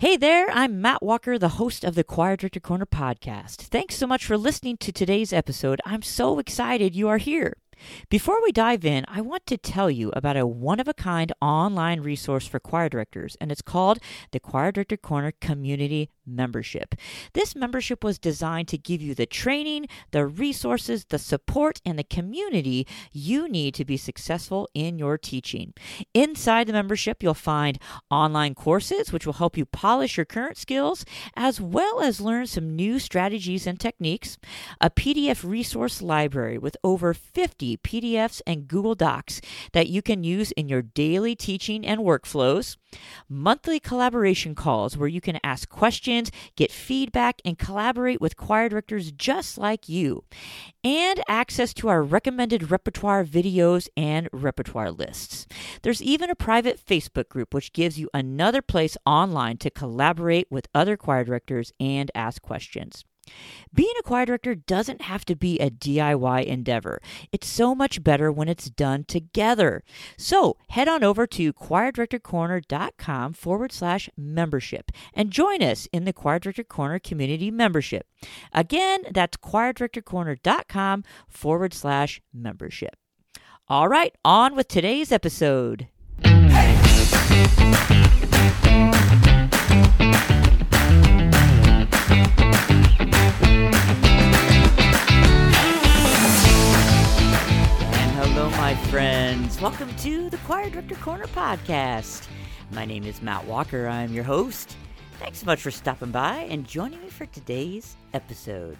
Hey 0.00 0.16
there, 0.16 0.48
I'm 0.50 0.80
Matt 0.80 1.02
Walker, 1.02 1.38
the 1.38 1.60
host 1.60 1.84
of 1.84 1.94
the 1.94 2.02
Choir 2.02 2.34
Director 2.34 2.58
Corner 2.58 2.86
podcast. 2.86 3.56
Thanks 3.56 3.96
so 3.96 4.06
much 4.06 4.24
for 4.24 4.38
listening 4.38 4.78
to 4.78 4.90
today's 4.90 5.30
episode. 5.30 5.78
I'm 5.84 6.00
so 6.00 6.38
excited 6.38 6.96
you 6.96 7.06
are 7.10 7.18
here. 7.18 7.58
Before 8.08 8.42
we 8.42 8.52
dive 8.52 8.84
in, 8.84 9.04
I 9.08 9.20
want 9.20 9.46
to 9.46 9.56
tell 9.56 9.90
you 9.90 10.10
about 10.14 10.36
a 10.36 10.46
one 10.46 10.80
of 10.80 10.88
a 10.88 10.94
kind 10.94 11.32
online 11.40 12.00
resource 12.00 12.46
for 12.46 12.60
choir 12.60 12.88
directors, 12.88 13.36
and 13.40 13.50
it's 13.50 13.62
called 13.62 13.98
the 14.32 14.40
Choir 14.40 14.72
Director 14.72 14.96
Corner 14.96 15.32
Community 15.40 16.10
Membership. 16.26 16.94
This 17.32 17.56
membership 17.56 18.04
was 18.04 18.18
designed 18.18 18.68
to 18.68 18.78
give 18.78 19.02
you 19.02 19.14
the 19.14 19.26
training, 19.26 19.86
the 20.10 20.26
resources, 20.26 21.06
the 21.06 21.18
support, 21.18 21.80
and 21.84 21.98
the 21.98 22.04
community 22.04 22.86
you 23.12 23.48
need 23.48 23.74
to 23.74 23.84
be 23.84 23.96
successful 23.96 24.68
in 24.74 24.98
your 24.98 25.18
teaching. 25.18 25.72
Inside 26.14 26.66
the 26.66 26.72
membership, 26.72 27.22
you'll 27.22 27.34
find 27.34 27.78
online 28.10 28.54
courses 28.54 29.12
which 29.12 29.26
will 29.26 29.34
help 29.34 29.56
you 29.56 29.66
polish 29.66 30.16
your 30.16 30.26
current 30.26 30.56
skills, 30.56 31.04
as 31.36 31.60
well 31.60 32.00
as 32.00 32.20
learn 32.20 32.46
some 32.46 32.76
new 32.76 32.98
strategies 32.98 33.66
and 33.66 33.80
techniques, 33.80 34.38
a 34.80 34.90
PDF 34.90 35.48
resource 35.48 36.00
library 36.02 36.58
with 36.58 36.76
over 36.84 37.12
50 37.12 37.69
PDFs 37.76 38.40
and 38.46 38.68
Google 38.68 38.94
Docs 38.94 39.40
that 39.72 39.88
you 39.88 40.02
can 40.02 40.24
use 40.24 40.52
in 40.52 40.68
your 40.68 40.82
daily 40.82 41.34
teaching 41.34 41.86
and 41.86 42.00
workflows, 42.00 42.76
monthly 43.28 43.80
collaboration 43.80 44.54
calls 44.54 44.96
where 44.96 45.08
you 45.08 45.20
can 45.20 45.38
ask 45.44 45.68
questions, 45.68 46.30
get 46.56 46.72
feedback, 46.72 47.40
and 47.44 47.58
collaborate 47.58 48.20
with 48.20 48.36
choir 48.36 48.68
directors 48.68 49.12
just 49.12 49.58
like 49.58 49.88
you, 49.88 50.24
and 50.82 51.20
access 51.28 51.74
to 51.74 51.88
our 51.88 52.02
recommended 52.02 52.70
repertoire 52.70 53.24
videos 53.24 53.88
and 53.96 54.28
repertoire 54.32 54.90
lists. 54.90 55.46
There's 55.82 56.02
even 56.02 56.30
a 56.30 56.34
private 56.34 56.84
Facebook 56.84 57.28
group 57.28 57.54
which 57.54 57.72
gives 57.72 57.98
you 57.98 58.08
another 58.12 58.62
place 58.62 58.96
online 59.06 59.58
to 59.58 59.70
collaborate 59.70 60.50
with 60.50 60.68
other 60.74 60.96
choir 60.96 61.24
directors 61.24 61.72
and 61.78 62.10
ask 62.14 62.42
questions. 62.42 63.04
Being 63.72 63.92
a 63.98 64.02
choir 64.02 64.26
director 64.26 64.54
doesn't 64.54 65.02
have 65.02 65.24
to 65.26 65.36
be 65.36 65.58
a 65.58 65.70
DIY 65.70 66.44
endeavor. 66.44 67.00
It's 67.30 67.46
so 67.46 67.74
much 67.74 68.02
better 68.02 68.32
when 68.32 68.48
it's 68.48 68.68
done 68.68 69.04
together. 69.04 69.84
So 70.16 70.56
head 70.70 70.88
on 70.88 71.04
over 71.04 71.26
to 71.28 71.52
choirdirectorcorner.com 71.52 73.32
forward 73.34 73.72
slash 73.72 74.10
membership 74.16 74.90
and 75.14 75.30
join 75.30 75.62
us 75.62 75.86
in 75.92 76.04
the 76.04 76.12
Choir 76.12 76.40
Director 76.40 76.64
Corner 76.64 76.98
community 76.98 77.50
membership. 77.50 78.06
Again, 78.52 79.02
that's 79.12 79.36
choirdirectorcorner.com 79.36 81.04
forward 81.28 81.74
slash 81.74 82.20
membership. 82.32 82.96
All 83.68 83.88
right, 83.88 84.14
on 84.24 84.56
with 84.56 84.66
today's 84.66 85.12
episode. 85.12 85.86
My 98.70 98.76
friends. 98.84 99.60
Welcome 99.60 99.92
to 99.96 100.30
the 100.30 100.36
Choir 100.38 100.70
Director 100.70 100.94
Corner 100.94 101.26
podcast. 101.26 102.28
My 102.70 102.84
name 102.84 103.02
is 103.02 103.20
Matt 103.20 103.44
Walker. 103.44 103.88
I'm 103.88 104.12
your 104.14 104.22
host. 104.22 104.76
Thanks 105.18 105.40
so 105.40 105.46
much 105.46 105.60
for 105.60 105.72
stopping 105.72 106.12
by 106.12 106.46
and 106.48 106.64
joining 106.64 107.02
me 107.02 107.08
for 107.08 107.26
today's 107.26 107.96
episode. 108.14 108.78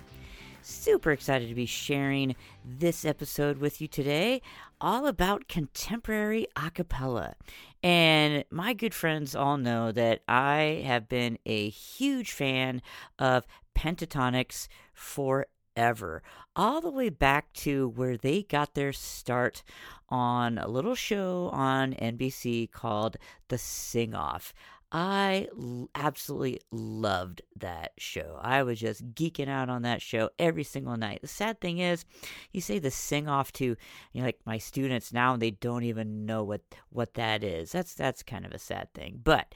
Super 0.62 1.10
excited 1.10 1.48
to 1.48 1.56
be 1.56 1.66
sharing 1.66 2.36
this 2.64 3.04
episode 3.04 3.58
with 3.58 3.80
you 3.80 3.88
today, 3.88 4.42
all 4.80 5.08
about 5.08 5.48
contemporary 5.48 6.46
a 6.54 6.70
cappella. 6.70 7.34
And 7.82 8.44
my 8.48 8.74
good 8.74 8.94
friends 8.94 9.34
all 9.34 9.56
know 9.56 9.90
that 9.90 10.20
I 10.28 10.84
have 10.86 11.08
been 11.08 11.36
a 11.46 11.68
huge 11.70 12.30
fan 12.30 12.80
of 13.18 13.44
Pentatonix 13.80 14.68
forever, 14.92 16.22
all 16.54 16.82
the 16.82 16.90
way 16.90 17.08
back 17.08 17.50
to 17.54 17.88
where 17.88 18.18
they 18.18 18.42
got 18.42 18.74
their 18.74 18.92
start 18.92 19.62
on 20.10 20.58
a 20.58 20.68
little 20.68 20.94
show 20.94 21.48
on 21.50 21.94
NBC 21.94 22.70
called 22.70 23.16
The 23.48 23.56
Sing 23.56 24.14
Off. 24.14 24.52
I 24.92 25.46
absolutely 25.94 26.60
loved 26.72 27.42
that 27.56 27.92
show. 27.96 28.38
I 28.42 28.64
was 28.64 28.80
just 28.80 29.14
geeking 29.14 29.48
out 29.48 29.70
on 29.70 29.82
that 29.82 30.02
show 30.02 30.30
every 30.38 30.64
single 30.64 30.96
night. 30.96 31.20
The 31.22 31.28
sad 31.28 31.60
thing 31.60 31.78
is, 31.78 32.04
you 32.52 32.60
say 32.60 32.80
the 32.80 32.90
sing 32.90 33.28
off 33.28 33.52
to 33.52 33.64
you 33.64 33.76
know, 34.14 34.24
like 34.24 34.40
my 34.44 34.58
students 34.58 35.12
now, 35.12 35.32
and 35.32 35.40
they 35.40 35.52
don't 35.52 35.84
even 35.84 36.26
know 36.26 36.42
what 36.42 36.62
what 36.90 37.14
that 37.14 37.44
is. 37.44 37.70
That's 37.70 37.94
that's 37.94 38.24
kind 38.24 38.44
of 38.44 38.50
a 38.50 38.58
sad 38.58 38.92
thing. 38.92 39.20
But 39.22 39.54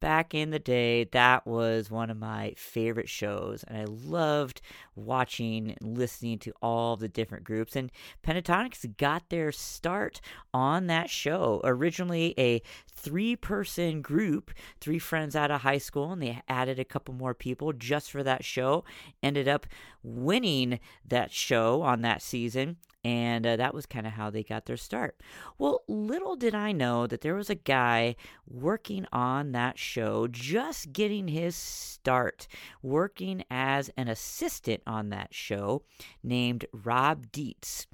back 0.00 0.34
in 0.34 0.50
the 0.50 0.58
day, 0.58 1.04
that 1.04 1.46
was 1.46 1.90
one 1.90 2.10
of 2.10 2.16
my 2.16 2.54
favorite 2.56 3.08
shows, 3.08 3.64
and 3.64 3.76
I 3.78 3.84
loved 3.84 4.60
watching 4.96 5.76
and 5.80 5.96
listening 5.96 6.38
to 6.40 6.52
all 6.62 6.96
the 6.96 7.08
different 7.08 7.44
groups. 7.44 7.76
And 7.76 7.92
Pentatonix 8.22 8.96
got 8.96 9.28
their 9.28 9.52
start 9.52 10.20
on 10.52 10.86
that 10.88 11.10
show. 11.10 11.60
Originally, 11.64 12.34
a 12.38 12.62
three 12.90 13.36
person 13.36 14.02
group, 14.02 14.50
three 14.80 14.98
friends 14.98 15.36
out 15.36 15.50
of 15.50 15.60
high 15.60 15.78
school, 15.78 16.12
and 16.12 16.22
they 16.22 16.42
added 16.48 16.78
a 16.78 16.84
couple 16.84 17.14
more 17.14 17.34
people 17.34 17.72
just 17.72 18.10
for 18.10 18.22
that 18.22 18.44
show. 18.44 18.84
Ended 19.22 19.48
up 19.48 19.66
winning 20.02 20.80
that 21.06 21.30
show 21.30 21.82
on 21.82 22.00
that 22.02 22.22
season 22.22 22.78
and 23.02 23.46
uh, 23.46 23.56
that 23.56 23.74
was 23.74 23.86
kind 23.86 24.06
of 24.06 24.12
how 24.12 24.30
they 24.30 24.42
got 24.42 24.66
their 24.66 24.76
start. 24.76 25.20
Well, 25.58 25.82
little 25.88 26.36
did 26.36 26.54
I 26.54 26.72
know 26.72 27.06
that 27.06 27.22
there 27.22 27.34
was 27.34 27.48
a 27.50 27.54
guy 27.54 28.16
working 28.46 29.06
on 29.12 29.52
that 29.52 29.78
show, 29.78 30.26
just 30.28 30.92
getting 30.92 31.28
his 31.28 31.56
start, 31.56 32.46
working 32.82 33.44
as 33.50 33.90
an 33.96 34.08
assistant 34.08 34.82
on 34.86 35.10
that 35.10 35.32
show, 35.32 35.82
named 36.22 36.66
Rob 36.72 37.30
Dietz. 37.32 37.86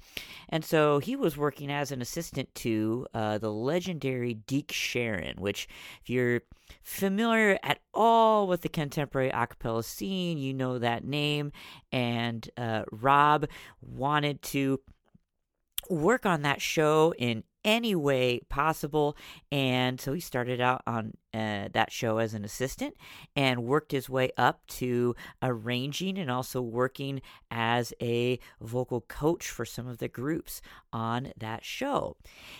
And 0.49 0.65
so 0.65 0.99
he 0.99 1.15
was 1.15 1.37
working 1.37 1.71
as 1.71 1.91
an 1.91 2.01
assistant 2.01 2.53
to 2.55 3.07
uh, 3.13 3.37
the 3.37 3.51
legendary 3.51 4.33
Deke 4.33 4.71
Sharon, 4.71 5.37
which, 5.37 5.67
if 6.01 6.09
you're 6.09 6.41
familiar 6.83 7.57
at 7.63 7.79
all 7.93 8.47
with 8.47 8.61
the 8.61 8.69
contemporary 8.69 9.29
a 9.29 9.47
cappella 9.47 9.83
scene, 9.83 10.37
you 10.37 10.53
know 10.53 10.79
that 10.79 11.03
name. 11.03 11.51
And 11.91 12.49
uh, 12.57 12.83
Rob 12.91 13.47
wanted 13.81 14.41
to 14.43 14.79
work 15.89 16.25
on 16.25 16.41
that 16.43 16.61
show 16.61 17.13
in 17.17 17.43
any 17.63 17.95
way 17.95 18.39
possible. 18.49 19.17
And 19.51 19.99
so 19.99 20.13
he 20.13 20.21
started 20.21 20.61
out 20.61 20.81
on 20.87 21.13
uh, 21.37 21.69
that 21.73 21.91
show 21.91 22.17
as 22.17 22.33
an 22.33 22.43
assistant 22.43 22.95
and 23.35 23.63
worked 23.63 23.91
his 23.91 24.09
way 24.09 24.31
up 24.37 24.65
to 24.67 25.15
arranging 25.41 26.17
and 26.17 26.31
also 26.31 26.61
working 26.61 27.21
as 27.51 27.93
a 28.01 28.39
vocal 28.59 29.01
coach 29.01 29.49
for 29.49 29.65
some 29.65 29.87
of 29.87 29.99
the 29.99 30.07
groups 30.07 30.61
on 30.91 31.31
that 31.37 31.63
show. 31.63 32.17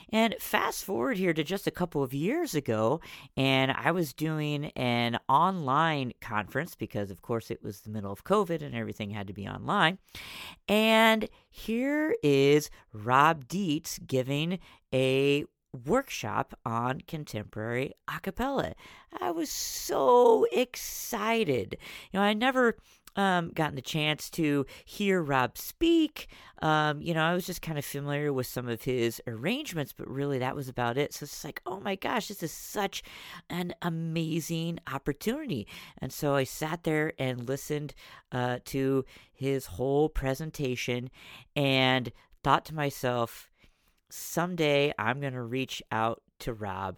And 0.10 0.36
fast 0.40 0.84
forward 0.84 1.18
here 1.18 1.34
to 1.34 1.44
just 1.44 1.66
a 1.68 1.72
couple 1.72 2.04
of 2.04 2.14
years 2.14 2.54
ago, 2.54 3.02
and 3.36 3.72
I 3.72 3.92
was 3.92 4.14
doing 4.14 4.66
an 4.76 5.18
online 5.28 6.14
conference 6.22 6.76
because, 6.76 7.10
of 7.10 7.22
course, 7.22 7.50
it 7.50 7.64
was 7.64 7.82
the 7.82 7.90
middle 7.90 8.12
of 8.12 8.24
COVID 8.24 8.62
and 8.62 8.76
everything 8.76 9.10
had 9.10 9.28
to 9.28 9.34
be 9.34 9.48
online. 9.48 9.98
And 10.68 11.28
here 11.50 12.16
is 12.22 12.70
Rob 12.94 13.48
Dietz 13.48 14.00
giving 14.00 14.60
a 14.94 15.46
workshop 15.86 16.58
on 16.66 17.02
contemporary 17.08 17.94
a 18.08 18.20
cappella. 18.20 18.74
I 19.20 19.32
was 19.32 19.50
so 19.50 20.46
excited. 20.52 21.78
You 22.12 22.20
know, 22.20 22.24
I 22.24 22.34
never 22.34 22.78
um, 23.18 23.50
gotten 23.50 23.76
the 23.76 23.82
chance 23.82 24.30
to 24.30 24.66
hear 24.86 25.22
Rob 25.22 25.58
speak. 25.58 26.28
Um, 26.62 27.02
you 27.02 27.14
know, 27.14 27.24
I 27.24 27.34
was 27.34 27.46
just 27.46 27.62
kind 27.62 27.78
of 27.78 27.84
familiar 27.84 28.32
with 28.32 28.48
some 28.48 28.70
of 28.70 28.84
his 28.84 29.22
arrangements, 29.28 29.92
but 29.92 30.08
really 30.08 30.38
that 30.40 30.56
was 30.56 30.70
about 30.70 30.98
it. 30.98 31.14
So 31.14 31.24
it's 31.24 31.44
like, 31.44 31.62
oh 31.66 31.80
my 31.80 31.96
gosh, 31.96 32.28
this 32.28 32.44
is 32.44 32.52
such 32.52 33.04
an 33.50 33.74
amazing 33.82 34.80
opportunity. 34.92 35.68
And 35.98 36.14
so 36.14 36.36
I 36.36 36.44
sat 36.44 36.84
there 36.84 37.14
and 37.18 37.48
listened 37.50 37.96
uh, 38.32 38.60
to 38.66 39.04
his 39.34 39.66
whole 39.66 40.10
presentation 40.10 41.10
and 41.56 42.12
thought 42.44 42.66
to 42.66 42.76
myself, 42.76 43.50
someday 44.10 44.94
I'm 44.98 45.20
going 45.20 45.34
to 45.34 45.42
reach 45.42 45.82
out 45.92 46.22
to 46.40 46.54
Rob 46.54 46.98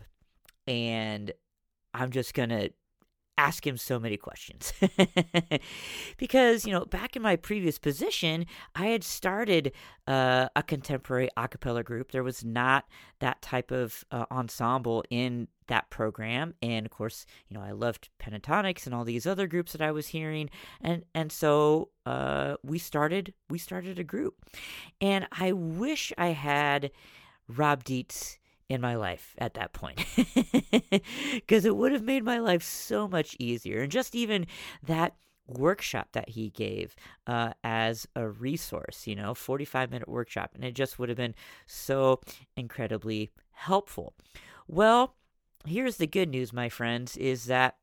and 0.68 1.32
I'm 1.94 2.12
just 2.12 2.34
going 2.34 2.50
to 2.50 2.70
ask 3.40 3.66
him 3.66 3.78
so 3.78 4.00
many 4.00 4.18
questions. 4.18 4.74
because, 6.18 6.66
you 6.66 6.74
know, 6.74 6.84
back 6.84 7.16
in 7.16 7.22
my 7.22 7.38
previous 7.38 7.80
position, 7.80 8.46
I 8.76 8.88
had 8.88 9.04
started 9.04 9.72
uh, 10.08 10.50
a 10.58 10.62
contemporary 10.62 11.30
a 11.38 11.48
cappella 11.48 11.82
group. 11.82 12.12
There 12.12 12.24
was 12.24 12.44
not 12.44 12.86
that 13.20 13.42
type 13.42 13.72
of 13.72 14.04
uh, 14.12 14.26
ensemble 14.30 15.06
in 15.10 15.48
that 15.68 15.90
program. 15.90 16.54
And 16.62 16.86
of 16.86 16.92
course, 16.92 17.26
you 17.48 17.56
know, 17.56 17.64
I 17.64 17.72
loved 17.72 18.10
Pentatonix 18.20 18.86
and 18.86 18.94
all 18.94 19.06
these 19.06 19.26
other 19.26 19.48
groups 19.48 19.72
that 19.72 19.82
I 19.82 19.92
was 19.92 20.08
hearing. 20.08 20.50
And, 20.82 21.06
and 21.16 21.32
so 21.32 21.90
uh, 22.06 22.56
we 22.62 22.78
started, 22.78 23.34
we 23.50 23.58
started 23.58 24.00
a 24.00 24.04
group. 24.04 24.36
And 25.00 25.28
I 25.32 25.54
wish 25.54 26.12
I 26.18 26.30
had 26.30 26.92
Rob 27.48 27.86
Dietz 27.86 28.39
in 28.70 28.80
my 28.80 28.96
life 28.96 29.36
at 29.40 29.56
that 29.56 29.74
point 29.74 30.00
because 31.34 31.66
it 31.66 31.76
would 31.76 31.92
have 31.92 32.04
made 32.04 32.24
my 32.24 32.38
life 32.38 32.64
so 32.64 33.08
much 33.08 33.36
easier. 33.40 33.82
And 33.82 33.92
just 33.92 34.16
even 34.16 34.46
that 34.84 35.16
workshop 35.48 36.10
that 36.14 36.30
he 36.30 36.52
gave 36.52 36.96
uh, 37.26 37.54
as 37.64 38.08
a 38.16 38.28
resource, 38.30 39.08
you 39.08 39.16
know, 39.16 39.34
45 39.34 39.92
minute 39.92 40.08
workshop. 40.08 40.52
And 40.54 40.64
it 40.64 40.76
just 40.76 41.00
would 41.00 41.10
have 41.10 41.18
been 41.18 41.36
so 41.66 42.22
incredibly 42.56 43.32
helpful. 43.52 44.14
Well, 44.68 45.16
here's 45.66 45.98
the 45.98 46.08
good 46.08 46.30
news, 46.30 46.54
my 46.54 46.70
friends, 46.70 47.18
is 47.18 47.46
that 47.46 47.78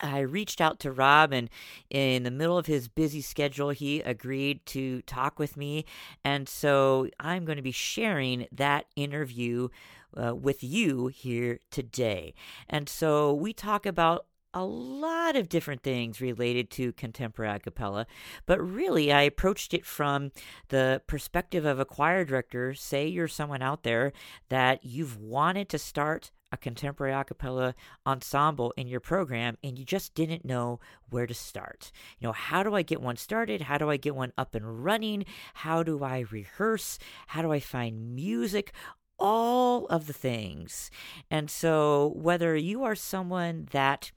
I 0.00 0.20
reached 0.20 0.60
out 0.60 0.80
to 0.80 0.92
Rob, 0.92 1.32
and 1.32 1.50
in 1.90 2.22
the 2.22 2.30
middle 2.30 2.56
of 2.56 2.66
his 2.66 2.88
busy 2.88 3.20
schedule, 3.20 3.70
he 3.70 4.00
agreed 4.00 4.64
to 4.66 5.02
talk 5.02 5.38
with 5.38 5.56
me. 5.56 5.84
And 6.24 6.48
so 6.48 7.08
I'm 7.20 7.44
going 7.44 7.56
to 7.56 7.62
be 7.62 7.72
sharing 7.72 8.46
that 8.52 8.86
interview 8.96 9.68
uh, 10.16 10.34
with 10.34 10.62
you 10.62 11.08
here 11.08 11.58
today. 11.70 12.34
And 12.68 12.88
so 12.88 13.32
we 13.32 13.52
talk 13.52 13.86
about 13.86 14.26
a 14.54 14.64
lot 14.64 15.34
of 15.34 15.48
different 15.48 15.82
things 15.82 16.20
related 16.20 16.70
to 16.70 16.92
contemporary 16.92 17.56
a 17.56 17.58
cappella, 17.58 18.06
but 18.46 18.60
really 18.60 19.10
I 19.10 19.22
approached 19.22 19.72
it 19.72 19.86
from 19.86 20.30
the 20.68 21.00
perspective 21.06 21.64
of 21.64 21.80
a 21.80 21.84
choir 21.84 22.24
director. 22.24 22.74
Say 22.74 23.06
you're 23.06 23.28
someone 23.28 23.62
out 23.62 23.82
there 23.82 24.12
that 24.50 24.84
you've 24.84 25.18
wanted 25.18 25.68
to 25.70 25.78
start 25.78 26.30
a 26.52 26.56
contemporary 26.58 27.14
a 27.14 27.24
cappella 27.24 27.74
ensemble 28.06 28.74
in 28.76 28.86
your 28.86 29.00
program 29.00 29.56
and 29.64 29.78
you 29.78 29.86
just 29.86 30.14
didn't 30.14 30.44
know 30.44 30.78
where 31.08 31.26
to 31.26 31.32
start. 31.32 31.90
You 32.18 32.28
know, 32.28 32.32
how 32.32 32.62
do 32.62 32.74
I 32.74 32.82
get 32.82 33.00
one 33.00 33.16
started? 33.16 33.62
How 33.62 33.78
do 33.78 33.88
I 33.88 33.96
get 33.96 34.14
one 34.14 34.34
up 34.36 34.54
and 34.54 34.84
running? 34.84 35.24
How 35.54 35.82
do 35.82 36.04
I 36.04 36.26
rehearse? 36.30 36.98
How 37.28 37.40
do 37.40 37.50
I 37.50 37.60
find 37.60 38.14
music? 38.14 38.72
All 39.22 39.86
of 39.86 40.08
the 40.08 40.12
things. 40.12 40.90
And 41.30 41.48
so, 41.48 42.12
whether 42.16 42.56
you 42.56 42.82
are 42.82 42.96
someone 42.96 43.68
that 43.70 44.10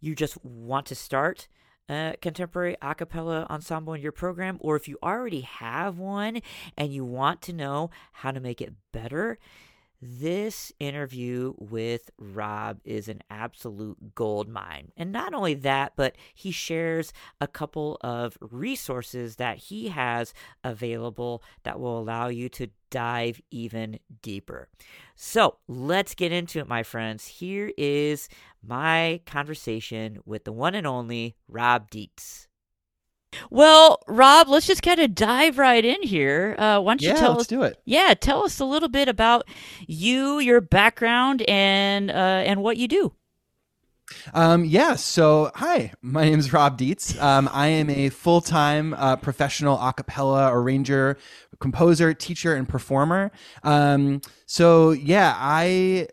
you 0.00 0.14
just 0.14 0.42
want 0.42 0.86
to 0.86 0.94
start 0.94 1.48
a 1.88 2.14
contemporary 2.20 2.76
a 2.82 2.94
cappella 2.94 3.46
ensemble 3.50 3.92
in 3.94 4.00
your 4.00 4.12
program, 4.12 4.56
or 4.60 4.76
if 4.76 4.88
you 4.88 4.98
already 5.02 5.42
have 5.42 5.98
one 5.98 6.40
and 6.76 6.92
you 6.92 7.04
want 7.04 7.42
to 7.42 7.52
know 7.52 7.90
how 8.12 8.30
to 8.30 8.40
make 8.40 8.60
it 8.60 8.72
better, 8.92 9.38
this 10.00 10.72
interview 10.78 11.54
with 11.58 12.10
Rob 12.18 12.80
is 12.84 13.08
an 13.08 13.22
absolute 13.30 14.14
gold 14.14 14.48
mine. 14.48 14.92
And 14.96 15.12
not 15.12 15.34
only 15.34 15.54
that, 15.54 15.92
but 15.96 16.16
he 16.34 16.50
shares 16.50 17.12
a 17.40 17.48
couple 17.48 17.98
of 18.00 18.38
resources 18.40 19.36
that 19.36 19.58
he 19.58 19.88
has 19.88 20.34
available 20.62 21.42
that 21.64 21.80
will 21.80 21.98
allow 21.98 22.28
you 22.28 22.48
to 22.50 22.68
dive 22.90 23.40
even 23.50 23.98
deeper. 24.22 24.68
So 25.14 25.58
let's 25.66 26.14
get 26.14 26.32
into 26.32 26.58
it, 26.60 26.68
my 26.68 26.82
friends. 26.82 27.26
Here 27.26 27.72
is 27.76 28.28
my 28.62 29.20
conversation 29.26 30.18
with 30.24 30.44
the 30.44 30.52
one 30.52 30.74
and 30.74 30.86
only 30.86 31.36
Rob 31.48 31.90
Dietz. 31.90 32.47
Well, 33.50 34.02
Rob, 34.06 34.48
let's 34.48 34.66
just 34.66 34.82
kind 34.82 35.00
of 35.00 35.14
dive 35.14 35.58
right 35.58 35.84
in 35.84 36.02
here. 36.02 36.54
Uh, 36.58 36.80
why 36.80 36.92
don't 36.92 37.02
you 37.02 37.08
yeah, 37.08 37.14
tell 37.14 37.40
us? 37.40 37.46
do 37.46 37.62
it. 37.62 37.80
Yeah, 37.84 38.14
tell 38.14 38.44
us 38.44 38.58
a 38.58 38.64
little 38.64 38.88
bit 38.88 39.08
about 39.08 39.46
you, 39.86 40.38
your 40.38 40.60
background, 40.60 41.42
and 41.42 42.10
uh, 42.10 42.14
and 42.14 42.62
what 42.62 42.76
you 42.76 42.88
do. 42.88 43.12
Um, 44.32 44.64
yeah, 44.64 44.94
so 44.94 45.50
hi, 45.54 45.92
my 46.00 46.24
name 46.24 46.38
is 46.38 46.52
Rob 46.52 46.78
Dietz. 46.78 47.20
Um, 47.20 47.48
I 47.52 47.68
am 47.68 47.90
a 47.90 48.08
full 48.08 48.40
time 48.40 48.94
uh, 48.94 49.16
professional 49.16 49.78
a 49.78 49.92
cappella 49.92 50.50
arranger, 50.52 51.18
composer, 51.60 52.14
teacher, 52.14 52.54
and 52.54 52.68
performer. 52.68 53.30
Um, 53.62 54.20
so, 54.46 54.90
yeah, 54.90 55.34
I 55.36 56.08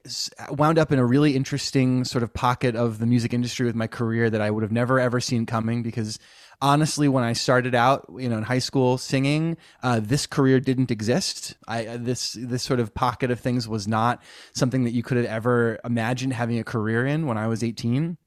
wound 0.49 0.77
up 0.77 0.91
in 0.91 0.99
a 0.99 1.05
really 1.05 1.35
interesting 1.35 2.03
sort 2.03 2.23
of 2.23 2.33
pocket 2.33 2.75
of 2.75 2.99
the 2.99 3.05
music 3.05 3.33
industry 3.33 3.65
with 3.65 3.75
my 3.75 3.87
career 3.87 4.29
that 4.29 4.41
I 4.41 4.51
would 4.51 4.63
have 4.63 4.71
never 4.71 4.99
ever 4.99 5.19
seen 5.19 5.45
coming 5.45 5.83
because 5.83 6.19
honestly, 6.61 7.07
when 7.07 7.23
I 7.23 7.33
started 7.33 7.75
out, 7.75 8.05
you 8.17 8.29
know, 8.29 8.37
in 8.37 8.43
high 8.43 8.59
school 8.59 8.97
singing, 8.97 9.57
uh, 9.83 9.99
this 10.01 10.25
career 10.25 10.59
didn't 10.59 10.91
exist. 10.91 11.55
I 11.67 11.85
uh, 11.85 11.97
this 11.97 12.33
this 12.39 12.63
sort 12.63 12.79
of 12.79 12.93
pocket 12.93 13.31
of 13.31 13.39
things 13.39 13.67
was 13.67 13.87
not 13.87 14.21
something 14.53 14.83
that 14.83 14.91
you 14.91 15.03
could 15.03 15.17
have 15.17 15.25
ever 15.25 15.79
imagined 15.83 16.33
having 16.33 16.59
a 16.59 16.63
career 16.63 17.05
in 17.05 17.25
when 17.27 17.37
I 17.37 17.47
was 17.47 17.63
18. 17.63 18.17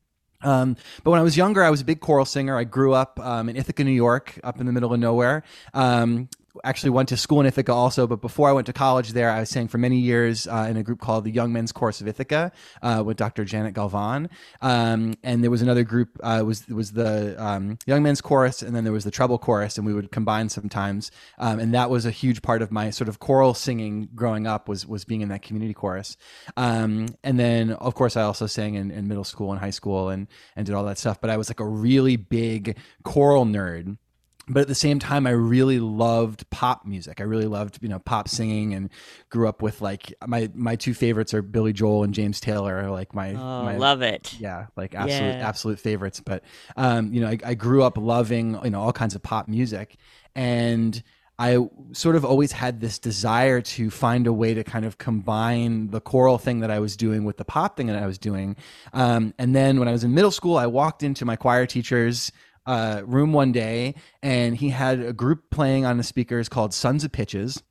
Um, 0.43 0.77
but 1.03 1.11
when 1.11 1.21
I 1.21 1.25
was 1.25 1.37
younger, 1.37 1.63
I 1.63 1.71
was 1.71 1.81
a 1.81 1.85
big 1.85 2.01
choral 2.01 2.25
singer. 2.25 2.57
I 2.57 2.65
grew 2.65 2.95
up 2.95 3.19
um, 3.21 3.49
in 3.49 3.57
Ithaca, 3.57 3.83
New 3.83 3.91
York, 3.91 4.39
up 4.45 4.61
in 4.61 4.67
the 4.67 4.73
middle 4.73 4.93
of 4.93 5.01
nowhere. 5.01 5.43
Um, 5.75 6.29
actually 6.65 6.91
went 6.91 7.09
to 7.11 7.17
school 7.17 7.41
in 7.41 7.47
Ithaca 7.47 7.73
also, 7.73 8.07
but 8.07 8.21
before 8.21 8.49
I 8.49 8.53
went 8.53 8.67
to 8.67 8.73
college 8.73 9.13
there, 9.13 9.31
I 9.31 9.41
was 9.41 9.51
sang 9.51 9.69
for 9.69 9.79
many 9.79 9.99
years 9.99 10.47
uh, 10.47 10.67
in 10.69 10.77
a 10.77 10.83
group 10.83 11.01
called 11.01 11.25
the 11.25 11.31
Young 11.31 11.53
Men's 11.53 11.73
Chorus 11.73 12.01
of 12.01 12.09
Ithaca 12.09 12.53
uh, 12.83 13.03
with 13.05 13.17
Dr. 13.17 13.45
Janet 13.45 13.75
Galvan. 13.75 14.29
Um, 14.61 15.15
and 15.23 15.43
there 15.43 15.51
was 15.51 15.63
another 15.63 15.85
group 15.85 16.19
uh, 16.23 16.43
was 16.45 16.67
was 16.69 16.93
the 16.93 17.43
um, 17.43 17.79
Young 17.87 18.03
Men's 18.03 18.21
Chorus, 18.21 18.63
and 18.63 18.75
then 18.75 18.85
there 18.85 18.93
was 18.93 19.05
the 19.05 19.11
Treble 19.11 19.39
Chorus, 19.39 19.79
and 19.79 19.87
we 19.87 19.95
would 19.95 20.11
combine 20.11 20.49
sometimes. 20.49 21.11
Um, 21.39 21.59
and 21.61 21.75
that 21.75 21.91
was 21.91 22.07
a 22.07 22.11
huge 22.11 22.43
part 22.43 22.63
of 22.63 22.71
my 22.71 22.91
sort 22.91 23.09
of 23.09 23.19
choral 23.19 23.55
singing 23.55 24.09
growing 24.15 24.47
up 24.47 24.69
was 24.69 24.87
was 24.87 25.05
being 25.05 25.21
in 25.21 25.29
that 25.29 25.43
community 25.43 25.75
chorus. 25.75 26.17
Um, 26.57 27.09
and 27.23 27.39
then 27.39 27.73
of 27.73 27.95
course 27.95 28.17
I 28.17 28.23
also 28.23 28.47
sang 28.47 28.75
in, 28.75 28.91
in 28.91 29.09
middle 29.09 29.25
school 29.25 29.53
and 29.53 29.61
high 29.61 29.71
school 29.71 30.09
and 30.09 30.27
and 30.57 30.67
did 30.67 30.75
all 30.75 30.85
that 30.85 30.99
stuff. 30.99 31.21
But 31.21 31.31
I 31.31 31.37
was 31.37 31.49
like 31.49 31.61
a 31.61 31.67
really 31.67 32.17
big 32.17 32.77
choral 33.05 33.45
nerd 33.45 33.97
but 34.49 34.61
at 34.61 34.69
the 34.69 34.75
same 34.75 34.99
time 34.99 35.27
i 35.27 35.31
really 35.31 35.79
loved 35.79 36.49
pop 36.51 36.87
music 36.87 37.21
i 37.21 37.25
really 37.25 37.47
loved 37.47 37.79
you 37.83 37.89
know 37.89 37.99
pop 37.99 38.29
singing 38.29 38.75
and 38.75 38.91
grew 39.31 39.49
up 39.49 39.63
with 39.63 39.81
like 39.81 40.13
my 40.27 40.51
my 40.55 40.77
two 40.77 40.95
favorites 40.95 41.35
are 41.35 41.43
billy 41.43 41.73
joel 41.73 42.05
and 42.05 42.15
james 42.15 42.41
taylor 42.41 42.91
like 42.91 43.15
my, 43.15 43.35
Oh, 43.35 43.63
my 43.63 43.77
love 43.77 44.03
it. 44.03 44.35
yeah 44.39 44.67
like 44.77 44.95
absolute 44.95 45.37
Yeah. 45.37 45.49
absolute 45.49 45.79
favorites 45.81 46.21
but 46.21 46.43
um 46.77 47.13
you 47.13 47.21
know 47.21 47.29
I, 47.29 47.39
I 47.45 47.55
grew 47.55 47.83
up 47.83 47.97
loving 47.99 48.59
you 48.65 48.71
know 48.71 48.81
all 48.81 48.93
kinds 48.93 49.15
of 49.15 49.23
pop 49.23 49.49
music 49.49 49.97
and 50.35 51.03
I 51.41 51.59
sort 51.93 52.17
of 52.17 52.25
always 52.25 52.51
had 52.51 52.81
this 52.81 52.99
desire 52.99 53.61
to 53.61 53.91
find 53.91 54.27
a 54.27 54.33
way 54.33 54.55
to 54.55 54.65
kind 54.65 54.85
of 54.85 54.99
combine 54.99 55.91
the 55.91 56.01
choral 56.01 56.37
thing 56.37 56.59
that 56.61 56.71
I 56.73 56.81
was 56.81 56.97
doing 56.97 57.23
with 57.25 57.37
the 57.37 57.45
pop 57.45 57.77
thing 57.77 57.87
that 57.87 58.03
I 58.03 58.07
was 58.09 58.19
doing. 58.19 58.57
Um, 58.93 59.33
and 59.39 59.55
then 59.55 59.79
when 59.79 59.87
I 59.87 59.93
was 59.93 60.03
in 60.03 60.15
middle 60.15 60.33
school, 60.33 60.57
I 60.57 60.67
walked 60.67 61.05
into 61.05 61.25
my 61.25 61.37
choir 61.37 61.65
teacher's 61.65 62.33
uh, 62.69 63.03
room 63.05 63.33
one 63.33 63.51
day, 63.51 63.95
and 64.23 64.57
he 64.57 64.69
had 64.69 65.01
a 65.01 65.13
group 65.13 65.51
playing 65.51 65.85
on 65.85 65.97
the 65.97 66.05
speakers 66.05 66.49
called 66.49 66.75
Sons 66.75 67.03
of 67.03 67.11
Pitches. 67.11 67.63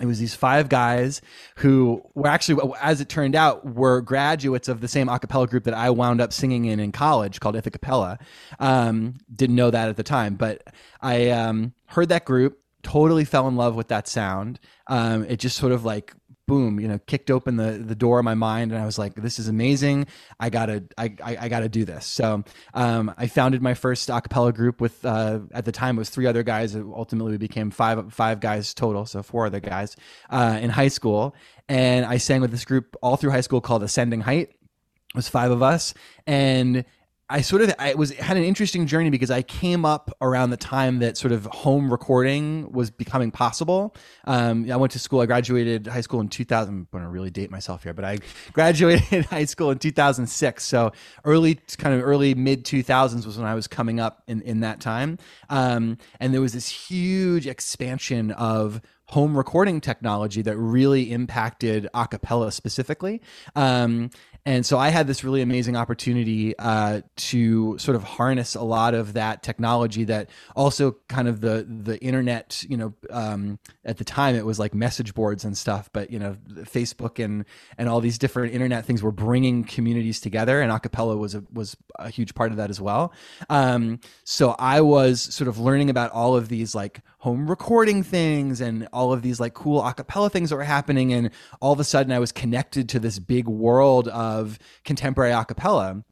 It 0.00 0.06
was 0.06 0.20
these 0.20 0.34
five 0.34 0.68
guys 0.68 1.20
who 1.56 2.02
were 2.14 2.28
actually 2.28 2.72
as 2.80 3.00
it 3.00 3.08
turned 3.08 3.34
out 3.34 3.74
were 3.74 4.00
graduates 4.00 4.68
of 4.68 4.80
the 4.80 4.86
same 4.86 5.08
a 5.08 5.18
cappella 5.18 5.48
group 5.48 5.64
that 5.64 5.74
i 5.74 5.90
wound 5.90 6.20
up 6.20 6.32
singing 6.32 6.66
in 6.66 6.78
in 6.78 6.92
college 6.92 7.40
called 7.40 7.56
Ithacappella 7.56 8.20
um, 8.60 9.16
didn't 9.34 9.56
know 9.56 9.72
that 9.72 9.88
at 9.88 9.96
the 9.96 10.04
time 10.04 10.36
but 10.36 10.62
i 11.02 11.30
um, 11.30 11.74
heard 11.86 12.10
that 12.10 12.24
group 12.24 12.60
totally 12.82 13.24
fell 13.24 13.48
in 13.48 13.56
love 13.56 13.74
with 13.74 13.88
that 13.88 14.08
sound. 14.08 14.58
Um, 14.86 15.24
it 15.24 15.38
just 15.38 15.56
sort 15.56 15.72
of 15.72 15.84
like 15.84 16.14
boom 16.48 16.80
you 16.80 16.88
know 16.88 16.98
kicked 17.06 17.30
open 17.30 17.56
the 17.56 17.72
the 17.72 17.94
door 17.94 18.18
of 18.18 18.24
my 18.24 18.34
mind 18.34 18.72
and 18.72 18.80
i 18.80 18.86
was 18.86 18.98
like 18.98 19.14
this 19.14 19.38
is 19.38 19.46
amazing. 19.48 20.06
I 20.40 20.50
gotta 20.50 20.84
i 20.96 21.14
i, 21.22 21.36
I 21.42 21.48
gotta 21.48 21.68
do 21.68 21.84
this. 21.84 22.06
So 22.06 22.42
um, 22.74 23.14
i 23.16 23.26
founded 23.26 23.62
my 23.62 23.74
first 23.74 24.08
a 24.08 24.20
cappella 24.20 24.52
group 24.52 24.80
with 24.80 25.04
uh, 25.04 25.40
at 25.52 25.64
the 25.64 25.72
time 25.72 25.96
it 25.96 26.00
was 26.00 26.10
three 26.10 26.26
other 26.26 26.42
guys. 26.42 26.74
Ultimately 26.74 27.36
became 27.36 27.70
five 27.70 28.12
five 28.12 28.40
guys 28.40 28.74
total 28.74 29.06
so 29.06 29.22
four 29.22 29.46
other 29.46 29.60
guys 29.60 29.94
uh, 30.30 30.58
in 30.60 30.70
high 30.70 30.88
school. 30.88 31.34
And 31.68 32.06
i 32.06 32.16
sang 32.16 32.40
with 32.40 32.50
this 32.50 32.64
group 32.64 32.96
all 33.02 33.16
through 33.16 33.30
high 33.30 33.42
school 33.42 33.60
called 33.60 33.82
ascending 33.82 34.22
height. 34.22 34.48
It 34.50 35.16
was 35.16 35.28
five 35.28 35.50
of 35.50 35.62
us. 35.62 35.94
And 36.26 36.84
I 37.30 37.42
sort 37.42 37.62
of 37.62 37.74
I 37.78 37.94
was 37.94 38.12
had 38.12 38.36
an 38.38 38.44
interesting 38.44 38.86
journey 38.86 39.10
because 39.10 39.30
I 39.30 39.42
came 39.42 39.84
up 39.84 40.10
around 40.22 40.50
the 40.50 40.56
time 40.56 41.00
that 41.00 41.18
sort 41.18 41.32
of 41.32 41.44
home 41.46 41.90
recording 41.90 42.72
was 42.72 42.90
becoming 42.90 43.30
possible. 43.30 43.94
Um, 44.24 44.70
I 44.70 44.76
went 44.76 44.92
to 44.92 44.98
school. 44.98 45.20
I 45.20 45.26
graduated 45.26 45.86
high 45.86 46.00
school 46.00 46.20
in 46.20 46.28
2000. 46.28 46.72
I'm 46.72 46.88
going 46.90 47.04
to 47.04 47.10
really 47.10 47.30
date 47.30 47.50
myself 47.50 47.82
here, 47.82 47.92
but 47.92 48.04
I 48.04 48.18
graduated 48.52 49.26
high 49.30 49.44
school 49.44 49.70
in 49.70 49.78
2006. 49.78 50.64
So 50.64 50.92
early, 51.24 51.56
kind 51.76 51.94
of 51.94 52.02
early 52.06 52.34
mid 52.34 52.64
2000s 52.64 53.26
was 53.26 53.36
when 53.36 53.46
I 53.46 53.54
was 53.54 53.66
coming 53.66 54.00
up 54.00 54.22
in 54.26 54.40
in 54.42 54.60
that 54.60 54.80
time. 54.80 55.18
Um, 55.50 55.98
and 56.20 56.32
there 56.32 56.40
was 56.40 56.54
this 56.54 56.68
huge 56.68 57.46
expansion 57.46 58.30
of 58.30 58.80
home 59.08 59.36
recording 59.36 59.80
technology 59.80 60.42
that 60.42 60.56
really 60.56 61.10
impacted 61.10 61.88
a 61.94 62.06
cappella 62.06 62.52
specifically. 62.52 63.22
Um, 63.56 64.10
And 64.46 64.64
so 64.64 64.78
I 64.78 64.88
had 64.88 65.06
this 65.06 65.24
really 65.24 65.42
amazing 65.42 65.76
opportunity 65.76 66.56
uh, 66.58 67.02
to 67.16 67.76
sort 67.78 67.96
of 67.96 68.02
harness 68.02 68.54
a 68.54 68.62
lot 68.62 68.94
of 68.94 69.12
that 69.12 69.42
technology 69.42 70.04
that 70.04 70.30
also 70.56 70.96
kind 71.08 71.28
of 71.28 71.40
the 71.42 71.66
the 71.68 71.98
internet, 72.00 72.64
you 72.68 72.76
know, 72.76 72.94
um, 73.10 73.58
at 73.84 73.98
the 73.98 74.04
time 74.04 74.34
it 74.36 74.46
was 74.46 74.58
like 74.58 74.74
message 74.74 75.14
boards 75.14 75.44
and 75.44 75.56
stuff, 75.56 75.90
but 75.92 76.10
you 76.10 76.18
know, 76.18 76.36
Facebook 76.62 77.22
and 77.22 77.44
and 77.76 77.88
all 77.90 78.00
these 78.00 78.16
different 78.16 78.54
internet 78.54 78.86
things 78.86 79.02
were 79.02 79.12
bringing 79.12 79.64
communities 79.64 80.20
together, 80.20 80.60
and 80.62 80.72
acapella 80.72 81.18
was 81.18 81.34
a, 81.34 81.44
was 81.52 81.76
a 81.98 82.08
huge 82.08 82.34
part 82.34 82.50
of 82.50 82.56
that 82.56 82.70
as 82.70 82.80
well. 82.80 83.12
Um, 83.50 84.00
so 84.24 84.54
I 84.58 84.80
was 84.80 85.20
sort 85.20 85.48
of 85.48 85.58
learning 85.58 85.90
about 85.90 86.10
all 86.12 86.36
of 86.36 86.48
these 86.48 86.74
like 86.74 87.02
home 87.18 87.50
recording 87.50 88.02
things 88.02 88.60
and 88.60 88.88
all 88.92 89.12
of 89.12 89.22
these 89.22 89.40
like 89.40 89.52
cool 89.52 89.82
acapella 89.82 90.30
things 90.30 90.50
that 90.50 90.56
were 90.56 90.64
happening, 90.64 91.12
and 91.12 91.30
all 91.60 91.72
of 91.72 91.80
a 91.80 91.84
sudden 91.84 92.12
I 92.12 92.18
was 92.18 92.32
connected 92.32 92.88
to 92.90 92.98
this 92.98 93.18
big 93.18 93.46
world 93.46 94.08
of 94.08 94.27
of 94.28 94.58
contemporary 94.84 95.32
a 95.32 95.44
cappella, 95.44 96.04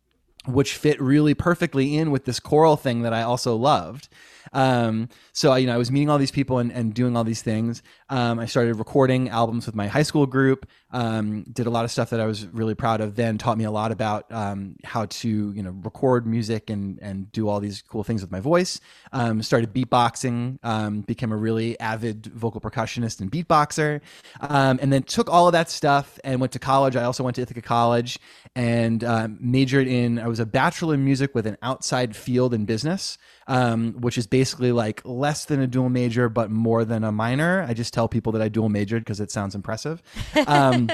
which 0.47 0.75
fit 0.75 1.01
really 1.01 1.35
perfectly 1.35 1.97
in 1.97 2.11
with 2.11 2.25
this 2.25 2.41
choral 2.41 2.77
thing 2.77 3.03
that 3.03 3.13
I 3.13 3.23
also 3.23 3.57
loved. 3.57 4.09
Um, 4.53 5.09
so 5.33 5.55
you 5.55 5.67
know, 5.67 5.75
I 5.75 5.77
was 5.77 5.91
meeting 5.91 6.11
all 6.11 6.19
these 6.19 6.31
people 6.31 6.59
and, 6.59 6.73
and 6.73 6.95
doing 6.95 7.17
all 7.17 7.25
these 7.25 7.43
things. 7.43 7.83
Um, 8.09 8.39
I 8.39 8.47
started 8.47 8.77
recording 8.77 9.29
albums 9.29 9.67
with 9.67 9.75
my 9.75 9.87
high 9.87 10.03
school 10.03 10.27
group. 10.27 10.67
Um, 10.93 11.43
did 11.53 11.67
a 11.67 11.71
lot 11.71 11.85
of 11.85 11.91
stuff 11.91 12.11
that 12.11 12.21
I 12.21 12.27
was 12.27 12.47
really 12.47 12.75
proud 12.75 13.01
of. 13.01 13.17
Then 13.17 13.39
taught 13.39 13.59
me 13.59 13.65
a 13.65 13.71
lot 13.71 13.93
about 13.93 14.31
um, 14.31 14.77
how 14.85 15.07
to 15.07 15.53
you 15.53 15.63
know 15.63 15.73
record 15.83 16.27
music 16.27 16.71
and 16.71 16.99
and 17.03 17.31
do 17.33 17.49
all 17.49 17.61
these 17.61 17.83
cool 17.83 18.05
things 18.05 18.23
with 18.23 18.31
my 18.31 18.41
voice. 18.41 18.81
Um, 19.13 19.43
started 19.43 19.75
beatboxing. 19.75 20.59
Um, 20.63 21.01
became 21.03 21.33
a 21.33 21.37
really 21.37 21.79
avid 21.81 22.27
vocal 22.27 22.61
percussionist 22.61 23.21
and 23.21 23.31
beatboxer. 23.31 24.01
and 24.41 24.93
then 24.93 25.03
took 25.03 25.29
all 25.31 25.49
of 25.49 25.53
that 25.53 25.69
stuff 25.71 26.19
and 26.25 26.41
went 26.41 26.53
to 26.53 26.59
college. 26.59 26.97
I 26.97 27.05
also 27.05 27.25
went 27.25 27.37
to 27.37 27.43
Ithaca 27.43 27.63
College 27.63 28.19
and 28.55 29.03
uh, 29.05 29.29
majored 29.39 29.87
in. 29.87 30.19
I 30.19 30.29
was 30.29 30.36
a 30.41 30.47
bachelor 30.47 30.95
in 30.95 31.05
music 31.05 31.35
with 31.35 31.47
an 31.47 31.57
outside 31.63 32.17
field 32.17 32.55
in 32.55 32.65
business, 32.65 33.19
which 33.99 34.19
is 34.19 34.27
basically 34.27 34.73
like 34.73 35.03
less 35.05 35.45
than 35.45 35.61
a 35.61 35.67
dual 35.67 35.89
major 35.89 36.29
but 36.29 36.51
more 36.51 36.85
than 36.85 37.05
a 37.05 37.13
minor. 37.13 37.65
I 37.69 37.75
just 37.75 37.93
tell 37.95 38.09
people 38.09 38.33
that 38.33 38.43
I 38.43 38.49
dual 38.49 38.69
majored 38.69 39.05
because 39.05 39.21
it 39.21 39.31
sounds 39.31 39.55
impressive. 39.55 40.03
Um, 40.47 40.91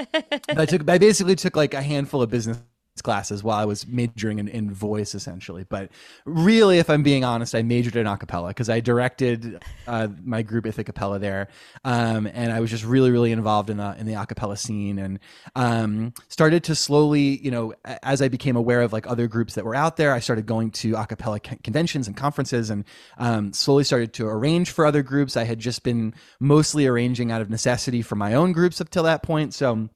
I 0.49 0.65
took 0.65 0.89
I 0.89 0.97
basically 0.97 1.35
took 1.35 1.55
like 1.55 1.73
a 1.73 1.81
handful 1.81 2.21
of 2.21 2.29
business 2.29 2.57
classes 3.01 3.43
while 3.43 3.57
I 3.57 3.65
was 3.65 3.87
majoring 3.87 4.39
in, 4.39 4.47
in 4.47 4.71
voice 4.71 5.15
essentially. 5.15 5.65
But 5.67 5.89
really, 6.25 6.77
if 6.77 6.89
I'm 6.89 7.03
being 7.03 7.23
honest, 7.23 7.55
I 7.55 7.63
majored 7.63 7.95
in 7.95 8.05
acapella 8.05 8.49
because 8.49 8.69
I 8.69 8.79
directed 8.79 9.63
uh, 9.87 10.09
my 10.23 10.41
group 10.43 10.65
Ithacappella 10.65 11.19
there, 11.19 11.47
um, 11.83 12.27
and 12.27 12.51
I 12.51 12.59
was 12.59 12.69
just 12.69 12.85
really, 12.85 13.11
really 13.11 13.31
involved 13.31 13.69
in 13.69 13.77
the 13.77 13.95
in 13.97 14.05
the 14.05 14.13
acapella 14.13 14.57
scene, 14.57 14.99
and 14.99 15.19
um, 15.55 16.13
started 16.29 16.63
to 16.65 16.75
slowly, 16.75 17.39
you 17.43 17.51
know, 17.51 17.73
as 18.03 18.21
I 18.21 18.27
became 18.27 18.55
aware 18.55 18.81
of 18.81 18.93
like 18.93 19.07
other 19.07 19.27
groups 19.27 19.55
that 19.55 19.65
were 19.65 19.75
out 19.75 19.97
there, 19.97 20.13
I 20.13 20.19
started 20.19 20.45
going 20.45 20.71
to 20.71 20.93
acapella 20.93 21.41
conventions 21.63 22.07
and 22.07 22.15
conferences, 22.15 22.69
and 22.69 22.85
um, 23.17 23.53
slowly 23.53 23.83
started 23.83 24.13
to 24.13 24.27
arrange 24.27 24.69
for 24.69 24.85
other 24.85 25.01
groups. 25.01 25.35
I 25.35 25.45
had 25.45 25.59
just 25.59 25.83
been 25.83 26.13
mostly 26.39 26.85
arranging 26.85 27.31
out 27.31 27.41
of 27.41 27.49
necessity 27.49 28.01
for 28.01 28.15
my 28.15 28.33
own 28.33 28.51
groups 28.51 28.79
up 28.79 28.89
till 28.89 29.03
that 29.03 29.23
point, 29.23 29.53
so 29.53 29.89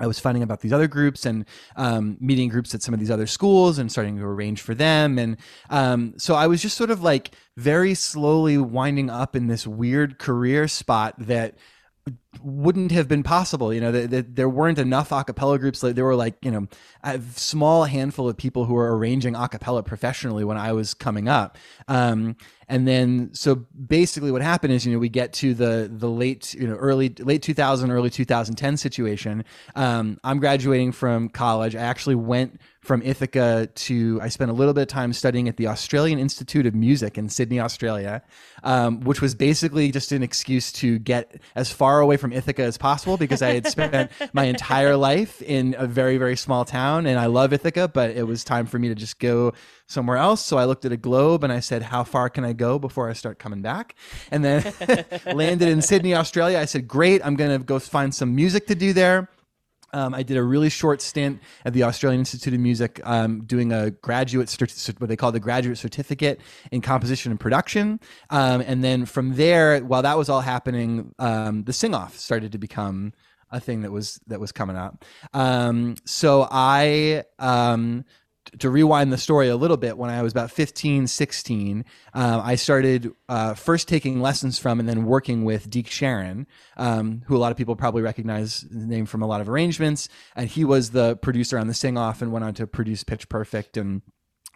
I 0.00 0.06
was 0.06 0.18
finding 0.18 0.42
about 0.42 0.60
these 0.60 0.72
other 0.72 0.88
groups 0.88 1.26
and 1.26 1.44
um, 1.76 2.16
meeting 2.20 2.48
groups 2.48 2.74
at 2.74 2.82
some 2.82 2.94
of 2.94 3.00
these 3.00 3.10
other 3.10 3.26
schools 3.26 3.78
and 3.78 3.90
starting 3.90 4.16
to 4.16 4.24
arrange 4.24 4.60
for 4.60 4.74
them. 4.74 5.18
And 5.18 5.36
um, 5.70 6.14
so 6.16 6.34
I 6.34 6.46
was 6.46 6.62
just 6.62 6.76
sort 6.76 6.90
of 6.90 7.02
like 7.02 7.34
very 7.56 7.94
slowly 7.94 8.58
winding 8.58 9.10
up 9.10 9.36
in 9.36 9.46
this 9.46 9.66
weird 9.66 10.18
career 10.18 10.66
spot 10.66 11.14
that 11.18 11.56
wouldn't 12.42 12.90
have 12.90 13.06
been 13.06 13.22
possible. 13.22 13.72
You 13.72 13.80
know, 13.80 13.92
the, 13.92 14.06
the, 14.08 14.22
there 14.22 14.48
weren't 14.48 14.78
enough 14.78 15.10
acapella 15.10 15.60
groups. 15.60 15.82
Like, 15.82 15.94
there 15.94 16.04
were 16.04 16.16
like, 16.16 16.34
you 16.42 16.50
know, 16.50 16.66
a 17.04 17.20
small 17.36 17.84
handful 17.84 18.28
of 18.28 18.36
people 18.36 18.64
who 18.64 18.74
were 18.74 18.96
arranging 18.96 19.34
acapella 19.34 19.84
professionally 19.84 20.42
when 20.42 20.56
I 20.56 20.72
was 20.72 20.94
coming 20.94 21.28
up. 21.28 21.58
Um, 21.86 22.36
and 22.72 22.88
then, 22.88 23.28
so 23.34 23.56
basically 23.86 24.32
what 24.32 24.40
happened 24.40 24.72
is, 24.72 24.86
you 24.86 24.94
know, 24.94 24.98
we 24.98 25.10
get 25.10 25.34
to 25.34 25.52
the, 25.52 25.90
the 25.92 26.08
late, 26.08 26.54
you 26.54 26.66
know, 26.66 26.76
early, 26.76 27.10
late 27.18 27.42
2000, 27.42 27.90
early 27.90 28.08
2010 28.08 28.78
situation. 28.78 29.44
Um, 29.74 30.18
I'm 30.24 30.38
graduating 30.38 30.92
from 30.92 31.28
college. 31.28 31.76
I 31.76 31.80
actually 31.80 32.14
went 32.14 32.58
from 32.82 33.00
Ithaca 33.02 33.68
to 33.72 34.18
I 34.20 34.28
spent 34.28 34.50
a 34.50 34.54
little 34.54 34.74
bit 34.74 34.82
of 34.82 34.88
time 34.88 35.12
studying 35.12 35.48
at 35.48 35.56
the 35.56 35.68
Australian 35.68 36.18
Institute 36.18 36.66
of 36.66 36.74
Music 36.74 37.16
in 37.16 37.28
Sydney, 37.28 37.60
Australia, 37.60 38.22
um, 38.64 39.00
which 39.00 39.20
was 39.20 39.34
basically 39.34 39.92
just 39.92 40.10
an 40.10 40.22
excuse 40.22 40.72
to 40.72 40.98
get 40.98 41.40
as 41.54 41.70
far 41.70 42.00
away 42.00 42.16
from 42.16 42.32
Ithaca 42.32 42.62
as 42.62 42.76
possible 42.76 43.16
because 43.16 43.40
I 43.40 43.52
had 43.52 43.66
spent 43.68 44.10
my 44.32 44.44
entire 44.44 44.96
life 44.96 45.40
in 45.42 45.76
a 45.78 45.86
very 45.86 46.18
very 46.18 46.36
small 46.36 46.64
town 46.64 47.06
and 47.06 47.20
I 47.20 47.26
love 47.26 47.52
Ithaca, 47.52 47.86
but 47.86 48.10
it 48.10 48.26
was 48.26 48.42
time 48.42 48.66
for 48.66 48.78
me 48.80 48.88
to 48.88 48.96
just 48.96 49.20
go 49.20 49.52
somewhere 49.92 50.16
else. 50.16 50.44
So 50.44 50.58
I 50.58 50.64
looked 50.64 50.84
at 50.84 50.92
a 50.92 50.96
globe 50.96 51.44
and 51.44 51.52
I 51.52 51.60
said, 51.60 51.82
"How 51.82 52.04
far 52.04 52.28
can 52.30 52.44
I 52.44 52.52
go 52.52 52.78
before 52.78 53.08
I 53.08 53.12
start 53.12 53.38
coming 53.38 53.62
back?" 53.62 53.94
And 54.30 54.44
then 54.44 54.72
landed 55.26 55.68
in 55.68 55.82
Sydney, 55.82 56.14
Australia. 56.14 56.58
I 56.58 56.64
said, 56.64 56.88
"Great, 56.88 57.24
I'm 57.24 57.36
going 57.36 57.58
to 57.58 57.64
go 57.64 57.78
find 57.78 58.14
some 58.14 58.34
music 58.34 58.66
to 58.68 58.74
do 58.74 58.92
there." 58.92 59.28
Um, 59.94 60.14
I 60.14 60.22
did 60.22 60.38
a 60.38 60.42
really 60.42 60.70
short 60.70 61.02
stint 61.02 61.40
at 61.66 61.74
the 61.74 61.82
Australian 61.82 62.20
Institute 62.20 62.54
of 62.54 62.60
Music, 62.60 63.00
um, 63.04 63.44
doing 63.44 63.72
a 63.72 63.90
graduate, 63.90 64.48
cert- 64.48 64.98
what 65.00 65.10
they 65.10 65.16
call 65.16 65.32
the 65.32 65.40
graduate 65.40 65.76
certificate 65.76 66.40
in 66.70 66.80
composition 66.80 67.30
and 67.30 67.38
production. 67.38 68.00
Um, 68.30 68.62
and 68.62 68.82
then 68.82 69.04
from 69.04 69.34
there, 69.34 69.80
while 69.80 70.00
that 70.00 70.16
was 70.16 70.30
all 70.30 70.40
happening, 70.40 71.14
um, 71.18 71.64
the 71.64 71.74
sing 71.74 71.94
off 71.94 72.16
started 72.16 72.52
to 72.52 72.58
become 72.58 73.12
a 73.50 73.60
thing 73.60 73.82
that 73.82 73.92
was 73.92 74.18
that 74.28 74.40
was 74.40 74.50
coming 74.50 74.76
up. 74.76 75.04
Um, 75.34 75.96
so 76.06 76.48
I 76.50 77.24
um, 77.38 78.06
to 78.58 78.70
rewind 78.70 79.12
the 79.12 79.18
story 79.18 79.48
a 79.48 79.56
little 79.56 79.76
bit, 79.76 79.96
when 79.96 80.10
I 80.10 80.22
was 80.22 80.32
about 80.32 80.50
15, 80.50 81.06
16, 81.06 81.84
uh, 82.14 82.40
I 82.44 82.56
started 82.56 83.12
uh, 83.28 83.54
first 83.54 83.88
taking 83.88 84.20
lessons 84.20 84.58
from 84.58 84.78
and 84.80 84.88
then 84.88 85.04
working 85.04 85.44
with 85.44 85.70
Deke 85.70 85.90
Sharon, 85.90 86.46
um, 86.76 87.22
who 87.26 87.36
a 87.36 87.38
lot 87.38 87.50
of 87.50 87.56
people 87.56 87.76
probably 87.76 88.02
recognize 88.02 88.60
the 88.62 88.86
name 88.86 89.06
from 89.06 89.22
a 89.22 89.26
lot 89.26 89.40
of 89.40 89.48
arrangements. 89.48 90.08
And 90.36 90.48
he 90.48 90.64
was 90.64 90.90
the 90.90 91.16
producer 91.16 91.58
on 91.58 91.66
the 91.66 91.74
Sing 91.74 91.96
Off 91.96 92.20
and 92.20 92.32
went 92.32 92.44
on 92.44 92.54
to 92.54 92.66
produce 92.66 93.04
Pitch 93.04 93.28
Perfect 93.28 93.76
and 93.76 94.02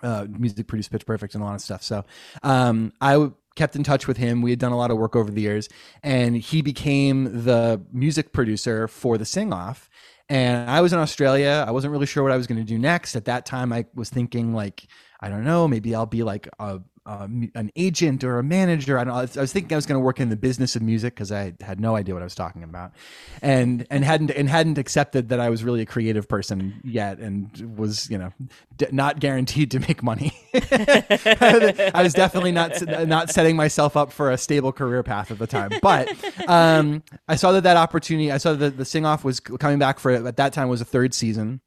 uh, 0.02 0.26
music 0.28 0.66
produce 0.66 0.88
Pitch 0.88 1.06
Perfect 1.06 1.34
and 1.34 1.42
a 1.42 1.46
lot 1.46 1.54
of 1.54 1.62
stuff. 1.62 1.82
So 1.82 2.04
um, 2.42 2.92
I 3.00 3.30
kept 3.56 3.74
in 3.74 3.82
touch 3.82 4.06
with 4.06 4.18
him. 4.18 4.42
We 4.42 4.50
had 4.50 4.58
done 4.58 4.72
a 4.72 4.76
lot 4.76 4.90
of 4.90 4.98
work 4.98 5.16
over 5.16 5.30
the 5.30 5.40
years, 5.40 5.68
and 6.02 6.36
he 6.36 6.62
became 6.62 7.44
the 7.44 7.82
music 7.92 8.32
producer 8.32 8.86
for 8.86 9.18
the 9.18 9.24
Sing 9.24 9.52
Off. 9.52 9.88
And 10.28 10.68
I 10.68 10.80
was 10.80 10.92
in 10.92 10.98
Australia. 10.98 11.64
I 11.66 11.70
wasn't 11.70 11.92
really 11.92 12.06
sure 12.06 12.22
what 12.22 12.32
I 12.32 12.36
was 12.36 12.46
going 12.46 12.58
to 12.58 12.64
do 12.64 12.78
next. 12.78 13.14
At 13.14 13.26
that 13.26 13.46
time, 13.46 13.72
I 13.72 13.86
was 13.94 14.10
thinking 14.10 14.54
like, 14.54 14.86
I 15.20 15.28
don't 15.28 15.44
know, 15.44 15.68
maybe 15.68 15.94
I'll 15.94 16.06
be 16.06 16.22
like 16.22 16.48
a 16.58 16.80
um, 17.06 17.50
an 17.54 17.70
agent 17.76 18.24
or 18.24 18.38
a 18.38 18.42
manager. 18.42 18.98
I 18.98 19.04
don't 19.04 19.14
know. 19.14 19.20
I 19.20 19.40
was 19.40 19.52
thinking 19.52 19.72
I 19.72 19.76
was 19.76 19.86
going 19.86 20.00
to 20.00 20.04
work 20.04 20.18
in 20.20 20.28
the 20.28 20.36
business 20.36 20.74
of 20.76 20.82
music 20.82 21.14
because 21.14 21.30
I 21.30 21.54
had 21.60 21.80
no 21.80 21.94
idea 21.94 22.14
what 22.14 22.22
I 22.22 22.24
was 22.24 22.34
talking 22.34 22.64
about, 22.64 22.92
and 23.40 23.86
and 23.90 24.04
hadn't 24.04 24.32
and 24.32 24.48
hadn't 24.48 24.76
accepted 24.76 25.28
that 25.28 25.38
I 25.38 25.48
was 25.48 25.62
really 25.62 25.80
a 25.82 25.86
creative 25.86 26.28
person 26.28 26.80
yet, 26.84 27.18
and 27.18 27.76
was 27.78 28.10
you 28.10 28.18
know 28.18 28.32
d- 28.76 28.88
not 28.90 29.20
guaranteed 29.20 29.70
to 29.70 29.78
make 29.80 30.02
money. 30.02 30.32
I 31.94 32.02
was 32.02 32.12
definitely 32.12 32.52
not 32.52 32.80
not 33.06 33.30
setting 33.30 33.56
myself 33.56 33.96
up 33.96 34.12
for 34.12 34.30
a 34.30 34.38
stable 34.38 34.72
career 34.72 35.02
path 35.02 35.30
at 35.30 35.38
the 35.38 35.46
time. 35.46 35.70
But 35.82 36.12
um, 36.48 37.02
I 37.28 37.36
saw 37.36 37.52
that 37.52 37.62
that 37.62 37.76
opportunity. 37.76 38.32
I 38.32 38.38
saw 38.38 38.54
that 38.54 38.76
the 38.76 38.84
sing 38.84 39.04
off 39.06 39.24
was 39.24 39.40
coming 39.40 39.78
back 39.78 39.98
for 39.98 40.10
at 40.10 40.36
that 40.36 40.52
time 40.52 40.68
was 40.68 40.80
a 40.80 40.84
third 40.84 41.14
season, 41.14 41.60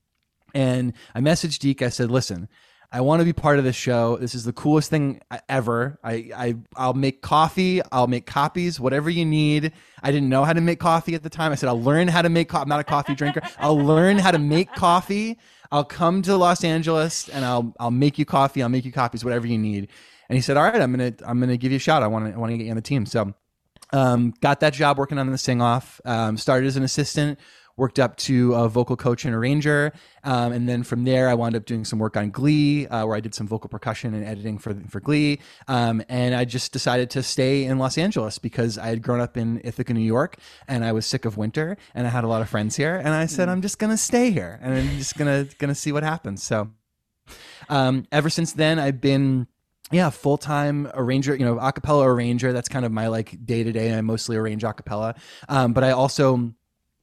and 0.54 0.94
I 1.14 1.22
messaged 1.22 1.60
Deke. 1.60 1.82
I 1.82 1.90
said, 1.90 2.12
"Listen." 2.12 2.48
I 2.92 3.02
want 3.02 3.20
to 3.20 3.26
be 3.26 3.34
part 3.34 3.60
of 3.60 3.64
this 3.64 3.76
show. 3.76 4.18
This 4.18 4.34
is 4.34 4.46
the 4.46 4.54
coolest 4.54 4.90
thing 4.90 5.22
ever. 5.48 6.00
I, 6.04 6.32
I 6.36 6.56
I'll 6.76 6.96
make 6.96 7.22
coffee. 7.22 7.82
I'll 7.92 8.08
make 8.08 8.26
copies. 8.26 8.80
Whatever 8.80 9.12
you 9.12 9.26
need. 9.26 9.74
I 10.02 10.12
didn't 10.12 10.30
know 10.30 10.44
how 10.44 10.54
to 10.54 10.62
make 10.62 10.80
coffee 10.80 11.14
at 11.14 11.22
the 11.22 11.30
time. 11.30 11.52
I 11.52 11.56
said 11.56 11.70
I'll 11.70 11.82
learn 11.82 12.08
how 12.08 12.24
to 12.24 12.30
make. 12.30 12.50
coffee. 12.50 12.64
I'm 12.64 12.70
not 12.70 12.80
a 12.80 12.84
coffee 12.84 13.14
drinker. 13.14 13.42
I'll 13.60 13.78
learn 13.78 14.18
how 14.18 14.32
to 14.32 14.40
make 14.40 14.74
coffee. 14.74 15.38
I'll 15.72 15.84
come 15.84 16.24
to 16.24 16.36
Los 16.36 16.64
Angeles 16.64 17.30
and 17.30 17.46
I'll 17.46 17.76
I'll 17.80 17.92
make 17.92 18.18
you 18.18 18.26
coffee. 18.26 18.64
I'll 18.64 18.70
make 18.70 18.86
you 18.86 18.92
copies. 18.92 19.24
Whatever 19.24 19.46
you 19.46 19.60
need. 19.60 19.90
And 20.28 20.36
he 20.36 20.42
said, 20.42 20.58
"All 20.58 20.64
right, 20.64 20.82
I'm 20.82 20.92
gonna 20.92 21.14
I'm 21.26 21.40
gonna 21.40 21.58
give 21.58 21.72
you 21.72 21.78
a 21.78 21.80
shot. 21.80 22.02
I 22.02 22.08
want 22.08 22.26
to 22.26 22.34
I 22.34 22.38
want 22.38 22.52
to 22.52 22.58
get 22.58 22.64
you 22.64 22.72
on 22.72 22.76
the 22.76 22.82
team." 22.82 23.06
So, 23.06 23.34
um, 23.94 24.34
got 24.42 24.62
that 24.62 24.74
job 24.74 24.98
working 24.98 25.20
on 25.20 25.30
the 25.32 25.38
sing 25.38 25.62
off. 25.62 26.02
Um, 26.06 26.38
started 26.38 26.66
as 26.66 26.76
an 26.76 26.84
assistant 26.84 27.38
worked 27.80 27.98
up 27.98 28.18
to 28.18 28.54
a 28.54 28.70
vocal 28.70 28.96
coach 28.96 29.26
and 29.26 29.34
arranger. 29.34 29.94
Um, 30.24 30.52
and 30.52 30.68
then 30.68 30.84
from 30.84 31.06
there, 31.06 31.30
I 31.30 31.34
wound 31.34 31.56
up 31.56 31.66
doing 31.66 31.86
some 31.86 31.98
work 31.98 32.18
on 32.18 32.30
Glee, 32.30 32.88
uh, 32.88 33.06
where 33.06 33.16
I 33.16 33.20
did 33.22 33.34
some 33.34 33.48
vocal 33.48 33.70
percussion 33.70 34.14
and 34.14 34.26
editing 34.26 34.58
for, 34.58 34.76
for 34.90 35.00
Glee. 35.00 35.40
Um, 35.68 36.04
and 36.10 36.36
I 36.36 36.46
just 36.46 36.74
decided 36.74 37.10
to 37.12 37.24
stay 37.24 37.64
in 37.64 37.80
Los 37.80 37.98
Angeles 37.98 38.38
because 38.38 38.78
I 38.78 38.88
had 38.88 39.02
grown 39.02 39.22
up 39.22 39.38
in 39.38 39.62
Ithaca, 39.64 39.94
New 39.94 40.02
York, 40.02 40.38
and 40.68 40.84
I 40.84 40.92
was 40.92 41.06
sick 41.06 41.26
of 41.26 41.38
winter 41.38 41.78
and 41.96 42.06
I 42.06 42.10
had 42.10 42.24
a 42.24 42.28
lot 42.28 42.42
of 42.42 42.50
friends 42.50 42.76
here. 42.76 42.98
And 42.98 43.10
I 43.10 43.26
said, 43.26 43.48
mm. 43.48 43.52
I'm 43.52 43.62
just 43.62 43.80
going 43.80 43.92
to 43.92 43.98
stay 43.98 44.32
here 44.32 44.60
and 44.62 44.74
I'm 44.74 44.98
just 44.98 45.18
going 45.18 45.48
to, 45.48 45.56
going 45.58 45.70
to 45.70 45.76
see 45.76 45.92
what 45.92 46.04
happens. 46.04 46.44
So, 46.44 46.70
um, 47.70 48.06
ever 48.12 48.30
since 48.30 48.54
then, 48.54 48.80
I've 48.80 49.00
been, 49.00 49.48
yeah, 49.92 50.10
full 50.10 50.38
time 50.38 50.90
arranger, 50.94 51.36
you 51.36 51.46
know, 51.46 51.56
acapella 51.56 52.06
arranger. 52.06 52.54
That's 52.54 52.70
kind 52.70 52.86
of 52.86 52.92
my 52.92 53.08
like 53.08 53.46
day 53.46 53.64
to 53.64 53.72
day. 53.72 53.96
I 53.98 54.02
mostly 54.02 54.36
arrange 54.36 54.64
acapella. 54.64 55.18
Um, 55.48 55.74
but 55.74 55.84
I 55.84 55.92
also 55.92 56.54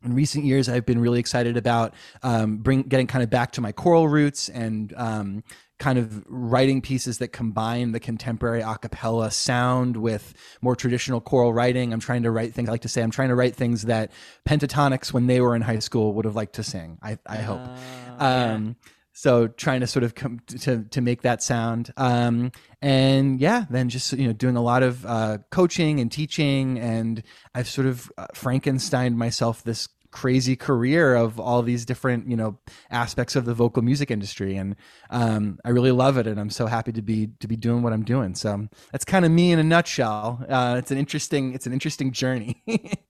in 0.07 0.15
recent 0.15 0.45
years, 0.45 0.69
I've 0.69 0.87
been 0.87 1.01
really 1.01 1.21
excited 1.21 1.57
about 1.57 1.95
um, 2.23 2.59
bring 2.59 2.83
getting 2.83 3.07
kind 3.07 3.23
of 3.23 3.31
back 3.31 3.53
to 3.53 3.61
my 3.61 3.73
choral 3.73 4.09
roots 4.09 4.49
and 4.49 4.95
um, 4.97 5.43
kind 5.79 5.99
of 5.99 6.25
writing 6.29 6.81
pieces 6.81 7.19
that 7.19 7.29
combine 7.29 7.93
the 7.93 8.01
contemporary 8.01 8.63
a 8.63 8.79
cappella 8.79 9.31
sound 9.31 9.97
with 9.97 10.35
more 10.63 10.75
traditional 10.75 11.21
choral 11.21 11.53
writing. 11.53 11.93
I'm 11.93 12.01
trying 12.01 12.23
to 12.23 12.31
write 12.31 12.55
things. 12.55 12.69
I 12.69 12.73
like 12.73 12.83
to 12.83 12.89
say 12.89 13.03
I'm 13.03 13.11
trying 13.11 13.29
to 13.29 13.35
write 13.35 13.55
things 13.55 13.83
that 13.83 14.11
Pentatonix, 14.49 15.13
when 15.13 15.27
they 15.27 15.41
were 15.41 15.55
in 15.55 15.63
high 15.63 15.81
school, 15.81 16.15
would 16.15 16.25
have 16.25 16.37
liked 16.37 16.55
to 16.55 16.63
sing. 16.63 16.99
I, 17.03 17.19
I 17.27 17.37
hope. 17.39 17.61
Oh, 17.61 17.77
yeah. 18.19 18.53
Um, 18.55 18.77
so 19.17 19.49
trying 19.49 19.81
to 19.81 19.87
sort 19.87 20.03
of 20.03 20.15
come 20.15 20.41
to 20.47 20.85
to 20.85 21.01
make 21.01 21.23
that 21.23 21.43
sound, 21.43 21.91
um, 21.97 22.53
and 22.83 23.41
yeah, 23.41 23.65
then 23.71 23.89
just 23.89 24.13
you 24.13 24.27
know 24.27 24.35
doing 24.35 24.57
a 24.57 24.63
lot 24.63 24.83
of 24.83 25.07
uh, 25.07 25.39
coaching 25.51 26.01
and 26.01 26.13
teaching, 26.13 26.79
and 26.79 27.23
I've 27.55 27.67
sort 27.67 27.87
of 27.87 28.13
uh, 28.19 28.27
Frankenstein 28.35 29.17
myself 29.17 29.65
this 29.65 29.89
crazy 30.17 30.57
career 30.57 31.15
of 31.15 31.39
all 31.39 31.63
these 31.63 31.85
different 31.85 32.29
you 32.31 32.37
know 32.37 32.59
aspects 32.91 33.37
of 33.37 33.45
the 33.45 33.55
vocal 33.55 33.83
music 33.83 34.11
industry, 34.11 34.57
and 34.57 34.77
um, 35.11 35.59
I 35.65 35.71
really 35.71 35.93
love 35.93 36.17
it, 36.19 36.27
and 36.27 36.41
I'm 36.41 36.51
so 36.51 36.67
happy 36.67 36.93
to 36.93 37.03
be 37.03 37.29
to 37.41 37.47
be 37.49 37.57
doing 37.57 37.83
what 37.83 37.93
I'm 37.93 38.05
doing. 38.05 38.35
So 38.35 38.69
that's 38.93 39.05
kind 39.05 39.25
of 39.25 39.31
me 39.31 39.53
in 39.53 39.59
a 39.59 39.65
nutshell. 39.65 40.45
Uh, 40.49 40.77
it's 40.79 40.91
an 40.91 40.99
interesting 40.99 41.55
it's 41.55 41.67
an 41.67 41.73
interesting 41.73 42.13
journey. 42.13 42.63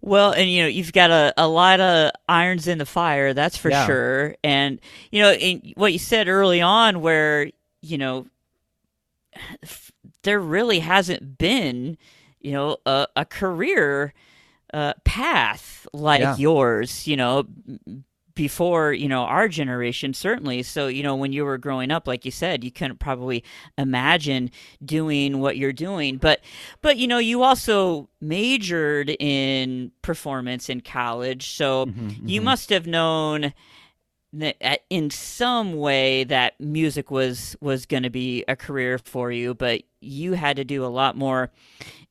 Well, 0.00 0.32
and 0.32 0.48
you 0.50 0.62
know, 0.62 0.68
you've 0.68 0.92
got 0.92 1.10
a, 1.10 1.32
a 1.36 1.48
lot 1.48 1.80
of 1.80 2.12
irons 2.28 2.66
in 2.66 2.78
the 2.78 2.86
fire, 2.86 3.34
that's 3.34 3.56
for 3.56 3.70
Yeah. 3.70 3.84
sure. 3.86 4.36
And 4.42 4.80
you 5.10 5.20
know, 5.22 5.32
in 5.32 5.72
what 5.76 5.92
you 5.92 5.98
said 5.98 6.28
early 6.28 6.60
on, 6.60 7.00
where 7.00 7.50
you 7.82 7.98
know, 7.98 8.26
there 10.22 10.40
really 10.40 10.80
hasn't 10.80 11.38
been, 11.38 11.96
you 12.40 12.52
know, 12.52 12.78
a, 12.86 13.06
a 13.16 13.24
career 13.24 14.12
uh, 14.74 14.92
path 15.04 15.86
like 15.94 16.20
Yeah. 16.20 16.36
yours. 16.36 17.06
You 17.06 17.16
know, 17.16 17.44
before 18.34 18.92
you 18.92 19.06
know 19.06 19.22
our 19.22 19.46
generation 19.46 20.12
certainly 20.12 20.60
so 20.60 20.88
you 20.88 21.04
know 21.04 21.14
when 21.14 21.32
you 21.32 21.44
were 21.44 21.56
growing 21.56 21.92
up 21.92 22.08
like 22.08 22.24
you 22.24 22.32
said 22.32 22.64
you 22.64 22.70
couldn't 22.72 22.98
probably 22.98 23.44
imagine 23.78 24.50
doing 24.84 25.38
what 25.38 25.56
you're 25.56 25.72
doing 25.72 26.16
but 26.16 26.40
but 26.82 26.96
you 26.96 27.06
know 27.06 27.18
you 27.18 27.44
also 27.44 28.08
majored 28.20 29.08
in 29.20 29.92
performance 30.02 30.68
in 30.68 30.80
college 30.80 31.50
so 31.50 31.86
Mm-hmm, 31.86 32.26
you 32.28 32.40
must 32.40 32.70
have 32.70 32.88
known 32.88 33.54
that 34.32 34.80
in 34.90 35.10
some 35.10 35.74
way 35.74 36.24
that 36.24 36.58
music 36.58 37.12
was 37.12 37.54
was 37.60 37.86
going 37.86 38.02
to 38.02 38.10
be 38.10 38.44
a 38.48 38.56
career 38.56 38.98
for 38.98 39.30
you 39.30 39.54
but 39.54 39.82
you 40.00 40.32
had 40.32 40.56
to 40.56 40.64
do 40.64 40.84
a 40.84 40.90
lot 40.90 41.16
more 41.16 41.52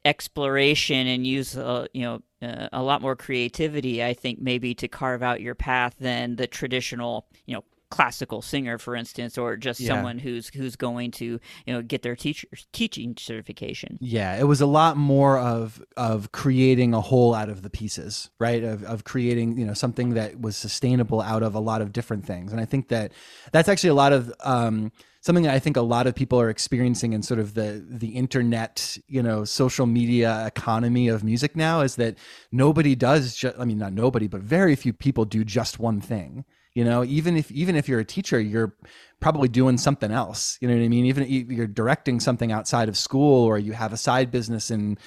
exploration 0.05 1.07
and 1.07 1.25
use 1.27 1.57
uh, 1.57 1.85
you 1.93 2.01
know 2.03 2.21
uh, 2.43 2.69
a 2.73 2.83
lot 2.83 3.01
more 3.01 3.15
creativity 3.15 4.03
i 4.03 4.13
think 4.13 4.39
maybe 4.39 4.73
to 4.73 4.87
carve 4.87 5.23
out 5.23 5.41
your 5.41 5.55
path 5.55 5.95
than 5.99 6.35
the 6.35 6.47
traditional 6.47 7.25
you 7.45 7.53
know 7.55 7.63
classical 7.95 8.41
singer 8.41 8.77
for 8.77 8.95
instance 8.95 9.37
or 9.37 9.55
just 9.57 9.79
Yeah. 9.79 9.87
someone 9.89 10.17
who's 10.19 10.45
who's 10.57 10.75
going 10.75 11.11
to 11.11 11.25
you 11.65 11.73
know 11.73 11.81
get 11.81 12.01
their 12.01 12.15
teacher 12.15 12.47
teaching 12.71 13.15
certification 13.17 13.99
Yeah, 14.05 14.35
it 14.37 14.43
was 14.45 14.59
a 14.59 14.65
lot 14.65 14.97
more 14.97 15.37
of 15.39 15.81
of 15.95 16.31
creating 16.33 16.93
a 16.93 16.99
whole 16.99 17.33
out 17.33 17.47
of 17.49 17.61
the 17.61 17.69
pieces, 17.69 18.29
right? 18.37 18.61
Of 18.63 18.83
of 18.83 19.05
creating, 19.05 19.57
you 19.57 19.65
know, 19.65 19.73
something 19.73 20.15
that 20.15 20.41
was 20.41 20.57
sustainable 20.57 21.21
out 21.21 21.41
of 21.43 21.55
a 21.55 21.59
lot 21.59 21.81
of 21.81 21.93
different 21.93 22.25
things. 22.25 22.51
And 22.51 22.59
I 22.59 22.65
think 22.65 22.89
that 22.89 23.13
that's 23.53 23.69
actually 23.69 23.91
a 23.91 23.93
lot 23.93 24.11
of 24.11 24.33
um 24.43 24.91
something 25.21 25.43
that 25.45 25.53
I 25.53 25.59
think 25.59 25.77
a 25.77 25.81
lot 25.81 26.05
of 26.05 26.15
people 26.15 26.41
are 26.41 26.49
experiencing 26.49 27.13
in 27.13 27.21
sort 27.23 27.39
of 27.39 27.53
the 27.53 27.85
the 27.87 28.09
internet, 28.09 28.97
you 29.07 29.23
know, 29.23 29.45
social 29.45 29.85
media 29.85 30.45
economy 30.47 31.07
of 31.07 31.23
music 31.23 31.55
now 31.55 31.79
is 31.81 31.95
that 31.95 32.17
nobody 32.51 32.95
does 32.95 33.35
just 33.35 33.57
I 33.57 33.63
mean 33.63 33.77
not 33.77 33.93
nobody, 33.93 34.27
but 34.27 34.41
very 34.41 34.75
few 34.75 34.91
people 34.91 35.23
do 35.23 35.45
just 35.45 35.79
one 35.79 36.01
thing. 36.01 36.43
You 36.75 36.83
know, 36.83 37.03
even 37.03 37.37
if 37.37 37.51
even 37.51 37.75
if 37.75 37.87
you're 37.87 37.99
a 37.99 38.05
teacher, 38.05 38.39
you're 38.39 38.75
probably 39.19 39.47
doing 39.47 39.77
something 39.77 40.11
else. 40.11 40.57
You 40.59 40.67
know 40.67 40.75
what 40.75 40.83
I 40.83 40.87
mean? 40.87 41.05
Even 41.05 41.23
if 41.23 41.29
you're 41.51 41.67
directing 41.67 42.19
something 42.19 42.51
outside 42.51 42.89
of 42.89 42.97
school, 42.97 43.45
or 43.45 43.59
you 43.59 43.73
have 43.73 43.93
a 43.93 43.97
side 43.97 44.31
business 44.31 44.71
in 44.71 44.97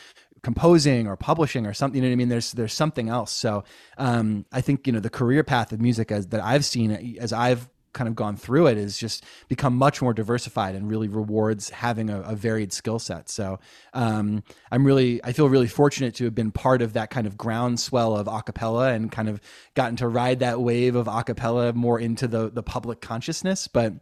composing 0.47 1.09
or 1.09 1.17
publishing 1.17 1.67
or 1.67 1.75
something. 1.75 1.97
You 1.97 2.03
know 2.03 2.09
what 2.09 2.13
I 2.13 2.17
mean? 2.17 2.29
There's 2.29 2.53
there's 2.53 2.73
something 2.73 3.09
else. 3.09 3.33
So 3.33 3.65
um, 3.99 4.47
I 4.53 4.61
think 4.61 4.87
you 4.87 4.93
know 4.93 5.01
the 5.01 5.11
career 5.11 5.43
path 5.43 5.73
of 5.73 5.81
music 5.81 6.13
as 6.13 6.29
that 6.29 6.43
I've 6.43 6.65
seen 6.65 7.17
as 7.21 7.33
I've 7.33 7.69
kind 7.97 8.07
of 8.07 8.15
gone 8.15 8.37
through 8.37 8.69
it 8.69 8.79
is 8.79 8.97
just 8.97 9.25
become 9.49 9.75
much 9.75 10.01
more 10.01 10.15
diversified 10.15 10.77
and 10.77 10.89
really 10.89 11.09
rewards 11.09 11.71
having 11.71 12.11
a, 12.11 12.21
a 12.21 12.37
varied 12.37 12.73
skill 12.73 13.01
set. 13.01 13.29
So 13.29 13.59
um, 13.95 14.45
I'm 14.71 14.87
really, 14.87 15.21
I 15.25 15.33
feel 15.33 15.49
really 15.49 15.67
fortunate 15.67 16.15
to 16.17 16.25
have 16.25 16.35
been 16.35 16.53
part 16.53 16.83
of 16.83 16.93
that 16.93 17.11
kind 17.11 17.27
of 17.27 17.37
groundswell 17.37 18.15
of 18.17 18.27
acapella 18.29 18.95
and 18.95 19.11
kind 19.11 19.29
of 19.29 19.41
gotten 19.75 19.97
to 19.97 20.07
ride 20.07 20.41
that 20.41 20.61
wave 20.61 20.95
of 20.95 21.07
acapella 21.07 21.75
more 21.75 21.99
into 21.99 22.29
the 22.29 22.51
the 22.51 22.63
public 22.63 23.01
consciousness. 23.01 23.67
But 23.67 23.95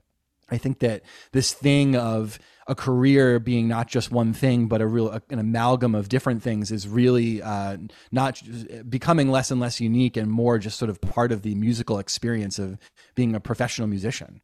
I 0.50 0.58
think 0.58 0.80
that 0.80 1.02
this 1.32 1.52
thing 1.52 1.96
of 1.96 2.38
a 2.66 2.74
career 2.74 3.38
being 3.38 3.68
not 3.68 3.88
just 3.88 4.10
one 4.10 4.32
thing, 4.32 4.66
but 4.66 4.80
a 4.80 4.86
real 4.86 5.18
an 5.30 5.38
amalgam 5.38 5.94
of 5.94 6.08
different 6.08 6.42
things 6.42 6.70
is 6.70 6.88
really 6.88 7.42
uh, 7.42 7.76
not 8.10 8.42
becoming 8.88 9.30
less 9.30 9.50
and 9.50 9.60
less 9.60 9.80
unique 9.80 10.16
and 10.16 10.30
more 10.30 10.58
just 10.58 10.78
sort 10.78 10.90
of 10.90 11.00
part 11.00 11.32
of 11.32 11.42
the 11.42 11.54
musical 11.54 11.98
experience 11.98 12.58
of 12.58 12.78
being 13.14 13.34
a 13.34 13.40
professional 13.40 13.86
musician. 13.88 14.40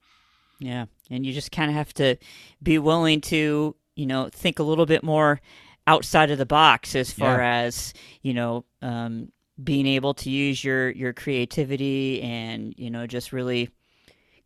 Yeah, 0.59 0.87
and 1.11 1.25
you 1.25 1.33
just 1.33 1.53
kind 1.53 1.71
of 1.71 1.77
have 1.77 1.95
to 1.95 2.17
be 2.63 2.79
willing 2.79 3.23
to, 3.23 3.75
you 3.97 4.07
know, 4.07 4.29
think 4.31 4.59
a 4.59 4.63
little 4.63 4.87
bit 4.87 5.03
more 5.03 5.41
outside 5.87 6.31
of 6.31 6.39
the 6.39 6.47
box 6.47 6.95
as 6.95 7.11
far 7.11 7.41
as 7.41 7.95
you 8.23 8.35
know, 8.35 8.65
um, 8.83 9.33
being 9.63 9.87
able 9.87 10.15
to 10.15 10.31
use 10.31 10.63
your 10.63 10.91
your 10.91 11.13
creativity 11.13 12.21
and 12.23 12.75
you 12.77 12.91
know 12.91 13.07
just 13.07 13.33
really 13.33 13.71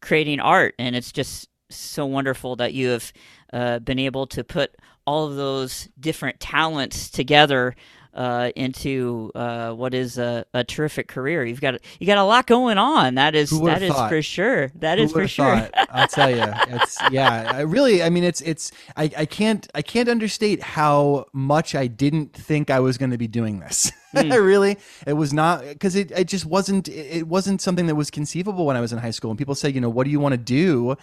creating 0.01 0.39
art. 0.39 0.75
And 0.79 0.95
it's 0.95 1.11
just 1.11 1.49
so 1.71 2.07
wonderful 2.07 2.57
that 2.57 2.75
you 2.75 2.89
have 2.89 3.13
uh, 3.53 3.79
been 3.79 3.99
able 3.99 4.27
to 4.29 4.45
put 4.45 4.75
all 5.07 5.27
of 5.27 5.37
those 5.37 5.89
different 5.99 6.41
talents 6.41 7.11
together. 7.11 7.75
Uh, 8.13 8.53
into 8.55 9.33
uh, 9.35 9.73
what 9.73 9.93
is 9.93 10.19
a, 10.19 10.47
a 10.55 10.63
terrific 10.63 11.09
career. 11.09 11.45
You've 11.45 11.61
got 11.61 11.81
you 11.99 12.07
got 12.07 12.17
a 12.17 12.23
lot 12.23 12.47
going 12.47 12.79
on. 12.79 13.17
That 13.17 13.35
is 13.35 13.51
that 13.51 13.83
is 13.83 13.93
thought? 13.93 14.09
for 14.09 14.23
sure. 14.23 14.71
That 14.77 14.99
Who 14.99 15.05
is 15.07 15.11
for 15.11 15.27
sure. 15.27 15.57
thought? 15.57 15.89
I'll 15.91 16.07
tell 16.07 16.31
you. 16.31 16.45
It's 16.77 16.97
yeah. 17.11 17.51
I 17.53 17.63
really, 17.63 18.05
I 18.05 18.11
mean, 18.11 18.23
it's 18.23 18.41
it's. 18.43 18.71
I, 18.97 19.11
I 19.19 19.27
can't 19.27 19.67
I 19.75 19.83
can't 19.83 20.09
understate 20.09 20.63
how 20.63 21.27
much 21.33 21.75
I 21.75 21.89
didn't 21.89 22.33
think 22.35 22.71
I 22.71 22.79
was 22.79 22.99
going 22.99 23.11
to 23.11 23.19
be 23.19 23.27
doing 23.27 23.59
this. 23.59 23.91
I 24.15 24.23
really, 24.37 24.79
it 25.09 25.15
was 25.15 25.33
not 25.33 25.65
because 25.65 25.97
it 25.97 26.13
it 26.13 26.29
just 26.29 26.47
wasn't 26.47 26.89
it 26.89 27.27
wasn't 27.27 27.61
something 27.61 27.89
that 27.89 27.97
was 27.97 28.13
conceivable 28.13 28.65
when 28.65 28.77
I 28.77 28.81
was 28.81 28.93
in 28.93 29.01
high 29.01 29.11
school. 29.11 29.31
And 29.31 29.39
people 29.39 29.57
say, 29.57 29.71
you 29.71 29.81
know, 29.81 29.91
what 29.91 30.05
do 30.05 30.11
you 30.11 30.21
want 30.21 30.35
to 30.35 30.39
do? 30.39 30.97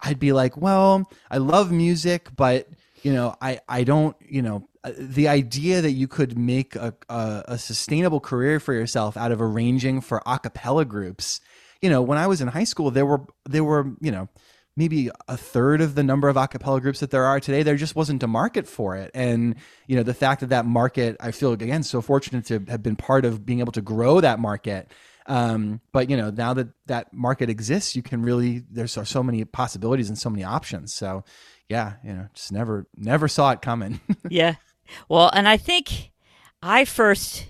I'd 0.00 0.18
be 0.18 0.32
like, 0.32 0.56
well, 0.56 1.10
I 1.30 1.38
love 1.38 1.72
music, 1.72 2.28
but 2.36 2.68
you 3.02 3.12
know, 3.12 3.34
I 3.40 3.60
I 3.68 3.84
don't, 3.84 4.16
you 4.20 4.42
know. 4.42 4.68
uh, 4.84 4.92
The 4.96 5.28
idea 5.28 5.80
that 5.82 5.92
you 5.92 6.08
could 6.08 6.38
make 6.38 6.76
a, 6.76 6.94
a, 7.08 7.44
a 7.48 7.58
sustainable 7.58 8.20
career 8.20 8.60
for 8.60 8.72
yourself 8.74 9.16
out 9.16 9.32
of 9.32 9.40
arranging 9.40 10.00
for 10.00 10.22
a 10.26 10.38
cappella 10.38 10.84
groups, 10.84 11.40
you 11.82 11.90
know, 11.90 12.02
when 12.02 12.18
I 12.18 12.26
was 12.26 12.40
in 12.40 12.48
high 12.48 12.64
school, 12.64 12.90
there 12.90 13.06
were 13.06 13.22
there 13.44 13.64
were 13.64 13.92
you 14.00 14.10
know 14.10 14.28
maybe 14.76 15.10
a 15.28 15.36
third 15.36 15.80
of 15.80 15.94
the 15.94 16.02
number 16.02 16.28
of 16.28 16.36
a 16.36 16.48
cappella 16.48 16.80
groups 16.80 17.00
that 17.00 17.10
there 17.10 17.24
are 17.24 17.40
today. 17.40 17.62
There 17.62 17.76
just 17.76 17.94
wasn't 17.96 18.22
a 18.22 18.26
market 18.26 18.66
for 18.66 18.96
it, 18.96 19.10
and 19.14 19.56
you 19.86 19.96
know 19.96 20.02
the 20.02 20.14
fact 20.14 20.40
that 20.40 20.48
that 20.50 20.66
market, 20.66 21.16
I 21.20 21.30
feel 21.30 21.52
again 21.52 21.82
so 21.82 22.00
fortunate 22.02 22.46
to 22.46 22.64
have 22.68 22.82
been 22.82 22.96
part 22.96 23.24
of 23.24 23.44
being 23.46 23.60
able 23.60 23.72
to 23.72 23.82
grow 23.82 24.20
that 24.20 24.38
market. 24.40 24.90
Um, 25.26 25.80
but 25.92 26.10
you 26.10 26.16
know 26.16 26.30
now 26.30 26.52
that 26.54 26.68
that 26.86 27.12
market 27.12 27.48
exists, 27.48 27.96
you 27.96 28.02
can 28.02 28.22
really 28.22 28.62
there's 28.70 28.92
so, 28.92 29.04
so 29.04 29.22
many 29.22 29.44
possibilities 29.44 30.08
and 30.08 30.18
so 30.18 30.28
many 30.30 30.44
options. 30.44 30.92
So 30.92 31.24
yeah, 31.68 31.94
you 32.04 32.12
know, 32.12 32.28
just 32.34 32.52
never 32.52 32.86
never 32.96 33.28
saw 33.28 33.50
it 33.52 33.62
coming. 33.62 34.00
Yeah. 34.28 34.56
Well, 35.08 35.30
and 35.32 35.48
I 35.48 35.56
think 35.56 36.10
I 36.62 36.84
first 36.84 37.46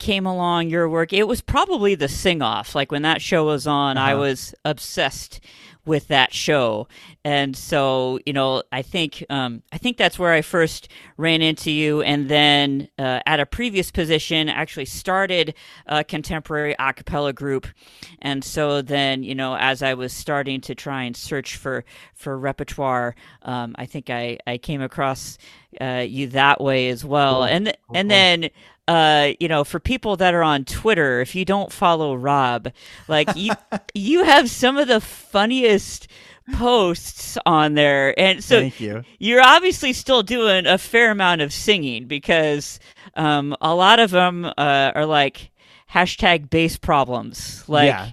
came 0.00 0.26
along 0.26 0.70
your 0.70 0.88
work. 0.88 1.12
It 1.12 1.28
was 1.28 1.40
probably 1.40 1.94
the 1.94 2.08
sing 2.08 2.42
off. 2.42 2.74
Like 2.74 2.90
when 2.90 3.02
that 3.02 3.22
show 3.22 3.44
was 3.44 3.66
on, 3.66 3.96
I 3.96 4.12
Uh-huh. 4.12 4.22
was 4.22 4.54
obsessed 4.64 5.38
with 5.86 6.08
that 6.08 6.32
show. 6.32 6.88
And 7.24 7.56
so, 7.56 8.18
you 8.26 8.32
know, 8.32 8.62
I 8.72 8.82
think 8.82 9.24
um, 9.30 9.62
I 9.72 9.78
think 9.78 9.96
that's 9.96 10.18
where 10.18 10.32
I 10.32 10.42
first 10.42 10.88
ran 11.16 11.42
into 11.42 11.70
you. 11.70 12.02
And 12.02 12.28
then 12.28 12.88
uh, 12.98 13.20
at 13.26 13.40
a 13.40 13.46
previous 13.46 13.90
position, 13.90 14.48
actually 14.48 14.86
started 14.86 15.54
a 15.86 16.04
contemporary 16.04 16.74
a 16.78 16.92
cappella 16.92 17.32
group. 17.32 17.66
And 18.20 18.44
so 18.44 18.82
then, 18.82 19.22
you 19.22 19.34
know, 19.34 19.56
as 19.56 19.82
I 19.82 19.94
was 19.94 20.12
starting 20.12 20.60
to 20.62 20.74
try 20.74 21.04
and 21.04 21.16
search 21.16 21.56
for 21.56 21.84
for 22.14 22.38
repertoire, 22.38 23.14
um, 23.42 23.74
I 23.78 23.86
think 23.86 24.10
I 24.10 24.38
I 24.46 24.58
came 24.58 24.82
across 24.82 25.38
uh, 25.80 26.04
you 26.06 26.28
that 26.28 26.60
way 26.60 26.88
as 26.88 27.04
well. 27.04 27.44
And 27.44 27.76
and 27.94 28.10
then 28.10 28.50
uh, 28.86 29.32
you 29.40 29.48
know, 29.48 29.64
for 29.64 29.80
people 29.80 30.16
that 30.16 30.34
are 30.34 30.42
on 30.42 30.64
Twitter, 30.64 31.20
if 31.20 31.34
you 31.34 31.44
don't 31.44 31.72
follow 31.72 32.14
Rob, 32.14 32.70
like 33.08 33.34
you, 33.36 33.52
you 33.94 34.24
have 34.24 34.50
some 34.50 34.76
of 34.76 34.88
the 34.88 35.00
funniest 35.00 36.08
posts 36.52 37.38
on 37.46 37.74
there, 37.74 38.18
and 38.18 38.44
so 38.44 38.60
Thank 38.60 38.80
you. 38.80 39.02
you're 39.18 39.42
obviously 39.42 39.92
still 39.92 40.22
doing 40.22 40.66
a 40.66 40.76
fair 40.76 41.10
amount 41.10 41.40
of 41.40 41.52
singing 41.52 42.06
because 42.06 42.78
um, 43.14 43.56
a 43.60 43.74
lot 43.74 43.98
of 43.98 44.10
them 44.10 44.44
uh, 44.44 44.92
are 44.94 45.06
like 45.06 45.50
hashtag 45.90 46.50
bass 46.50 46.76
problems. 46.76 47.66
Like, 47.68 47.86
yeah, 47.86 48.10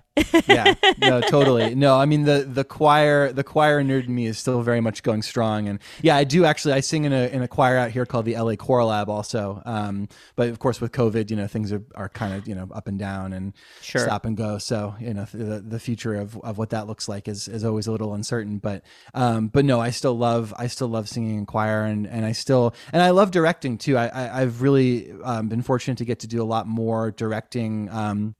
yeah, 0.47 0.73
no, 0.99 1.21
totally. 1.21 1.73
No, 1.73 1.95
I 1.95 2.05
mean 2.05 2.23
the 2.23 2.39
the 2.41 2.63
choir 2.65 3.31
the 3.31 3.43
choir 3.43 3.81
nerd 3.81 4.07
in 4.07 4.15
me 4.15 4.25
is 4.25 4.37
still 4.37 4.61
very 4.61 4.81
much 4.81 5.03
going 5.03 5.21
strong, 5.21 5.67
and 5.69 5.79
yeah, 6.01 6.17
I 6.17 6.25
do 6.25 6.43
actually. 6.43 6.73
I 6.73 6.81
sing 6.81 7.05
in 7.05 7.13
a 7.13 7.27
in 7.27 7.41
a 7.41 7.47
choir 7.47 7.77
out 7.77 7.91
here 7.91 8.05
called 8.05 8.25
the 8.25 8.35
LA 8.35 8.55
Choral 8.55 8.89
Lab 8.89 9.09
also. 9.09 9.61
Um, 9.65 10.09
but 10.35 10.49
of 10.49 10.59
course 10.59 10.81
with 10.81 10.91
COVID, 10.91 11.29
you 11.29 11.37
know, 11.37 11.47
things 11.47 11.71
are, 11.71 11.83
are 11.95 12.09
kind 12.09 12.33
of 12.33 12.45
you 12.47 12.55
know 12.55 12.67
up 12.73 12.87
and 12.87 12.99
down 12.99 13.31
and 13.31 13.53
Sure. 13.81 14.01
stop 14.01 14.25
and 14.25 14.35
go. 14.35 14.57
So 14.57 14.95
you 14.99 15.13
know 15.13 15.25
the 15.33 15.61
the 15.61 15.79
future 15.79 16.15
of, 16.15 16.37
of 16.41 16.57
what 16.57 16.71
that 16.71 16.87
looks 16.87 17.07
like 17.07 17.27
is 17.29 17.47
is 17.47 17.63
always 17.63 17.87
a 17.87 17.91
little 17.91 18.13
uncertain. 18.13 18.57
But 18.57 18.83
um, 19.13 19.47
but 19.47 19.63
no, 19.63 19.79
I 19.79 19.91
still 19.91 20.17
love 20.17 20.53
I 20.57 20.67
still 20.67 20.89
love 20.89 21.07
singing 21.07 21.37
in 21.37 21.45
choir, 21.45 21.83
and 21.85 22.05
and 22.05 22.25
I 22.25 22.33
still 22.33 22.75
and 22.91 23.01
I 23.01 23.11
love 23.11 23.31
directing 23.31 23.77
too. 23.77 23.97
I, 23.97 24.07
I 24.07 24.41
I've 24.41 24.61
really 24.61 25.11
um, 25.23 25.47
been 25.47 25.61
fortunate 25.61 25.99
to 25.99 26.05
get 26.05 26.19
to 26.19 26.27
do 26.27 26.41
a 26.41 26.45
lot 26.45 26.67
more 26.67 27.11
directing. 27.11 27.89
Um, 27.89 28.35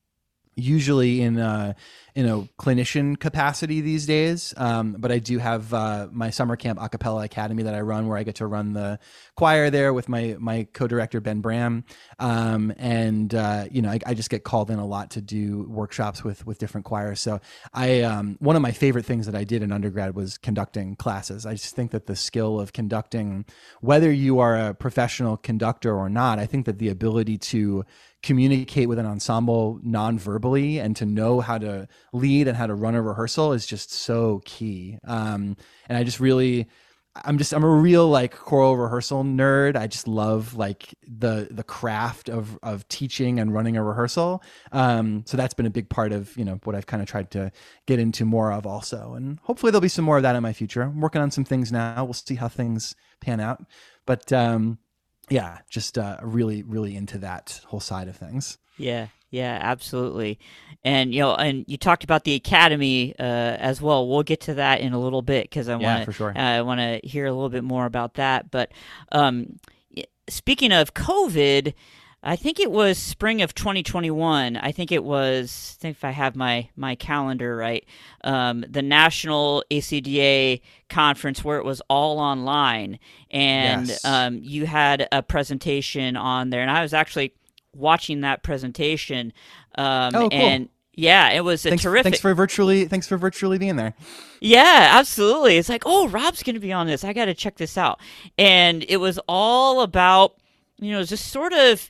usually 0.56 1.22
in 1.22 1.38
a 1.38 1.76
in 2.14 2.28
a 2.28 2.42
clinician 2.60 3.18
capacity 3.18 3.80
these 3.80 4.06
days. 4.06 4.54
Um, 4.58 4.98
but 5.00 5.12
I 5.12 5.20
do 5.20 5.38
have 5.38 5.74
uh, 5.74 6.08
my 6.12 6.30
summer 6.30 6.56
camp 6.56 6.80
a 6.82 6.90
cappella 6.90 7.24
academy 7.24 7.64
that 7.64 7.74
I 7.74 7.82
run, 7.82 8.08
where 8.08 8.18
I 8.18 8.24
get 8.24 8.36
to 8.36 8.48
run 8.48 8.74
the 8.74 9.00
choir 9.36 9.70
there 9.70 9.94
with 9.94 10.10
my 10.10 10.36
my 10.40 10.68
co-director 10.74 11.22
Ben 11.22 11.42
Bram, 11.42 11.86
um, 12.20 12.74
and 12.78 13.34
uh, 13.34 13.66
you 13.72 13.82
know 13.82 13.90
I, 13.90 14.00
I, 14.06 14.14
just 14.14 14.30
get 14.30 14.44
called 14.44 14.70
in 14.70 14.80
a 14.80 14.86
lot 14.86 15.12
to 15.12 15.22
do 15.22 15.64
workshops 15.70 16.24
with 16.24 16.46
with 16.46 16.58
different 16.58 16.86
choirs. 16.86 17.22
So 17.22 17.40
I 17.74 18.02
um, 18.02 18.38
one 18.40 18.56
of 18.56 18.62
my 18.62 18.72
favorite 18.72 19.06
things 19.06 19.26
that 19.26 19.36
I 19.36 19.44
did 19.44 19.64
in 19.64 19.72
undergrad 19.72 20.16
was 20.16 20.38
conducting 20.38 20.96
classes. 20.96 21.46
I 21.46 21.54
just 21.54 21.76
think 21.76 21.92
that 21.92 22.08
the 22.08 22.16
skill 22.16 22.60
of 22.60 22.74
conducting, 22.74 23.46
whether 23.80 24.12
you 24.12 24.40
are 24.40 24.58
a 24.58 24.74
professional 24.74 25.38
conductor 25.38 25.96
or 25.96 26.10
not, 26.10 26.40
I 26.40 26.46
think 26.46 26.66
that 26.66 26.78
the 26.78 26.90
ability 26.90 27.38
to 27.38 27.86
communicate 28.24 28.88
with 28.88 29.00
an 29.00 29.06
ensemble 29.06 29.80
non-verbally 29.84 30.80
and 30.80 30.96
to 30.96 31.06
know 31.06 31.40
how 31.40 31.58
to 31.58 31.88
lead 32.14 32.48
and 32.48 32.58
how 32.58 32.68
to 32.68 32.76
run 32.76 32.96
a 32.96 33.02
rehearsal 33.02 33.54
is 33.54 33.66
just 33.66 33.92
so 33.92 34.42
key. 34.46 34.98
Um, 35.06 35.58
and 35.90 35.98
I 35.98 36.04
just 36.04 36.20
really, 36.20 36.68
I'm 37.26 37.38
just 37.38 37.54
I'm 37.54 37.64
a 37.64 37.70
real 37.70 38.08
like 38.08 38.34
choral 38.38 38.78
rehearsal 38.78 39.24
nerd. 39.24 39.76
I 39.76 39.88
just 39.88 40.08
love 40.08 40.56
like 40.56 40.96
the 41.06 41.50
the 41.52 41.64
craft 41.64 42.30
of 42.30 42.58
of 42.64 42.88
teaching 42.88 43.40
and 43.40 43.54
running 43.54 43.76
a 43.76 43.84
rehearsal. 43.84 44.42
Um, 44.72 45.24
so 45.26 45.36
that's 45.36 45.54
been 45.54 45.66
a 45.66 45.72
big 45.72 45.90
part 45.90 46.14
of 46.14 46.36
you 46.38 46.46
know 46.46 46.60
what 46.64 46.74
I've 46.74 46.86
kind 46.86 47.02
of 47.02 47.10
tried 47.10 47.32
to 47.32 47.52
get 47.86 48.00
into 48.00 48.24
more 48.24 48.54
of 48.54 48.66
also, 48.66 49.14
and 49.16 49.40
hopefully 49.44 49.72
there'll 49.72 49.82
be 49.82 49.90
some 49.90 50.06
more 50.06 50.18
of 50.18 50.24
that 50.24 50.38
in 50.38 50.44
my 50.44 50.54
future. 50.54 50.84
I'm 50.84 51.02
working 51.02 51.22
on 51.22 51.32
some 51.32 51.44
things 51.44 51.70
now. 51.70 52.04
We'll 52.06 52.14
see 52.14 52.36
how 52.36 52.48
things 52.48 52.96
pan 53.20 53.42
out, 53.42 53.62
but 54.06 54.32
um, 54.32 54.78
yeah, 55.32 55.60
just 55.70 55.98
uh, 55.98 56.18
really 56.22 56.62
really 56.64 56.96
into 56.96 57.18
that 57.20 57.62
whole 57.68 57.80
side 57.80 58.08
of 58.08 58.16
things. 58.16 58.58
Yeah, 58.78 59.08
yeah, 59.30 59.58
absolutely. 59.62 60.40
And 60.84 61.14
you 61.14 61.22
know, 61.22 61.36
and 61.36 61.66
you 61.68 61.78
talked 61.78 62.04
about 62.04 62.24
the 62.24 62.34
academy 62.34 63.16
uh, 63.20 63.24
as 63.24 63.82
well. 63.82 64.08
We'll 64.08 64.24
get 64.24 64.42
to 64.42 64.56
that 64.56 64.82
in 64.82 64.94
a 64.94 65.00
little 65.00 65.22
bit 65.22 65.44
because 65.50 65.70
I 65.70 65.78
Yeah, 65.78 65.94
want 65.94 66.06
for 66.06 66.12
sure. 66.12 66.34
uh, 66.36 66.40
I 66.40 66.62
want 66.62 66.80
to 66.80 67.08
hear 67.08 67.26
a 67.26 67.32
little 67.32 67.50
bit 67.50 67.64
more 67.64 67.86
about 67.86 68.16
that. 68.16 68.52
But 68.52 68.72
um, 69.12 69.58
speaking 70.30 70.72
of 70.72 70.94
COVID, 70.94 71.74
I 72.24 72.36
think 72.36 72.60
it 72.60 72.70
was 72.72 73.00
spring 73.00 73.42
of 73.42 73.56
2021. 73.56 74.56
I 74.58 74.72
think 74.72 74.92
it 74.92 75.04
was. 75.04 75.76
I 75.78 75.82
think 75.82 75.98
if 75.98 76.04
I 76.04 76.12
have 76.12 76.36
my 76.36 76.70
my 76.76 76.94
calendar 76.96 77.56
right, 77.56 77.84
um, 78.24 78.64
the 78.70 78.84
national 78.84 79.64
ACDA 79.72 80.62
conference 80.90 81.44
where 81.44 81.58
it 81.58 81.66
was 81.66 81.82
all 81.90 82.20
online, 82.20 83.00
and 83.32 83.88
Yes. 83.88 84.06
um, 84.06 84.40
you 84.44 84.66
had 84.68 85.08
a 85.12 85.24
presentation 85.24 86.16
on 86.16 86.52
there, 86.52 86.62
and 86.62 86.70
I 86.70 86.84
was 86.84 86.94
actually 86.94 87.34
watching 87.76 88.22
that 88.22 88.44
presentation. 88.44 89.34
Um, 89.76 90.12
Oh, 90.14 90.30
cool. 90.30 90.34
And 90.34 90.70
yeah, 90.94 91.30
it 91.32 91.44
was 91.44 91.66
a 91.66 91.70
Thanks, 91.70 91.84
terrific. 91.84 92.04
thanks 92.04 92.20
for 92.20 92.34
virtually 92.36 92.86
thanks 92.86 93.08
for 93.08 93.18
virtually 93.18 93.58
being 93.58 93.78
there. 93.78 93.94
Yeah, 94.42 94.90
absolutely. 94.94 95.58
It's 95.58 95.70
like, 95.70 95.84
oh, 95.86 96.08
Rob's 96.10 96.44
going 96.44 96.54
to 96.56 96.60
be 96.60 96.74
on 96.74 96.86
this. 96.86 97.04
I 97.04 97.14
got 97.14 97.26
to 97.26 97.34
check 97.34 97.56
this 97.58 97.78
out. 97.78 98.00
And 98.38 98.86
it 98.90 98.98
was 98.98 99.18
all 99.28 99.82
about, 99.82 100.36
you 100.82 100.92
know, 100.92 101.04
just 101.04 101.28
sort 101.28 101.54
of 101.54 101.90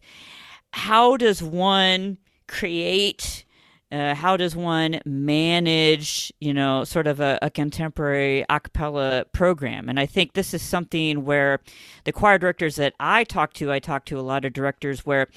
how 0.73 1.17
does 1.17 1.41
one 1.41 2.17
create, 2.47 3.45
uh, 3.91 4.13
how 4.15 4.37
does 4.37 4.55
one 4.55 4.99
manage, 5.05 6.31
you 6.39 6.53
know, 6.53 6.83
sort 6.83 7.07
of 7.07 7.19
a, 7.19 7.39
a 7.41 7.49
contemporary 7.49 8.45
a 8.49 8.59
cappella 8.59 9.25
program. 9.31 9.89
And 9.89 9.99
I 9.99 10.05
think 10.05 10.33
this 10.33 10.53
is 10.53 10.61
something 10.61 11.23
where 11.25 11.59
the 12.03 12.11
choir 12.11 12.37
directors 12.37 12.75
that 12.75 12.93
I 12.99 13.23
talk 13.23 13.53
to, 13.53 13.71
I 13.71 13.79
talk 13.79 14.05
to 14.05 14.19
a 14.19 14.21
lot 14.21 14.45
of 14.45 14.53
directors 14.53 15.05
where 15.05 15.27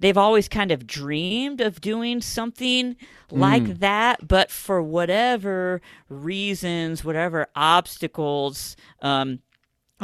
they've 0.00 0.18
always 0.18 0.48
kind 0.48 0.70
of 0.70 0.86
dreamed 0.86 1.60
of 1.60 1.80
doing 1.80 2.20
something 2.20 2.96
like 3.30 3.78
that, 3.78 4.28
but 4.28 4.50
for 4.50 4.82
whatever 4.82 5.80
reasons, 6.08 7.04
whatever 7.04 7.46
obstacles, 7.56 8.76
um, 9.00 9.40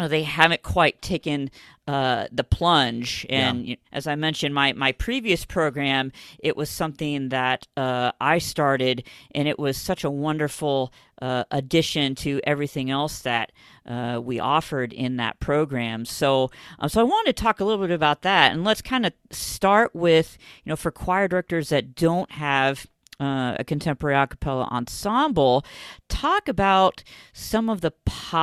they 0.07 0.23
haven't 0.23 0.63
quite 0.63 1.03
taken 1.03 1.51
uh, 1.89 2.27
the 2.31 2.45
plunge. 2.45 3.27
And 3.31 3.67
you- 3.67 3.77
as 3.91 4.07
I 4.07 4.15
mentioned, 4.15 4.55
my, 4.55 4.75
my 4.75 4.93
previous 4.93 5.45
program, 5.45 6.13
it 6.39 6.57
was 6.57 6.69
something 6.71 7.31
that 7.31 7.67
uh, 7.77 8.13
I 8.21 8.39
started, 8.39 9.03
and 9.35 9.49
it 9.49 9.59
was 9.59 9.77
such 9.79 10.05
a 10.05 10.11
wonderful 10.11 10.93
uh, 11.21 11.45
addition 11.51 12.15
to 12.17 12.41
everything 12.45 12.91
else 12.91 13.21
that 13.21 13.51
uh, 13.87 14.21
we 14.23 14.39
offered 14.39 14.93
in 14.93 15.17
that 15.17 15.41
program. 15.41 16.05
So, 16.05 16.51
um, 16.79 16.89
so 16.91 17.01
I 17.01 17.05
wanted 17.05 17.35
to 17.35 17.43
talk 17.43 17.59
a 17.59 17.65
little 17.65 17.85
bit 17.85 17.93
about 17.95 18.23
that, 18.23 18.53
and 18.53 18.63
let's 18.63 18.83
kind 18.83 19.05
of 19.07 19.13
start 19.33 19.95
with, 19.97 20.37
you 20.65 20.71
know, 20.71 20.77
for 20.77 20.91
choir 20.91 21.27
directors 21.27 21.71
that 21.71 21.95
don't 21.95 22.31
have 22.33 22.87
uh, 23.21 23.57
a 23.59 23.65
contemporary 23.65 24.17
a 24.17 24.27
cappella 24.29 24.69
ensemble, 24.71 25.65
talk 26.09 26.47
about 26.47 27.03
some 27.33 27.69
of 27.69 27.81
the 27.81 27.91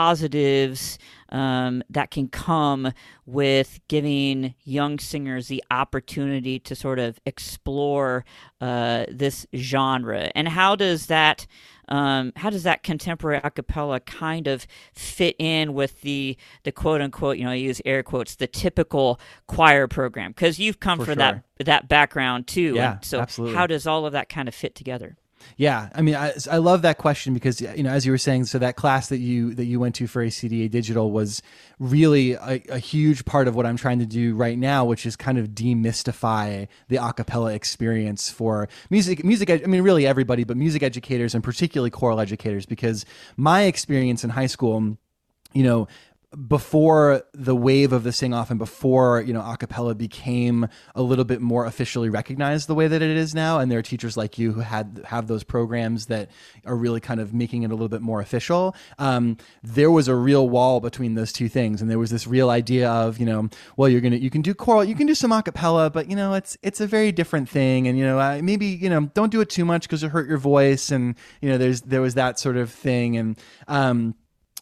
positives 0.09 0.97
um, 1.29 1.83
that 1.89 2.11
can 2.11 2.27
come 2.27 2.91
with 3.25 3.79
giving 3.87 4.53
young 4.63 4.99
singers 4.99 5.47
the 5.47 5.63
opportunity 5.71 6.59
to 6.59 6.75
sort 6.75 6.99
of 6.99 7.19
explore 7.25 8.25
uh, 8.61 9.05
this 9.09 9.47
genre, 9.55 10.31
and 10.35 10.47
how 10.47 10.75
does 10.75 11.07
that 11.07 11.47
um, 11.87 12.33
how 12.35 12.49
does 12.49 12.63
that 12.63 12.83
contemporary 12.83 13.39
a 13.43 13.51
cappella 13.51 13.99
kind 13.99 14.47
of 14.47 14.65
fit 14.93 15.35
in 15.39 15.73
with 15.73 16.01
the 16.01 16.37
the 16.63 16.71
quote 16.71 17.01
unquote 17.01 17.37
you 17.37 17.43
know 17.43 17.51
I 17.51 17.55
use 17.55 17.81
air 17.85 18.03
quotes 18.03 18.35
the 18.35 18.47
typical 18.47 19.19
choir 19.47 19.87
program? 19.87 20.31
Because 20.31 20.59
you've 20.59 20.79
come 20.79 20.99
For 20.99 21.05
for 21.05 21.15
that 21.15 21.43
that 21.63 21.87
background 21.87 22.47
too. 22.47 22.73
Yeah, 22.75 22.99
so 23.01 23.19
absolutely. 23.19 23.55
how 23.55 23.67
does 23.67 23.87
all 23.87 24.05
of 24.05 24.13
that 24.13 24.29
kind 24.29 24.47
of 24.47 24.55
fit 24.55 24.75
together 24.75 25.17
Yeah, 25.57 25.89
I 25.93 26.01
mean, 26.01 26.15
I, 26.15 26.33
I 26.51 26.57
love 26.57 26.81
that 26.81 26.97
question 26.97 27.33
because 27.33 27.61
you 27.61 27.83
know, 27.83 27.89
as 27.89 28.05
you 28.05 28.11
were 28.11 28.17
saying, 28.17 28.45
so 28.45 28.59
that 28.59 28.75
class 28.75 29.09
that 29.09 29.19
you 29.19 29.53
that 29.55 29.65
you 29.65 29.79
went 29.79 29.95
to 29.95 30.07
for 30.07 30.25
ACDA 30.25 30.69
Digital 30.69 31.11
was 31.11 31.41
really 31.79 32.33
a, 32.33 32.61
a 32.69 32.79
huge 32.79 33.25
part 33.25 33.47
of 33.47 33.55
what 33.55 33.65
I'm 33.65 33.77
trying 33.77 33.99
to 33.99 34.05
do 34.05 34.35
right 34.35 34.57
now, 34.57 34.85
which 34.85 35.05
is 35.05 35.15
kind 35.15 35.37
of 35.37 35.49
demystify 35.49 36.67
the 36.87 36.97
acapella 36.97 37.53
experience 37.53 38.29
for 38.29 38.67
music. 38.89 39.23
Music, 39.23 39.49
I 39.49 39.57
mean, 39.67 39.81
really 39.81 40.05
everybody, 40.05 40.43
but 40.43 40.57
music 40.57 40.83
educators 40.83 41.33
and 41.33 41.43
particularly 41.43 41.89
choral 41.89 42.19
educators, 42.19 42.65
because 42.65 43.05
my 43.37 43.63
experience 43.63 44.23
in 44.23 44.31
high 44.31 44.47
school, 44.47 44.97
you 45.53 45.63
know, 45.63 45.87
before 46.35 47.23
the 47.33 47.55
wave 47.55 47.93
of 47.93 48.03
the 48.03 48.11
sing 48.11 48.33
off 48.33 48.49
and 48.49 48.59
before 48.59 49.21
you 49.21 49.33
know 49.33 49.41
a 49.41 49.57
cappella 49.57 49.95
became 49.95 50.67
a 50.93 51.01
little 51.01 51.23
bit 51.23 51.41
more 51.41 51.65
officially 51.65 52.09
recognized 52.09 52.67
the 52.67 52.75
way 52.75 52.87
that 52.87 53.01
it 53.01 53.15
is 53.15 53.33
now 53.33 53.59
and 53.59 53.71
there 53.71 53.79
are 53.79 53.83
teachers 53.83 54.17
like 54.17 54.37
you 54.37 54.51
who 54.51 54.59
had 54.59 55.01
have 55.05 55.27
those 55.27 55.43
programs 55.43 56.07
that 56.07 56.29
are 56.65 56.75
really 56.75 56.99
kind 56.99 57.19
of 57.19 57.33
making 57.33 57.63
it 57.63 57.71
a 57.71 57.73
little 57.73 57.89
bit 57.89 58.01
more 58.01 58.21
official. 58.21 58.75
Um, 58.99 59.37
there 59.63 59.91
was 59.91 60.07
a 60.07 60.15
real 60.15 60.49
wall 60.49 60.79
between 60.79 61.15
those 61.15 61.31
two 61.31 61.47
things 61.47 61.81
and 61.81 61.89
there 61.89 61.99
was 61.99 62.09
this 62.09 62.27
real 62.27 62.49
idea 62.49 62.89
of 62.89 63.17
you 63.17 63.25
know 63.25 63.49
well 63.77 63.87
you're 63.87 64.01
gonna 64.01 64.17
you 64.17 64.29
can 64.29 64.41
do 64.41 64.53
choral 64.53 64.83
you 64.83 64.95
can 64.95 65.07
do 65.07 65.15
some 65.15 65.31
a 65.31 65.41
cappella 65.41 65.89
but 65.89 66.09
you 66.09 66.15
know 66.15 66.33
it's 66.33 66.57
it's 66.61 66.81
a 66.81 66.87
very 66.87 67.11
different 67.11 67.47
thing 67.49 67.87
and 67.87 67.97
you 67.97 68.03
know 68.03 68.19
uh, 68.19 68.39
maybe 68.43 68.65
you 68.65 68.89
know 68.89 69.01
don't 69.13 69.31
do 69.31 69.41
it 69.41 69.49
too 69.49 69.65
much 69.65 69.83
because 69.83 70.03
it 70.03 70.09
hurt 70.09 70.27
your 70.27 70.37
voice 70.37 70.91
and 70.91 71.15
you 71.41 71.49
know 71.49 71.57
there's 71.57 71.81
there 71.81 72.01
was 72.01 72.15
that 72.15 72.39
sort 72.39 72.57
of 72.57 72.69
thing 72.69 73.17
and 73.17 73.39
um 73.67 74.15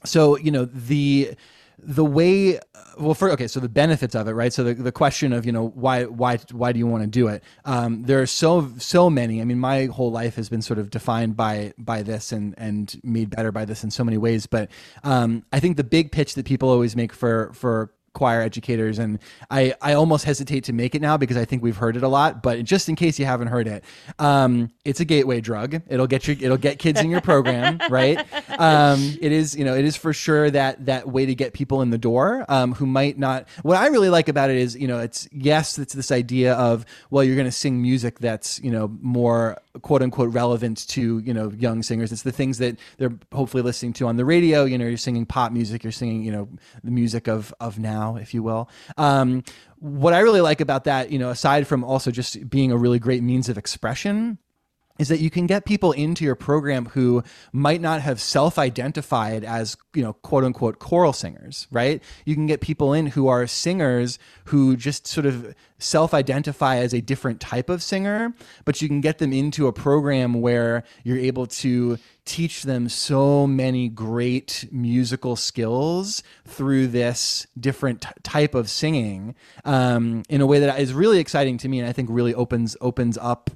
so 0.05 0.37
you 0.37 0.51
know 0.51 0.65
the 0.65 1.35
the 1.77 2.05
way 2.05 2.59
well 2.97 3.13
for 3.13 3.29
okay 3.31 3.47
so 3.47 3.59
the 3.59 3.69
benefits 3.69 4.15
of 4.15 4.27
it 4.27 4.31
right? 4.31 4.53
So 4.53 4.63
the, 4.63 4.73
the 4.73 4.91
question 4.91 5.33
of 5.33 5.45
you 5.45 5.51
know 5.51 5.69
why 5.69 6.05
why 6.05 6.37
why 6.51 6.71
do 6.71 6.79
you 6.79 6.87
want 6.87 7.03
to 7.03 7.09
do 7.09 7.27
it? 7.27 7.43
Um, 7.65 8.03
there 8.03 8.21
are 8.21 8.27
so 8.27 8.71
so 8.77 9.09
many 9.09 9.41
i 9.41 9.45
mean 9.45 9.59
my 9.59 9.85
whole 9.85 10.11
life 10.11 10.35
has 10.35 10.49
been 10.49 10.61
sort 10.61 10.79
of 10.79 10.89
defined 10.89 11.35
by 11.37 11.73
by 11.77 12.03
this 12.03 12.31
and 12.31 12.53
and 12.57 12.99
made 13.03 13.29
better 13.29 13.51
by 13.51 13.65
this 13.65 13.83
in 13.83 13.91
so 13.91 14.03
many 14.03 14.17
ways 14.17 14.45
but 14.45 14.69
um, 15.03 15.45
i 15.53 15.59
think 15.59 15.77
the 15.77 15.83
big 15.83 16.11
pitch 16.11 16.35
that 16.35 16.45
people 16.45 16.69
always 16.69 16.95
make 16.95 17.13
for 17.13 17.51
for 17.53 17.91
choir 18.13 18.41
educators, 18.41 18.99
and 18.99 19.19
I 19.49 19.73
I 19.81 19.93
almost 19.93 20.25
hesitate 20.25 20.63
to 20.65 20.73
make 20.73 20.95
it 20.95 21.01
now 21.01 21.17
because 21.17 21.37
I 21.37 21.45
think 21.45 21.63
we've 21.63 21.77
heard 21.77 21.97
it 21.97 22.03
a 22.03 22.07
lot. 22.07 22.43
But 22.43 22.63
just 22.63 22.89
in 22.89 22.95
case 22.95 23.19
you 23.19 23.25
haven't 23.25 23.47
heard 23.47 23.67
it, 23.67 23.83
um, 24.19 24.71
it's 24.85 24.99
a 24.99 25.05
gateway 25.05 25.41
drug. 25.41 25.81
It'll 25.87 26.07
get 26.07 26.27
you 26.27 26.37
it'll 26.39 26.57
get 26.57 26.79
kids 26.79 27.01
in 27.01 27.09
your 27.09 27.21
program, 27.21 27.79
right? 27.89 28.19
Um, 28.59 29.17
it 29.21 29.31
is 29.31 29.55
you 29.55 29.65
know 29.65 29.75
it 29.75 29.85
is 29.85 29.95
for 29.95 30.13
sure 30.13 30.49
that 30.51 30.85
that 30.85 31.09
way 31.09 31.25
to 31.25 31.35
get 31.35 31.53
people 31.53 31.81
in 31.81 31.89
the 31.89 31.97
door 31.97 32.45
um, 32.49 32.73
who 32.73 32.85
might 32.85 33.17
not. 33.17 33.47
What 33.63 33.77
I 33.77 33.87
really 33.87 34.09
like 34.09 34.27
about 34.27 34.49
it 34.49 34.57
is 34.57 34.75
you 34.75 34.87
know 34.87 34.99
it's 34.99 35.27
yes 35.31 35.77
it's 35.77 35.93
this 35.93 36.11
idea 36.11 36.53
of 36.53 36.85
well 37.09 37.23
you're 37.23 37.35
going 37.35 37.47
to 37.47 37.51
sing 37.51 37.81
music 37.81 38.19
that's 38.19 38.59
you 38.61 38.71
know 38.71 38.95
more 39.01 39.57
quote 39.81 40.01
unquote 40.01 40.31
relevant 40.33 40.87
to 40.89 41.19
you 41.19 41.33
know 41.33 41.51
young 41.51 41.81
singers. 41.81 42.11
It's 42.11 42.21
the 42.23 42.31
things 42.31 42.59
that 42.59 42.77
they're 42.97 43.13
hopefully 43.31 43.63
listening 43.63 43.93
to 43.93 44.07
on 44.07 44.17
the 44.17 44.25
radio. 44.25 44.65
You 44.65 44.77
know, 44.77 44.85
you're 44.85 44.97
singing 44.97 45.25
pop 45.25 45.51
music, 45.51 45.83
you're 45.83 45.91
singing 45.91 46.23
you 46.23 46.31
know 46.31 46.47
the 46.83 46.91
music 46.91 47.27
of 47.27 47.53
of 47.59 47.79
now, 47.79 48.02
if 48.15 48.33
you 48.33 48.43
will. 48.43 48.69
Um, 48.97 49.43
what 49.79 50.13
I 50.13 50.19
really 50.19 50.41
like 50.41 50.61
about 50.61 50.85
that, 50.85 51.11
you 51.11 51.19
know, 51.19 51.29
aside 51.29 51.67
from 51.67 51.83
also 51.83 52.11
just 52.11 52.49
being 52.49 52.71
a 52.71 52.77
really 52.77 52.99
great 52.99 53.21
means 53.21 53.49
of 53.49 53.57
expression 53.57 54.37
is 54.99 55.07
that 55.07 55.19
you 55.19 55.29
can 55.29 55.47
get 55.47 55.65
people 55.65 55.91
into 55.91 56.23
your 56.23 56.35
program 56.35 56.85
who 56.87 57.23
might 57.51 57.81
not 57.81 58.01
have 58.01 58.21
self-identified 58.21 59.43
as 59.43 59.75
you 59.95 60.03
know 60.03 60.13
quote 60.13 60.43
unquote 60.43 60.79
choral 60.79 61.13
singers 61.13 61.67
right? 61.71 62.01
You 62.25 62.35
can 62.35 62.45
get 62.45 62.61
people 62.61 62.93
in 62.93 63.07
who 63.07 63.27
are 63.27 63.47
singers 63.47 64.19
who 64.45 64.77
just 64.77 65.07
sort 65.07 65.25
of 65.25 65.55
self-identify 65.79 66.77
as 66.77 66.93
a 66.93 67.01
different 67.01 67.39
type 67.39 67.69
of 67.69 67.81
singer 67.81 68.33
but 68.65 68.81
you 68.81 68.87
can 68.87 69.01
get 69.01 69.17
them 69.17 69.33
into 69.33 69.67
a 69.67 69.73
program 69.73 70.41
where 70.41 70.83
you're 71.03 71.17
able 71.17 71.47
to 71.47 71.97
teach 72.25 72.63
them 72.63 72.87
so 72.87 73.45
many 73.45 73.89
great 73.89 74.65
musical 74.71 75.35
skills 75.35 76.23
through 76.45 76.87
this 76.87 77.45
different 77.59 78.01
t- 78.01 78.09
type 78.21 78.55
of 78.55 78.69
singing 78.69 79.35
um, 79.65 80.23
in 80.29 80.39
a 80.39 80.45
way 80.45 80.59
that 80.59 80.79
is 80.79 80.93
really 80.93 81.19
exciting 81.19 81.57
to 81.57 81.67
me 81.67 81.79
and 81.79 81.89
i 81.89 81.91
think 81.91 82.07
really 82.11 82.33
opens 82.33 82.77
opens 82.79 83.17
up 83.17 83.49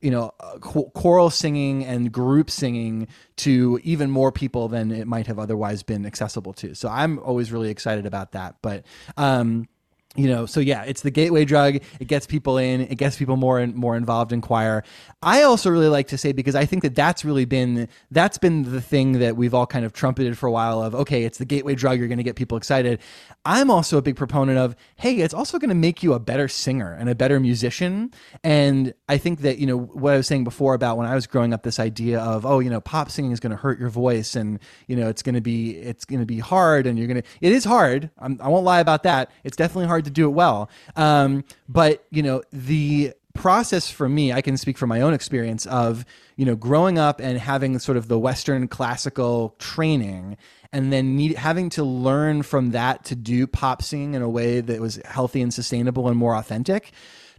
you 0.00 0.10
know 0.10 0.32
uh, 0.40 0.58
choral 0.58 1.30
singing 1.30 1.84
and 1.84 2.12
group 2.12 2.50
singing 2.50 3.08
to 3.36 3.80
even 3.82 4.10
more 4.10 4.32
people 4.32 4.68
than 4.68 4.90
it 4.90 5.06
might 5.06 5.26
have 5.26 5.38
otherwise 5.38 5.82
been 5.82 6.06
accessible 6.06 6.52
to. 6.54 6.74
So 6.74 6.88
i'm 6.88 7.18
always 7.18 7.52
really 7.52 7.70
excited 7.70 8.06
about 8.06 8.32
that. 8.32 8.56
But 8.62 8.84
um 9.16 9.68
you 10.16 10.26
know 10.26 10.44
so 10.44 10.58
yeah 10.58 10.82
it's 10.82 11.02
the 11.02 11.10
gateway 11.10 11.44
drug. 11.44 11.76
It 12.00 12.08
gets 12.08 12.26
people 12.26 12.58
in. 12.58 12.80
It 12.80 12.96
gets 12.96 13.16
people 13.16 13.36
more 13.36 13.60
and 13.60 13.74
more 13.74 13.96
involved 13.96 14.32
in 14.32 14.40
choir. 14.40 14.82
I 15.22 15.42
also 15.42 15.70
really 15.70 15.88
like 15.88 16.08
to 16.08 16.18
say 16.18 16.32
because 16.32 16.54
i 16.54 16.64
think 16.64 16.82
that 16.82 16.94
that's 16.94 17.24
really 17.24 17.44
been 17.44 17.88
that's 18.10 18.36
been 18.38 18.64
the 18.64 18.80
thing 18.80 19.20
that 19.20 19.36
we've 19.36 19.54
all 19.54 19.66
kind 19.66 19.84
of 19.84 19.92
trumpeted 19.92 20.36
for 20.36 20.46
a 20.46 20.50
while 20.50 20.82
of 20.82 20.94
okay 20.94 21.22
it's 21.22 21.38
the 21.38 21.44
gateway 21.44 21.74
drug. 21.74 21.98
You're 21.98 22.08
going 22.08 22.18
to 22.18 22.24
get 22.24 22.36
people 22.36 22.58
excited. 22.58 23.00
I'm 23.44 23.70
also 23.70 23.98
a 23.98 24.02
big 24.02 24.16
proponent 24.16 24.58
of 24.58 24.74
hey 24.96 25.16
it's 25.16 25.34
also 25.34 25.58
going 25.58 25.68
to 25.68 25.74
make 25.76 26.02
you 26.02 26.12
a 26.12 26.18
better 26.18 26.48
singer 26.48 26.92
and 26.92 27.08
a 27.08 27.14
better 27.14 27.38
musician. 27.38 28.12
And 28.42 28.94
i 29.08 29.16
think 29.16 29.40
that 29.42 29.58
you 29.58 29.66
know 29.66 29.78
what 29.78 30.14
i 30.14 30.16
was 30.16 30.26
saying 30.26 30.44
before 30.44 30.74
about 30.74 30.96
when 30.96 31.06
i 31.06 31.14
was 31.14 31.26
growing 31.26 31.54
up 31.54 31.62
this 31.62 31.78
idea 31.78 32.20
of 32.20 32.44
oh 32.44 32.58
you 32.58 32.70
know 32.70 32.80
pop 32.80 33.10
singing 33.10 33.30
is 33.30 33.38
going 33.38 33.50
to 33.50 33.56
hurt 33.56 33.78
your 33.78 33.90
voice 33.90 34.34
and 34.34 34.58
you 34.88 34.96
know 34.96 35.08
it's 35.08 35.22
going 35.22 35.34
to 35.34 35.40
be 35.40 35.76
it's 35.76 36.04
going 36.04 36.20
to 36.20 36.26
be 36.26 36.38
hard 36.38 36.86
and 36.86 36.98
you're 36.98 37.06
going 37.06 37.22
to 37.22 37.28
it 37.40 37.52
is 37.52 37.64
hard. 37.64 38.10
I'm, 38.18 38.38
i 38.42 38.48
won't 38.48 38.64
lie 38.64 38.80
about 38.80 39.04
that. 39.04 39.30
It's 39.44 39.56
definitely 39.56 39.86
hard 39.86 39.99
hard 40.00 40.06
to 40.06 40.10
do 40.10 40.26
it 40.26 40.32
well. 40.32 40.70
Um, 40.96 41.44
but 41.68 42.04
you 42.10 42.22
know 42.22 42.42
the 42.52 43.12
process 43.34 43.90
for 43.90 44.08
me, 44.08 44.32
I 44.32 44.40
can 44.40 44.56
speak 44.56 44.76
from 44.76 44.88
my 44.88 45.00
own 45.00 45.14
experience 45.14 45.66
of 45.66 46.04
you 46.36 46.46
know 46.46 46.56
growing 46.56 46.98
up 46.98 47.20
and 47.20 47.38
having 47.38 47.78
sort 47.78 47.96
of 47.96 48.08
the 48.08 48.18
Western 48.18 48.66
classical 48.68 49.54
training, 49.58 50.36
and 50.72 50.92
then 50.92 51.16
need, 51.16 51.36
having 51.36 51.68
to 51.70 51.84
learn 51.84 52.42
from 52.42 52.70
that 52.70 53.04
to 53.06 53.14
do 53.14 53.46
pop 53.46 53.82
singing 53.82 54.14
in 54.14 54.22
a 54.22 54.28
way 54.28 54.60
that 54.60 54.80
was 54.80 55.00
healthy 55.04 55.42
and 55.42 55.52
sustainable 55.52 56.08
and 56.08 56.16
more 56.16 56.34
authentic, 56.34 56.92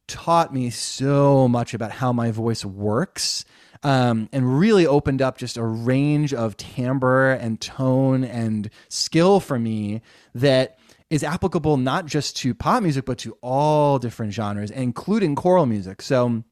taught 0.08 0.54
me 0.54 0.70
so 0.70 1.48
much 1.48 1.74
about 1.74 1.92
how 1.92 2.14
my 2.14 2.32
voice 2.32 2.64
works. 2.64 3.46
Um, 3.84 4.30
and 4.32 4.60
really 4.60 4.86
opened 4.86 5.24
up 5.24 5.40
just 5.40 5.58
a 5.58 5.64
range 5.64 6.36
of 6.36 6.56
timbre 6.56 7.32
and 7.32 7.60
tone 7.60 8.24
and 8.24 8.70
skill 8.90 9.40
for 9.40 9.58
me 9.58 10.04
that 10.36 10.78
is 11.12 11.24
applicable 11.24 11.76
not 11.76 12.06
just 12.06 12.38
to 12.38 12.56
pop 12.56 12.82
music, 12.82 13.06
but 13.06 13.20
to 13.20 13.38
all 13.42 14.00
different 14.00 14.34
genres, 14.34 14.72
including 14.72 15.36
choral 15.36 15.66
music. 15.66 16.02
So 16.02 16.44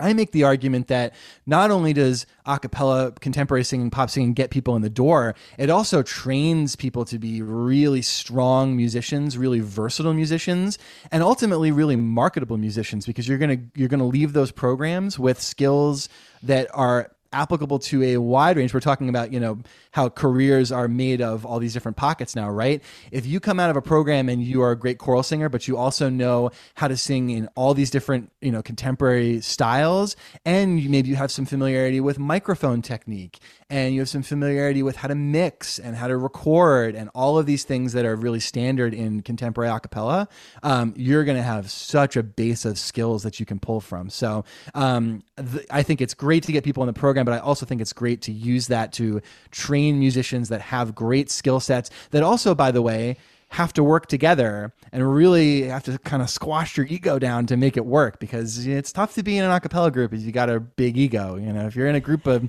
I 0.00 0.12
make 0.14 0.32
the 0.32 0.42
argument 0.42 0.88
that 0.88 1.14
not 1.46 1.70
only 1.70 1.92
does 1.92 2.26
a 2.44 2.58
cappella 2.58 3.12
contemporary 3.12 3.62
singing, 3.62 3.88
pop 3.88 4.10
singing 4.10 4.32
get 4.32 4.50
people 4.50 4.74
in 4.74 4.82
the 4.82 4.90
door, 4.90 5.36
it 5.58 5.70
also 5.70 6.02
trains 6.02 6.74
people 6.74 7.04
to 7.04 7.20
be 7.20 7.40
really 7.40 8.02
strong 8.02 8.76
musicians, 8.76 9.38
really 9.38 9.60
versatile 9.60 10.14
musicians, 10.14 10.76
and 11.12 11.22
ultimately 11.22 11.70
really 11.70 11.96
marketable 11.96 12.56
musicians 12.56 13.06
because 13.06 13.28
you're 13.28 13.38
going 13.38 13.58
to 13.58 13.78
you're 13.78 13.88
going 13.88 14.00
to 14.00 14.04
leave 14.06 14.32
those 14.32 14.50
programs 14.50 15.20
with 15.20 15.40
skills 15.40 16.08
that 16.42 16.66
are 16.74 17.12
applicable 17.32 17.78
to 17.78 18.02
a 18.02 18.16
wide 18.16 18.56
range. 18.56 18.74
We're 18.74 18.80
talking 18.80 19.08
about, 19.08 19.32
you 19.32 19.40
know, 19.40 19.58
how 19.92 20.08
careers 20.08 20.72
are 20.72 20.88
made 20.88 21.20
of 21.20 21.44
all 21.46 21.58
these 21.58 21.72
different 21.72 21.96
pockets 21.96 22.34
now, 22.34 22.50
right? 22.50 22.82
If 23.12 23.26
you 23.26 23.40
come 23.40 23.60
out 23.60 23.70
of 23.70 23.76
a 23.76 23.82
program 23.82 24.28
and 24.28 24.42
you 24.42 24.62
are 24.62 24.72
a 24.72 24.76
great 24.76 24.98
choral 24.98 25.22
singer, 25.22 25.48
but 25.48 25.68
you 25.68 25.76
also 25.76 26.08
know 26.08 26.50
how 26.74 26.88
to 26.88 26.96
sing 26.96 27.30
in 27.30 27.48
all 27.54 27.74
these 27.74 27.90
different, 27.90 28.30
you 28.40 28.50
know, 28.50 28.62
contemporary 28.62 29.40
styles, 29.40 30.16
and 30.44 30.80
you, 30.80 30.90
maybe 30.90 31.08
you 31.08 31.16
have 31.16 31.30
some 31.30 31.46
familiarity 31.46 32.00
with 32.00 32.18
microphone 32.18 32.82
technique, 32.82 33.38
and 33.70 33.94
you 33.94 34.00
have 34.00 34.08
some 34.08 34.22
familiarity 34.22 34.82
with 34.82 34.96
how 34.96 35.08
to 35.08 35.14
mix 35.14 35.78
and 35.78 35.96
how 35.96 36.08
to 36.08 36.16
record, 36.16 36.96
and 36.96 37.08
all 37.14 37.38
of 37.38 37.46
these 37.46 37.62
things 37.62 37.92
that 37.92 38.04
are 38.04 38.16
really 38.16 38.40
standard 38.40 38.92
in 38.92 39.22
contemporary 39.22 39.70
acapella, 39.70 40.28
um, 40.64 40.92
you're 40.96 41.24
going 41.24 41.36
to 41.36 41.42
have 41.42 41.70
such 41.70 42.16
a 42.16 42.22
base 42.22 42.64
of 42.64 42.78
skills 42.78 43.22
that 43.22 43.38
you 43.38 43.46
can 43.46 43.60
pull 43.60 43.80
from. 43.80 44.10
So 44.10 44.44
um, 44.74 45.22
th- 45.36 45.66
I 45.70 45.84
think 45.84 46.00
it's 46.00 46.14
great 46.14 46.42
to 46.44 46.52
get 46.52 46.64
people 46.64 46.82
in 46.82 46.88
the 46.88 46.92
program, 46.92 47.24
but 47.24 47.32
I 47.32 47.38
also 47.38 47.64
think 47.64 47.80
it's 47.80 47.92
great 47.92 48.22
to 48.22 48.32
use 48.32 48.66
that 48.66 48.92
to 48.94 49.22
train 49.52 50.00
musicians 50.00 50.48
that 50.48 50.60
have 50.60 50.94
great 50.94 51.30
skill 51.30 51.60
sets 51.60 51.90
that 52.10 52.24
also, 52.24 52.54
by 52.54 52.72
the 52.72 52.82
way, 52.82 53.16
have 53.50 53.72
to 53.72 53.82
work 53.82 54.06
together 54.06 54.72
and 54.92 55.12
really 55.12 55.62
have 55.62 55.82
to 55.82 55.98
kind 55.98 56.22
of 56.22 56.30
squash 56.30 56.76
your 56.76 56.86
ego 56.86 57.18
down 57.18 57.46
to 57.46 57.56
make 57.56 57.76
it 57.76 57.84
work 57.84 58.20
because 58.20 58.64
it's 58.64 58.92
tough 58.92 59.14
to 59.14 59.24
be 59.24 59.36
in 59.36 59.44
an 59.44 59.50
acapella 59.50 59.92
group 59.92 60.12
if 60.12 60.20
you 60.20 60.30
got 60.30 60.48
a 60.48 60.60
big 60.60 60.96
ego. 60.96 61.34
You 61.34 61.52
know, 61.52 61.66
if 61.66 61.74
you're 61.74 61.88
in 61.88 61.96
a 61.96 62.00
group 62.00 62.28
of 62.28 62.48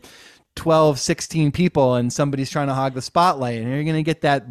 12, 0.55 0.99
16 0.99 1.51
people 1.51 1.95
and 1.95 2.11
somebody's 2.11 2.49
trying 2.49 2.67
to 2.67 2.73
hog 2.73 2.93
the 2.93 3.01
spotlight 3.01 3.59
and 3.59 3.69
you're 3.69 3.83
going 3.83 3.95
to 3.95 4.03
get 4.03 4.21
that 4.21 4.45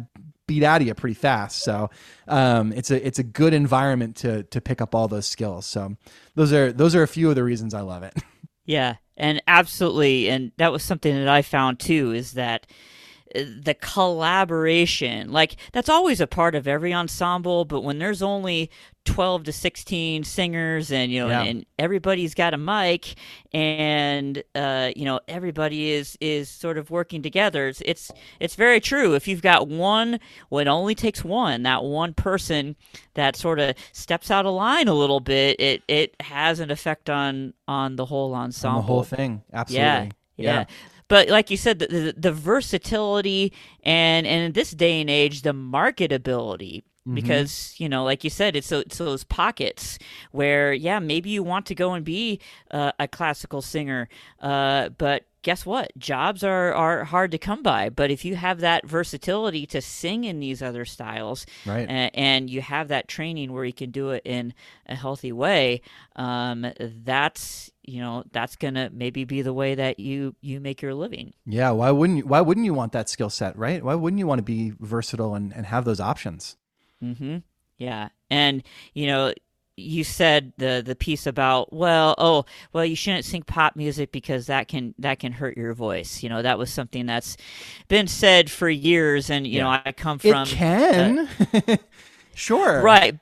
beat 0.47 0.63
out 0.63 0.81
of 0.81 0.87
you 0.87 0.93
pretty 0.93 1.13
fast. 1.13 1.59
So 1.59 1.89
um, 2.27 2.73
it's 2.73 2.91
a 2.91 3.05
it's 3.05 3.19
a 3.19 3.23
good 3.23 3.53
environment 3.53 4.17
to 4.17 4.43
to 4.43 4.59
pick 4.59 4.81
up 4.81 4.93
all 4.93 5.07
those 5.07 5.27
skills. 5.27 5.65
So 5.65 5.95
those 6.35 6.51
are 6.51 6.73
those 6.73 6.95
are 6.95 7.03
a 7.03 7.07
few 7.07 7.29
of 7.29 7.35
the 7.35 7.43
reasons 7.43 7.73
I 7.73 7.81
love 7.81 8.03
it. 8.03 8.13
Yeah, 8.63 8.97
and 9.17 9.41
absolutely, 9.47 10.29
and 10.29 10.51
that 10.57 10.71
was 10.71 10.83
something 10.83 11.13
that 11.15 11.27
I 11.27 11.41
found 11.41 11.79
too 11.79 12.13
is 12.13 12.33
that 12.33 12.67
the 13.33 13.75
collaboration. 13.79 15.31
Like 15.31 15.55
that's 15.71 15.89
always 15.89 16.21
a 16.21 16.27
part 16.27 16.55
of 16.55 16.67
every 16.67 16.93
ensemble 16.93 17.65
but 17.65 17.81
when 17.81 17.99
there's 17.99 18.21
only 18.21 18.69
12 19.05 19.45
to 19.45 19.51
16 19.51 20.23
singers 20.23 20.91
and 20.91 21.11
you 21.11 21.19
know 21.21 21.27
yeah. 21.27 21.41
and, 21.41 21.65
everybody's 21.79 22.35
got 22.35 22.53
a 22.53 22.57
mic 22.57 23.15
and 23.51 24.43
uh, 24.53 24.91
you 24.95 25.03
know 25.03 25.19
everybody 25.27 25.89
is 25.89 26.15
is 26.21 26.47
sort 26.47 26.77
of 26.77 26.91
working 26.91 27.23
together 27.23 27.67
it's, 27.67 27.81
it's 27.85 28.11
it's 28.39 28.55
very 28.55 28.79
true. 28.79 29.15
If 29.15 29.27
you've 29.27 29.41
got 29.41 29.67
one 29.67 30.19
well 30.49 30.59
it 30.59 30.67
only 30.67 30.93
takes 30.93 31.23
one 31.23 31.63
that 31.63 31.83
one 31.83 32.13
person 32.13 32.75
that 33.15 33.35
sort 33.35 33.59
of 33.59 33.75
steps 33.91 34.29
out 34.29 34.45
of 34.45 34.53
line 34.53 34.87
a 34.87 34.93
little 34.93 35.19
bit 35.19 35.59
it 35.59 35.83
it 35.87 36.15
has 36.19 36.59
an 36.59 36.69
effect 36.69 37.09
on 37.09 37.53
on 37.67 37.95
the 37.95 38.05
whole 38.05 38.35
ensemble 38.35 38.79
on 38.79 38.85
the 38.85 38.87
whole 38.87 39.03
thing. 39.03 39.41
Absolutely. 39.53 39.83
Yeah 39.83 40.09
yeah. 40.37 40.59
yeah 40.59 40.65
but 41.11 41.27
like 41.27 41.51
you 41.51 41.57
said 41.57 41.79
the, 41.79 41.87
the, 41.87 42.13
the 42.17 42.31
versatility 42.31 43.51
and 43.83 44.25
and 44.25 44.45
in 44.45 44.51
this 44.53 44.71
day 44.71 45.01
and 45.01 45.09
age 45.09 45.41
the 45.41 45.53
marketability 45.53 46.83
Mm-hmm. 47.01 47.15
because 47.15 47.73
you 47.79 47.89
know 47.89 48.03
like 48.03 48.23
you 48.23 48.29
said 48.29 48.55
it's, 48.55 48.71
it's 48.71 48.99
those 48.99 49.23
pockets 49.23 49.97
where 50.31 50.71
yeah 50.71 50.99
maybe 50.99 51.31
you 51.31 51.41
want 51.41 51.65
to 51.65 51.73
go 51.73 51.93
and 51.93 52.05
be 52.05 52.39
uh, 52.69 52.91
a 52.99 53.07
classical 53.07 53.63
singer 53.63 54.07
uh, 54.39 54.89
but 54.89 55.25
guess 55.41 55.65
what? 55.65 55.91
Jobs 55.97 56.43
are, 56.43 56.73
are 56.73 57.03
hard 57.03 57.31
to 57.31 57.37
come 57.37 57.63
by 57.63 57.89
but 57.89 58.11
if 58.11 58.25
you 58.25 58.35
have 58.35 58.59
that 58.59 58.87
versatility 58.87 59.65
to 59.67 59.81
sing 59.81 60.23
in 60.23 60.39
these 60.39 60.61
other 60.61 60.85
styles 60.85 61.45
right. 61.65 61.87
and, 61.89 62.11
and 62.15 62.49
you 62.49 62.61
have 62.61 62.89
that 62.89 63.07
training 63.07 63.51
where 63.51 63.65
you 63.65 63.73
can 63.73 63.91
do 63.91 64.11
it 64.11 64.21
in 64.25 64.53
a 64.87 64.95
healthy 64.95 65.31
way 65.31 65.81
um, 66.15 66.71
that's 67.03 67.71
you 67.83 67.99
know 67.99 68.23
that's 68.31 68.55
gonna 68.55 68.89
maybe 68.93 69.25
be 69.25 69.41
the 69.41 69.53
way 69.53 69.75
that 69.75 69.99
you 69.99 70.35
you 70.41 70.59
make 70.59 70.81
your 70.81 70.93
living. 70.93 71.33
Yeah 71.45 71.71
why 71.71 71.91
wouldn't 71.91 72.19
you 72.19 72.25
why 72.25 72.41
wouldn't 72.41 72.65
you 72.65 72.73
want 72.73 72.91
that 72.93 73.09
skill 73.09 73.29
set 73.29 73.57
right? 73.57 73.83
Why 73.83 73.95
wouldn't 73.95 74.19
you 74.19 74.27
want 74.27 74.39
to 74.39 74.43
be 74.43 74.73
versatile 74.79 75.35
and, 75.35 75.53
and 75.53 75.65
have 75.65 75.85
those 75.85 75.99
options? 75.99 76.57
Mm-hmm. 77.03 77.37
Yeah, 77.77 78.09
and 78.29 78.63
you 78.93 79.07
know, 79.07 79.33
you 79.81 80.03
said 80.03 80.53
the 80.57 80.81
the 80.85 80.95
piece 80.95 81.27
about 81.27 81.73
well, 81.73 82.15
oh, 82.17 82.45
well, 82.73 82.85
you 82.85 82.95
shouldn't 82.95 83.25
sing 83.25 83.43
pop 83.43 83.75
music 83.75 84.11
because 84.11 84.47
that 84.47 84.67
can 84.67 84.93
that 84.99 85.19
can 85.19 85.31
hurt 85.31 85.57
your 85.57 85.73
voice. 85.73 86.23
You 86.23 86.29
know, 86.29 86.41
that 86.41 86.57
was 86.57 86.71
something 86.71 87.05
that's 87.05 87.37
been 87.87 88.07
said 88.07 88.49
for 88.49 88.69
years, 88.69 89.29
and 89.29 89.45
you 89.45 89.57
yeah. 89.57 89.63
know, 89.63 89.81
I 89.85 89.91
come 89.91 90.19
from. 90.19 90.43
It 90.43 90.47
can. 90.47 91.29
Uh, 91.67 91.77
Sure. 92.33 92.81
Right. 92.81 93.17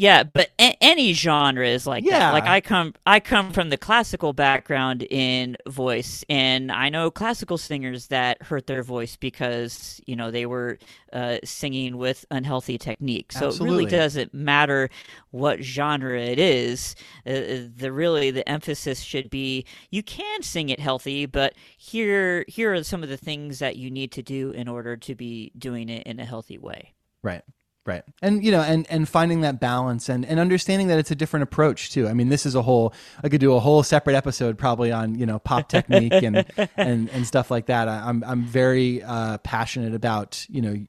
Yeah, 0.00 0.22
but 0.22 0.48
a- 0.58 0.76
any 0.82 1.12
genre 1.12 1.66
is 1.68 1.86
like 1.86 2.04
Yeah. 2.04 2.18
that. 2.20 2.32
Like 2.32 2.46
I 2.46 2.62
come, 2.62 2.94
I 3.04 3.20
come 3.20 3.52
from 3.52 3.68
the 3.68 3.76
classical 3.76 4.32
background 4.32 5.02
in 5.02 5.58
voice, 5.68 6.24
and 6.30 6.72
I 6.72 6.88
know 6.88 7.10
classical 7.10 7.58
singers 7.58 8.06
that 8.06 8.40
hurt 8.44 8.66
their 8.66 8.82
voice 8.82 9.16
because 9.16 10.00
you 10.06 10.16
know 10.16 10.30
they 10.30 10.46
were 10.46 10.78
uh, 11.12 11.36
singing 11.44 11.98
with 11.98 12.24
unhealthy 12.30 12.78
technique. 12.78 13.30
So 13.30 13.48
it 13.48 13.60
really 13.60 13.84
doesn't 13.84 14.32
matter 14.32 14.88
what 15.32 15.62
genre 15.62 16.18
it 16.18 16.38
is. 16.38 16.96
Uh, 17.26 17.68
the 17.76 17.90
really 17.92 18.30
the 18.30 18.48
emphasis 18.48 19.00
should 19.02 19.28
be 19.28 19.66
you 19.90 20.02
can 20.02 20.42
sing 20.42 20.70
it 20.70 20.80
healthy, 20.80 21.26
but 21.26 21.52
here 21.76 22.46
here 22.48 22.72
are 22.72 22.82
some 22.84 23.02
of 23.02 23.10
the 23.10 23.18
things 23.18 23.58
that 23.58 23.76
you 23.76 23.90
need 23.90 24.12
to 24.12 24.22
do 24.22 24.50
in 24.52 24.66
order 24.66 24.96
to 24.96 25.14
be 25.14 25.52
doing 25.58 25.90
it 25.90 26.06
in 26.06 26.18
a 26.18 26.24
healthy 26.24 26.56
way. 26.56 26.94
Right. 27.22 27.42
Right. 27.86 28.04
And 28.20 28.44
you 28.44 28.52
know, 28.52 28.60
and 28.60 28.86
and 28.90 29.08
finding 29.08 29.40
that 29.40 29.58
balance 29.58 30.10
and 30.10 30.26
and 30.26 30.38
understanding 30.38 30.88
that 30.88 30.98
it's 30.98 31.10
a 31.10 31.14
different 31.14 31.44
approach 31.44 31.90
too. 31.90 32.08
I 32.08 32.12
mean, 32.12 32.28
this 32.28 32.44
is 32.44 32.54
a 32.54 32.60
whole 32.60 32.92
I 33.24 33.30
could 33.30 33.40
do 33.40 33.54
a 33.54 33.60
whole 33.60 33.82
separate 33.82 34.14
episode 34.14 34.58
probably 34.58 34.92
on, 34.92 35.14
you 35.14 35.24
know, 35.24 35.38
pop 35.38 35.70
technique 35.70 36.12
and 36.12 36.44
and 36.76 37.08
and 37.08 37.26
stuff 37.26 37.50
like 37.50 37.66
that. 37.66 37.88
I, 37.88 38.06
I'm 38.06 38.22
I'm 38.24 38.44
very 38.44 39.02
uh, 39.02 39.38
passionate 39.38 39.94
about, 39.94 40.44
you 40.50 40.60
know, 40.60 40.86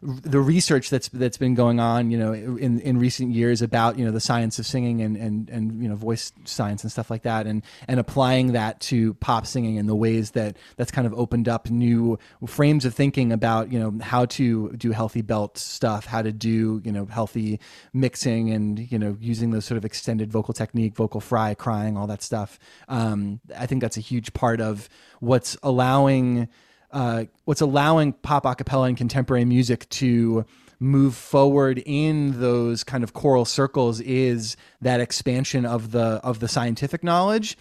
the 0.00 0.40
research 0.40 0.88
that's 0.88 1.08
that's 1.08 1.36
been 1.36 1.54
going 1.54 1.78
on, 1.78 2.10
you 2.10 2.16
know, 2.16 2.32
in 2.32 2.80
in 2.80 2.96
recent 2.96 3.32
years 3.32 3.60
about, 3.60 3.98
you 3.98 4.04
know, 4.06 4.10
the 4.10 4.20
science 4.20 4.58
of 4.58 4.64
singing 4.64 5.02
and 5.02 5.18
and 5.18 5.50
and 5.50 5.82
you 5.82 5.90
know, 5.90 5.94
voice 5.94 6.32
science 6.44 6.82
and 6.84 6.90
stuff 6.90 7.10
like 7.10 7.22
that 7.22 7.46
and 7.46 7.62
and 7.86 8.00
applying 8.00 8.52
that 8.52 8.80
to 8.80 9.12
pop 9.14 9.46
singing 9.46 9.78
and 9.78 9.90
the 9.90 9.94
ways 9.94 10.30
that 10.30 10.56
that's 10.76 10.90
kind 10.90 11.06
of 11.06 11.12
opened 11.12 11.50
up 11.50 11.68
new 11.68 12.18
frames 12.46 12.86
of 12.86 12.94
thinking 12.94 13.30
about, 13.30 13.70
you 13.70 13.78
know, 13.78 13.94
how 14.02 14.24
to 14.24 14.72
do 14.72 14.90
healthy 14.90 15.20
belt 15.20 15.58
stuff, 15.58 16.06
how 16.14 16.22
to 16.22 16.30
do, 16.32 16.80
you 16.84 16.92
know, 16.92 17.06
healthy 17.06 17.58
mixing 17.92 18.50
and, 18.50 18.90
you 18.92 18.98
know, 18.98 19.16
using 19.20 19.50
those 19.50 19.64
sort 19.64 19.76
of 19.76 19.84
extended 19.84 20.30
vocal 20.30 20.54
technique, 20.54 20.94
vocal 20.94 21.20
fry, 21.20 21.54
crying, 21.54 21.96
all 21.96 22.06
that 22.06 22.22
stuff. 22.22 22.56
Um, 22.88 23.40
I 23.58 23.66
think 23.66 23.82
that's 23.82 23.96
a 23.96 24.00
huge 24.00 24.32
part 24.32 24.60
of 24.60 24.88
what's 25.18 25.56
allowing 25.62 26.48
uh, 26.92 27.24
what's 27.46 27.60
allowing 27.60 28.12
pop 28.12 28.44
acapella 28.44 28.86
and 28.86 28.96
contemporary 28.96 29.44
music 29.44 29.88
to 29.88 30.44
move 30.78 31.16
forward 31.16 31.82
in 31.84 32.38
those 32.40 32.84
kind 32.84 33.02
of 33.02 33.12
choral 33.12 33.44
circles 33.44 33.98
is 34.00 34.56
that 34.80 35.00
expansion 35.00 35.66
of 35.66 35.90
the 35.90 36.20
of 36.22 36.38
the 36.38 36.46
scientific 36.46 37.02
knowledge 37.02 37.58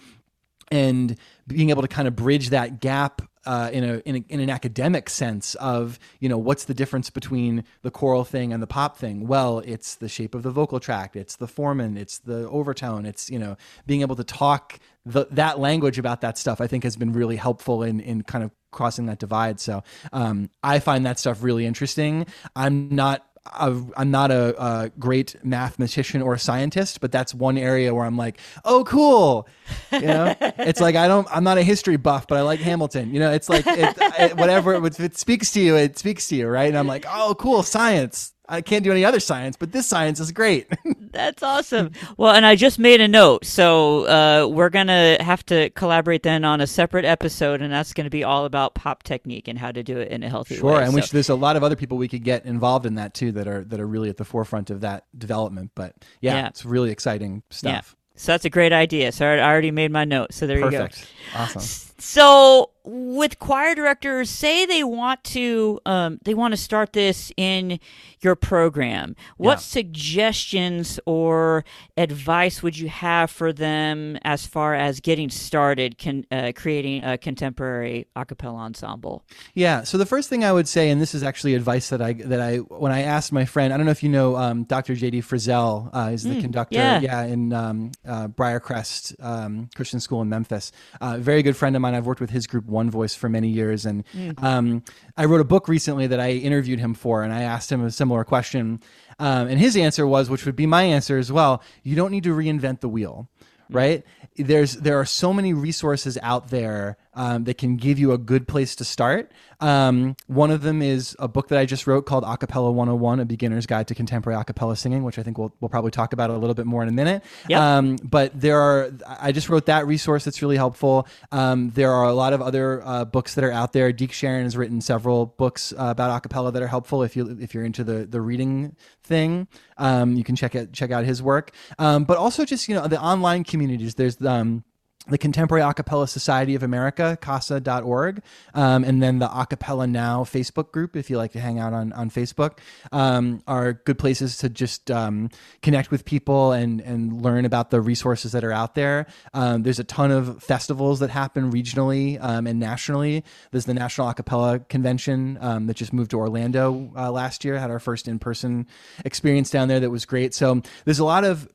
and 0.72 1.18
being 1.48 1.72
able 1.72 1.82
to 1.82 1.88
kind 1.88 2.08
of 2.08 2.16
bridge 2.16 2.50
that 2.50 2.80
gap 2.80 3.24
uh, 3.46 3.70
in 3.74 3.84
a, 3.84 3.98
in 4.00 4.16
a 4.16 4.26
in 4.30 4.40
an 4.40 4.50
academic 4.50 5.10
sense 5.10 5.56
of 5.56 6.00
you 6.20 6.30
know 6.30 6.38
what's 6.38 6.66
the 6.66 6.74
difference 6.74 7.10
between 7.10 7.64
the 7.82 7.92
choral 7.92 8.24
thing 8.24 8.54
and 8.54 8.62
the 8.62 8.68
pop 8.68 8.98
thing? 8.98 9.28
Well 9.28 9.60
it's 9.60 9.96
the 9.96 10.10
shape 10.10 10.36
of 10.36 10.44
the 10.44 10.52
vocal 10.52 10.80
tract 10.80 11.16
it's 11.16 11.36
the 11.36 11.48
formant 11.48 11.98
it's 11.98 12.20
the 12.20 12.48
overtone 12.50 13.06
it's 13.06 13.30
you 13.30 13.40
know 13.40 13.58
being 13.86 14.02
able 14.02 14.16
to 14.16 14.24
talk 14.24 14.80
the, 15.06 15.26
that 15.32 15.60
language 15.60 16.00
about 16.00 16.22
that 16.22 16.38
stuff 16.38 16.62
i 16.62 16.68
think 16.68 16.84
has 16.84 16.96
been 16.96 17.12
really 17.12 17.36
helpful 17.36 17.84
in 17.84 18.00
in 18.00 18.22
kind 18.24 18.44
of 18.44 18.52
crossing 18.74 19.06
that 19.06 19.20
divide. 19.20 19.62
So 19.62 19.84
um, 20.12 20.50
i 20.62 20.80
find 20.80 21.06
that 21.06 21.20
stuff 21.20 21.42
really 21.42 21.66
interesting. 21.66 22.26
I'm 22.56 22.94
not 22.94 23.26
I'm 23.46 24.10
not 24.10 24.32
a, 24.32 24.56
a 24.62 24.90
great 24.98 25.36
mathematician 25.44 26.22
or 26.22 26.34
a 26.34 26.40
scientist, 26.40 27.02
but 27.02 27.12
that's 27.12 27.34
one 27.34 27.58
area 27.58 27.94
where 27.94 28.06
I'm 28.06 28.18
like, 28.18 28.40
oh, 28.64 28.86
cool. 28.86 29.48
You 29.92 30.02
know, 30.02 30.36
it's 30.42 30.80
like 30.80 30.96
I 30.96 31.08
don't, 31.08 31.28
I'm 31.30 31.44
not 31.44 31.58
a 31.58 31.64
history 31.64 31.98
buff, 31.98 32.26
but 32.28 32.38
I 32.38 32.42
like 32.42 32.62
Hamilton. 32.62 33.14
You 33.14 33.20
know, 33.20 33.32
it's 33.32 33.50
like 33.50 33.66
it, 33.68 33.98
it, 34.20 34.38
whatever 34.38 34.86
it 34.86 35.18
speaks 35.18 35.52
to 35.52 35.60
you, 35.60 35.76
it 35.76 35.98
speaks 35.98 36.30
to 36.30 36.36
you, 36.36 36.48
right? 36.48 36.70
And 36.70 36.78
I'm 36.78 36.88
like, 36.88 37.06
oh, 37.08 37.36
cool, 37.38 37.64
science. 37.64 38.34
I 38.50 38.62
can't 38.62 38.84
do 38.84 38.92
any 38.92 39.06
other 39.06 39.20
science, 39.22 39.56
but 39.56 39.72
this 39.72 39.88
science 39.88 40.20
is 40.20 40.32
great. 40.32 40.68
That's 41.12 41.42
awesome. 41.42 41.92
Well, 42.18 42.34
and 42.34 42.46
I 42.46 42.56
just 42.56 42.78
made 42.78 43.00
a 43.00 43.08
note, 43.08 43.46
so 43.46 44.06
uh, 44.08 44.48
we're 44.48 44.70
gonna 44.70 45.18
have 45.22 45.46
to 45.46 45.70
collaborate 45.72 46.24
then 46.24 46.44
on 46.44 46.60
a 46.60 46.68
separate 46.68 47.06
episode, 47.06 47.62
and 47.62 47.72
that's 47.72 47.94
gonna 47.94 48.10
be 48.10 48.24
all 48.24 48.46
about 48.46 48.74
pop 48.74 49.04
technique 49.04 49.48
and 49.48 49.58
how 49.60 49.72
to 49.72 49.84
do 49.84 50.00
it 50.00 50.10
in 50.10 50.24
a 50.24 50.30
healthy 50.30 50.56
sure, 50.56 50.66
way. 50.66 50.74
Sure. 50.74 50.82
And 50.82 50.92
so. 50.92 50.96
which 50.96 51.12
there's 51.12 51.30
a 51.30 51.36
lot 51.36 51.56
of 51.56 51.64
other 51.64 51.76
people 51.76 51.98
we 51.98 52.08
could 52.08 52.24
get 52.24 52.46
involved 52.46 52.86
in 52.86 52.96
that 52.96 53.14
too 53.14 53.32
that 53.34 53.48
are 53.48 53.64
that 53.66 53.80
are 53.80 53.88
really 53.88 54.10
at 54.10 54.18
the 54.18 54.26
forefront 54.26 54.70
of 54.72 54.82
that 54.82 55.06
development. 55.18 55.72
But 55.76 55.96
yeah, 56.20 56.36
Yeah. 56.36 56.48
it's 56.48 56.66
really 56.66 56.92
exciting 56.92 57.44
yeah, 57.50 57.56
stuff. 57.56 57.96
so 58.16 58.32
that's 58.34 58.46
a 58.46 58.50
great 58.50 58.74
idea. 58.74 59.12
So 59.12 59.26
I 59.28 59.36
I 59.38 59.52
already 59.52 59.72
made 59.72 59.92
my 59.92 60.04
note. 60.06 60.34
So 60.34 60.48
there 60.48 60.60
you 60.60 60.72
go. 60.72 60.88
Perfect. 60.88 61.08
Awesome. 61.36 61.93
So 62.06 62.72
with 62.86 63.40
choir 63.40 63.76
directors, 63.76 64.30
say 64.30 64.66
they 64.66 64.84
want 64.84 65.24
to 65.24 65.80
um, 65.86 66.20
they 66.26 66.34
want 66.34 66.52
to 66.52 66.58
start 66.58 66.92
this 66.92 67.32
in 67.38 67.80
your 68.20 68.36
program. 68.36 69.16
What 69.38 69.54
Yeah. 69.54 69.58
suggestions 69.60 71.00
or 71.06 71.64
advice 71.96 72.62
would 72.62 72.78
you 72.78 72.90
have 72.90 73.32
for 73.32 73.54
them 73.54 74.18
as 74.24 74.46
far 74.46 74.76
as 74.76 75.00
getting 75.00 75.30
started, 75.30 75.98
con- 75.98 76.26
uh, 76.30 76.52
creating 76.54 77.06
a 77.06 77.18
contemporary 77.18 78.08
a 78.18 78.26
cappella 78.26 78.58
ensemble? 78.60 79.24
Yeah. 79.54 79.84
So 79.84 79.98
the 79.98 80.06
first 80.06 80.30
thing 80.30 80.44
I 80.44 80.52
would 80.52 80.68
say, 80.68 80.90
and 80.90 81.02
this 81.02 81.16
is 81.16 81.24
actually 81.24 81.56
advice 81.56 81.88
that 81.90 82.02
I 82.02 82.12
that 82.14 82.42
I 82.42 82.58
when 82.58 82.92
I 82.92 83.04
asked 83.04 83.32
my 83.32 83.46
friend, 83.46 83.74
I 83.74 83.78
don't 83.78 83.86
know 83.86 83.94
if 83.94 84.04
you 84.04 84.10
know 84.10 84.36
um, 84.36 84.66
Dr. 84.66 84.94
J.D. 84.94 85.22
Frizzell 85.22 85.90
uh, 85.94 86.12
is 86.12 86.24
the 86.24 86.42
conductor, 86.42 86.76
yeah. 86.76 87.24
in 87.24 87.54
um, 87.54 87.92
uh, 88.06 88.28
Briarcrest 88.28 89.16
um, 89.24 89.70
Christian 89.74 90.02
School 90.02 90.22
in 90.22 90.28
Memphis. 90.28 90.74
Uh, 91.00 91.18
very 91.18 91.42
good 91.44 91.56
friend 91.56 91.78
of 91.78 91.82
mine. 91.82 91.93
I've 91.96 92.06
worked 92.06 92.22
with 92.22 92.30
his 92.30 92.48
group 92.48 92.66
One 92.66 92.90
Voice 92.90 93.16
for 93.16 93.30
many 93.30 93.50
years, 93.50 93.86
and 93.86 94.04
um, 94.38 94.84
I 95.18 95.26
wrote 95.26 95.42
a 95.42 95.46
book 95.46 95.68
recently 95.68 96.08
that 96.08 96.20
I 96.20 96.32
interviewed 96.32 96.80
him 96.80 96.94
for, 96.94 97.24
and 97.24 97.34
I 97.34 97.42
asked 97.44 97.72
him 97.72 97.84
a 97.84 97.92
similar 97.92 98.24
question, 98.24 98.82
um, 99.20 99.48
and 99.48 99.60
his 99.60 99.76
answer 99.78 100.06
was, 100.06 100.30
which 100.30 100.46
would 100.46 100.56
be 100.56 100.66
my 100.66 100.84
answer 100.84 101.18
as 101.18 101.32
well: 101.32 101.62
you 101.84 101.96
don't 101.96 102.12
need 102.12 102.24
to 102.24 102.36
reinvent 102.36 102.80
the 102.80 102.90
wheel 102.90 103.30
right? 103.70 104.04
There's 104.36 104.76
there 104.76 105.00
are 105.00 105.06
so 105.06 105.34
many 105.34 105.54
resources 105.54 106.18
out 106.22 106.50
there 106.50 106.98
um, 107.16 107.44
that 107.46 107.58
can 107.58 107.76
give 107.76 108.00
you 108.00 108.12
a 108.12 108.18
good 108.18 108.48
place 108.48 108.76
to 108.76 108.86
start. 108.86 109.32
Um, 109.60 110.16
one 110.28 110.52
of 110.52 110.62
them 110.62 110.82
is 110.82 111.16
a 111.20 111.28
book 111.28 111.48
that 111.48 111.58
i 111.58 111.66
just 111.66 111.88
wrote 111.88 112.06
called 112.06 112.26
acapella 112.26 112.74
101 112.74 113.22
a 113.22 113.26
beginner's 113.26 113.66
guide 113.66 113.88
to 113.88 113.96
contemporary 113.96 114.38
acapella 114.42 114.78
singing 114.78 115.04
which 115.04 115.18
i 115.18 115.24
think 115.24 115.38
we'll, 115.38 115.54
we'll 115.62 115.70
probably 115.70 115.92
talk 115.92 116.12
about 116.12 116.30
a 116.30 116.38
little 116.38 116.54
bit 116.54 116.66
more 116.66 116.84
in 116.84 116.90
a 116.90 116.92
minute. 116.92 117.24
Yep. 117.48 117.60
um, 117.60 117.96
but 118.04 118.40
there 118.40 118.60
are 118.60 118.92
i 119.20 119.32
just 119.32 119.50
wrote 119.50 119.66
that 119.68 119.88
resource. 119.88 120.26
That's 120.26 120.42
really 120.42 120.58
helpful. 120.58 121.08
Um, 121.32 121.70
there 121.72 121.92
are 121.92 122.06
a 122.06 122.14
lot 122.14 122.34
of 122.34 122.42
other 122.42 122.86
uh, 122.86 123.06
books 123.06 123.36
that 123.36 123.44
are 123.44 123.52
out 123.52 123.74
there. 123.74 123.92
Deke 123.94 124.12
sharon 124.12 124.44
has 124.44 124.58
written 124.58 124.82
several 124.82 125.26
books 125.26 125.72
uh, 125.74 125.86
about 125.86 126.22
acapella 126.22 126.52
that 126.54 126.62
are 126.62 126.68
helpful 126.68 127.04
if 127.04 127.16
you 127.16 127.38
if 127.40 127.54
you're 127.54 127.66
into 127.66 127.84
the 127.84 128.06
the 128.06 128.22
reading 128.22 128.76
thing. 129.04 129.48
Um, 129.78 130.16
you 130.16 130.24
can 130.24 130.36
check 130.36 130.56
it 130.56 130.74
check 130.74 130.92
out 130.92 131.06
his 131.06 131.22
work. 131.22 131.52
Um, 131.80 132.04
but 132.04 132.18
also 132.18 132.46
just 132.46 132.68
you 132.68 132.76
know 132.76 132.88
the 132.88 133.02
online 133.02 133.44
communities. 133.44 133.96
There's 133.96 134.22
um, 134.22 134.64
the 135.08 135.18
Contemporary 135.18 135.62
A 135.62 135.74
Cappella 135.74 136.08
Society 136.08 136.56
of 136.56 136.64
America, 136.64 137.18
CASA.org, 137.20 138.22
um, 138.54 138.86
and 138.86 139.04
then 139.04 139.20
the 139.20 139.28
Acapella 139.28 139.90
Now 139.90 140.24
Facebook 140.24 140.72
group, 140.72 140.96
if 140.96 141.10
you 141.10 141.18
like 141.18 141.34
to 141.34 141.42
hang 141.42 141.60
out 141.60 141.74
on, 141.74 141.92
on 141.92 142.10
Facebook, 142.10 142.60
um, 142.94 143.44
are 143.46 143.74
good 143.74 144.00
places 144.00 144.38
to 144.38 144.50
just 144.50 144.90
um, 144.90 145.30
connect 145.62 145.92
with 145.92 146.06
people 146.06 146.54
and, 146.54 146.80
and 146.80 147.22
learn 147.22 147.44
about 147.44 147.70
the 147.70 147.82
resources 147.82 148.32
that 148.32 148.46
are 148.46 148.54
out 148.54 148.76
there. 148.76 149.06
Um, 149.34 149.64
there's 149.64 149.80
a 149.80 149.84
ton 149.84 150.10
of 150.10 150.42
festivals 150.42 151.02
that 151.02 151.10
happen 151.10 151.52
regionally 151.52 152.18
um, 152.24 152.48
and 152.48 152.58
nationally. 152.58 153.26
There's 153.52 153.66
the 153.66 153.74
National 153.74 154.08
A 154.08 154.14
Cappella 154.14 154.60
Convention 154.60 155.38
um, 155.42 155.68
that 155.68 155.76
just 155.76 155.92
moved 155.92 156.12
to 156.12 156.18
Orlando 156.18 156.92
uh, 156.96 157.12
last 157.12 157.44
year, 157.44 157.60
had 157.60 157.72
our 157.72 157.80
first 157.80 158.08
in 158.08 158.20
person 158.20 158.68
experience 159.04 159.50
down 159.50 159.68
there 159.68 159.82
that 159.82 159.90
was 159.90 160.06
great. 160.06 160.34
So 160.34 160.62
there's 160.86 161.00
a 161.00 161.06
lot 161.06 161.26
of 161.26 161.50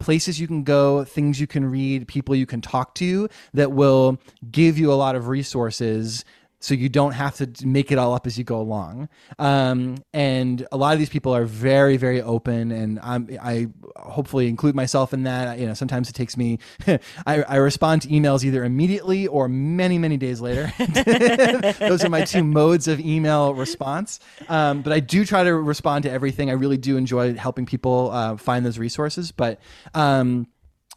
places 0.00 0.40
you 0.40 0.48
can 0.48 0.64
go, 0.64 1.04
things 1.04 1.40
you 1.40 1.46
can 1.46 1.64
read, 1.64 2.08
people 2.08 2.34
you 2.34 2.46
can 2.46 2.60
talk 2.60 2.87
to 2.96 3.28
that 3.54 3.72
will 3.72 4.18
give 4.50 4.78
you 4.78 4.92
a 4.92 4.94
lot 4.94 5.16
of 5.16 5.28
resources 5.28 6.24
so 6.60 6.74
you 6.74 6.88
don't 6.88 7.12
have 7.12 7.36
to 7.36 7.66
make 7.66 7.92
it 7.92 7.98
all 7.98 8.14
up 8.14 8.26
as 8.26 8.36
you 8.36 8.42
go 8.42 8.60
along. 8.60 9.08
Um, 9.38 9.98
and 10.12 10.66
a 10.72 10.76
lot 10.76 10.92
of 10.92 10.98
these 10.98 11.08
people 11.08 11.34
are 11.34 11.44
very, 11.44 11.96
very 11.96 12.20
open, 12.20 12.72
and 12.72 12.98
I'm, 13.00 13.28
I 13.40 13.68
hopefully 13.96 14.48
include 14.48 14.74
myself 14.74 15.12
in 15.12 15.22
that. 15.22 15.58
You 15.58 15.66
know, 15.66 15.74
sometimes 15.74 16.08
it 16.08 16.14
takes 16.14 16.36
me, 16.36 16.58
I, 17.26 17.42
I 17.42 17.56
respond 17.56 18.02
to 18.02 18.08
emails 18.08 18.44
either 18.44 18.64
immediately 18.64 19.28
or 19.28 19.48
many, 19.48 19.98
many 19.98 20.16
days 20.16 20.40
later. 20.40 20.72
Those 21.78 22.04
are 22.04 22.10
my 22.10 22.24
two 22.24 22.42
modes 22.42 22.88
of 22.88 22.98
email 22.98 23.54
response. 23.54 24.18
Um, 24.48 24.82
but 24.82 24.92
I 24.92 25.00
do 25.00 25.24
try 25.24 25.44
to 25.44 25.54
respond 25.54 26.02
to 26.04 26.10
everything. 26.10 26.50
I 26.50 26.54
really 26.54 26.76
do 26.76 26.96
enjoy 26.96 27.34
helping 27.34 27.66
people 27.66 28.10
uh, 28.10 28.36
find 28.36 28.66
those 28.66 28.78
resources. 28.78 29.30
But 29.30 29.60
um, 29.94 30.48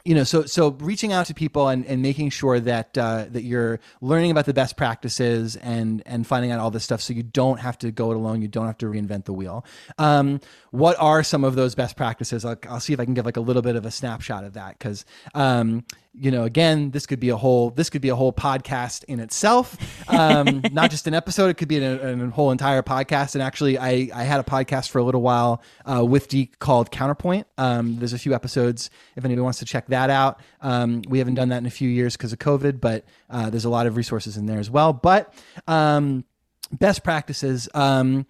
you 0.03 0.15
know, 0.15 0.23
so 0.23 0.45
so 0.45 0.71
reaching 0.79 1.13
out 1.13 1.27
to 1.27 1.33
people 1.33 1.67
and, 1.67 1.85
and 1.85 2.01
making 2.01 2.29
sure 2.29 2.59
that 2.59 2.97
uh, 2.97 3.25
that 3.29 3.43
you're 3.43 3.79
learning 4.01 4.31
about 4.31 4.45
the 4.45 4.53
best 4.53 4.77
practices 4.77 5.55
and 5.57 6.01
and 6.05 6.25
finding 6.25 6.51
out 6.51 6.59
all 6.59 6.71
this 6.71 6.83
stuff, 6.83 7.01
so 7.01 7.13
you 7.13 7.23
don't 7.23 7.59
have 7.59 7.77
to 7.79 7.91
go 7.91 8.11
it 8.11 8.15
alone. 8.15 8.41
You 8.41 8.47
don't 8.47 8.67
have 8.67 8.77
to 8.79 8.87
reinvent 8.87 9.25
the 9.25 9.33
wheel. 9.33 9.65
Um, 9.97 10.39
what 10.71 10.95
are 10.99 11.23
some 11.23 11.43
of 11.43 11.55
those 11.55 11.75
best 11.75 11.95
practices? 11.95 12.45
I'll, 12.45 12.57
I'll, 12.69 12.79
see 12.79 12.93
if 12.93 12.99
I 12.99 13.05
can 13.05 13.13
give 13.13 13.25
like 13.25 13.37
a 13.37 13.41
little 13.41 13.61
bit 13.61 13.75
of 13.75 13.85
a 13.85 13.91
snapshot 13.91 14.43
of 14.43 14.53
that 14.53 14.79
because 14.79 15.05
um, 15.35 15.83
you 16.13 16.29
know, 16.29 16.43
again, 16.43 16.91
this 16.91 17.05
could 17.05 17.19
be 17.19 17.29
a 17.29 17.37
whole 17.37 17.69
this 17.69 17.89
could 17.89 18.01
be 18.01 18.09
a 18.09 18.15
whole 18.15 18.33
podcast 18.33 19.05
in 19.05 19.19
itself, 19.19 19.77
um, 20.09 20.61
not 20.71 20.91
just 20.91 21.07
an 21.07 21.13
episode. 21.13 21.49
It 21.49 21.53
could 21.55 21.69
be 21.69 21.77
a, 21.77 22.13
a, 22.13 22.29
whole 22.29 22.51
entire 22.51 22.83
podcast. 22.83 23.33
And 23.33 23.41
actually, 23.41 23.77
I 23.77 24.09
I 24.13 24.23
had 24.23 24.39
a 24.39 24.43
podcast 24.43 24.89
for 24.89 24.99
a 24.99 25.03
little 25.03 25.21
while 25.21 25.61
uh, 25.85 26.03
with 26.03 26.27
Deke 26.27 26.59
called 26.59 26.91
Counterpoint. 26.91 27.47
Um, 27.57 27.97
there's 27.97 28.13
a 28.13 28.19
few 28.19 28.33
episodes 28.33 28.89
if 29.15 29.23
anybody 29.23 29.41
wants 29.41 29.59
to 29.59 29.65
check 29.65 29.87
that 29.87 30.09
out. 30.09 30.41
Um, 30.61 31.01
we 31.07 31.19
haven't 31.19 31.35
done 31.35 31.49
that 31.49 31.59
in 31.59 31.65
a 31.65 31.71
few 31.71 31.89
years 31.89 32.17
because 32.17 32.33
of 32.33 32.39
COVID, 32.39 32.81
but 32.81 33.05
uh, 33.29 33.49
there's 33.49 33.65
a 33.65 33.69
lot 33.69 33.87
of 33.87 33.95
resources 33.95 34.35
in 34.35 34.47
there 34.47 34.59
as 34.59 34.69
well. 34.69 34.91
But 34.91 35.33
um, 35.67 36.25
best 36.73 37.03
practices. 37.05 37.69
Um, 37.73 38.25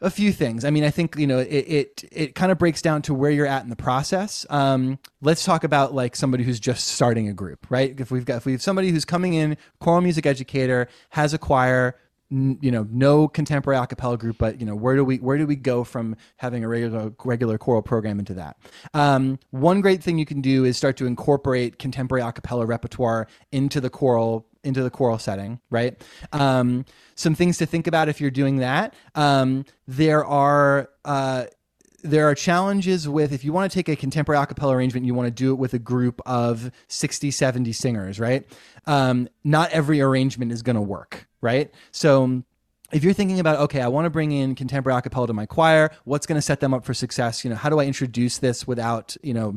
a 0.00 0.10
few 0.10 0.32
things. 0.32 0.64
I 0.64 0.70
mean, 0.70 0.84
I 0.84 0.90
think 0.90 1.16
you 1.16 1.26
know 1.26 1.38
it 1.38 1.46
it, 1.48 2.04
it 2.12 2.34
kind 2.34 2.52
of 2.52 2.58
breaks 2.58 2.82
down 2.82 3.02
to 3.02 3.14
where 3.14 3.30
you're 3.30 3.46
at 3.46 3.62
in 3.62 3.70
the 3.70 3.76
process. 3.76 4.44
Um, 4.50 4.98
let's 5.22 5.44
talk 5.44 5.64
about 5.64 5.94
like 5.94 6.16
somebody 6.16 6.44
who's 6.44 6.60
just 6.60 6.88
starting 6.88 7.28
a 7.28 7.32
group, 7.32 7.66
right? 7.70 7.98
If 7.98 8.10
we've 8.10 8.24
got 8.24 8.36
if 8.36 8.46
we 8.46 8.52
have 8.52 8.62
somebody 8.62 8.90
who's 8.90 9.04
coming 9.04 9.34
in, 9.34 9.56
choral 9.80 10.02
music 10.02 10.26
educator, 10.26 10.88
has 11.10 11.32
a 11.32 11.38
choir, 11.38 11.96
n- 12.30 12.58
you 12.60 12.70
know, 12.70 12.86
no 12.90 13.26
contemporary 13.26 13.82
a 13.82 13.86
cappella 13.86 14.18
group, 14.18 14.36
but 14.38 14.60
you 14.60 14.66
know, 14.66 14.76
where 14.76 14.96
do 14.96 15.04
we 15.04 15.16
where 15.16 15.38
do 15.38 15.46
we 15.46 15.56
go 15.56 15.82
from 15.82 16.16
having 16.36 16.62
a 16.62 16.68
regular 16.68 17.12
regular 17.24 17.56
choral 17.56 17.82
program 17.82 18.18
into 18.18 18.34
that? 18.34 18.58
Um, 18.92 19.38
one 19.50 19.80
great 19.80 20.02
thing 20.02 20.18
you 20.18 20.26
can 20.26 20.42
do 20.42 20.64
is 20.64 20.76
start 20.76 20.98
to 20.98 21.06
incorporate 21.06 21.78
contemporary 21.78 22.22
a 22.22 22.32
cappella 22.32 22.66
repertoire 22.66 23.28
into 23.50 23.80
the 23.80 23.88
choral 23.88 24.46
into 24.66 24.82
the 24.82 24.90
choral 24.90 25.18
setting, 25.18 25.60
right? 25.70 26.00
Um, 26.32 26.84
some 27.14 27.34
things 27.34 27.58
to 27.58 27.66
think 27.66 27.86
about 27.86 28.08
if 28.08 28.20
you're 28.20 28.30
doing 28.30 28.56
that. 28.58 28.94
Um, 29.14 29.64
there 29.86 30.24
are 30.24 30.90
uh, 31.04 31.44
there 32.02 32.28
are 32.28 32.34
challenges 32.34 33.08
with 33.08 33.32
if 33.32 33.44
you 33.44 33.52
want 33.52 33.70
to 33.70 33.74
take 33.74 33.88
a 33.88 33.96
contemporary 33.96 34.42
a 34.42 34.46
cappella 34.46 34.76
arrangement, 34.76 35.06
you 35.06 35.14
want 35.14 35.26
to 35.26 35.30
do 35.30 35.52
it 35.52 35.56
with 35.56 35.74
a 35.74 35.78
group 35.78 36.20
of 36.26 36.70
60, 36.88 37.30
70 37.30 37.72
singers, 37.72 38.20
right? 38.20 38.46
Um, 38.86 39.28
not 39.44 39.70
every 39.70 40.00
arrangement 40.00 40.52
is 40.52 40.62
going 40.62 40.76
to 40.76 40.82
work, 40.82 41.26
right? 41.40 41.72
So 41.90 42.42
if 42.92 43.02
you're 43.02 43.12
thinking 43.12 43.40
about 43.40 43.58
okay 43.58 43.80
i 43.80 43.88
want 43.88 44.04
to 44.04 44.10
bring 44.10 44.32
in 44.32 44.54
contemporary 44.54 44.96
a 44.96 45.02
cappella 45.02 45.26
to 45.26 45.32
my 45.32 45.46
choir 45.46 45.90
what's 46.04 46.26
going 46.26 46.36
to 46.36 46.42
set 46.42 46.60
them 46.60 46.72
up 46.72 46.84
for 46.84 46.94
success 46.94 47.44
you 47.44 47.50
know 47.50 47.56
how 47.56 47.68
do 47.68 47.80
i 47.80 47.84
introduce 47.84 48.38
this 48.38 48.66
without 48.66 49.16
you 49.22 49.34
know 49.34 49.56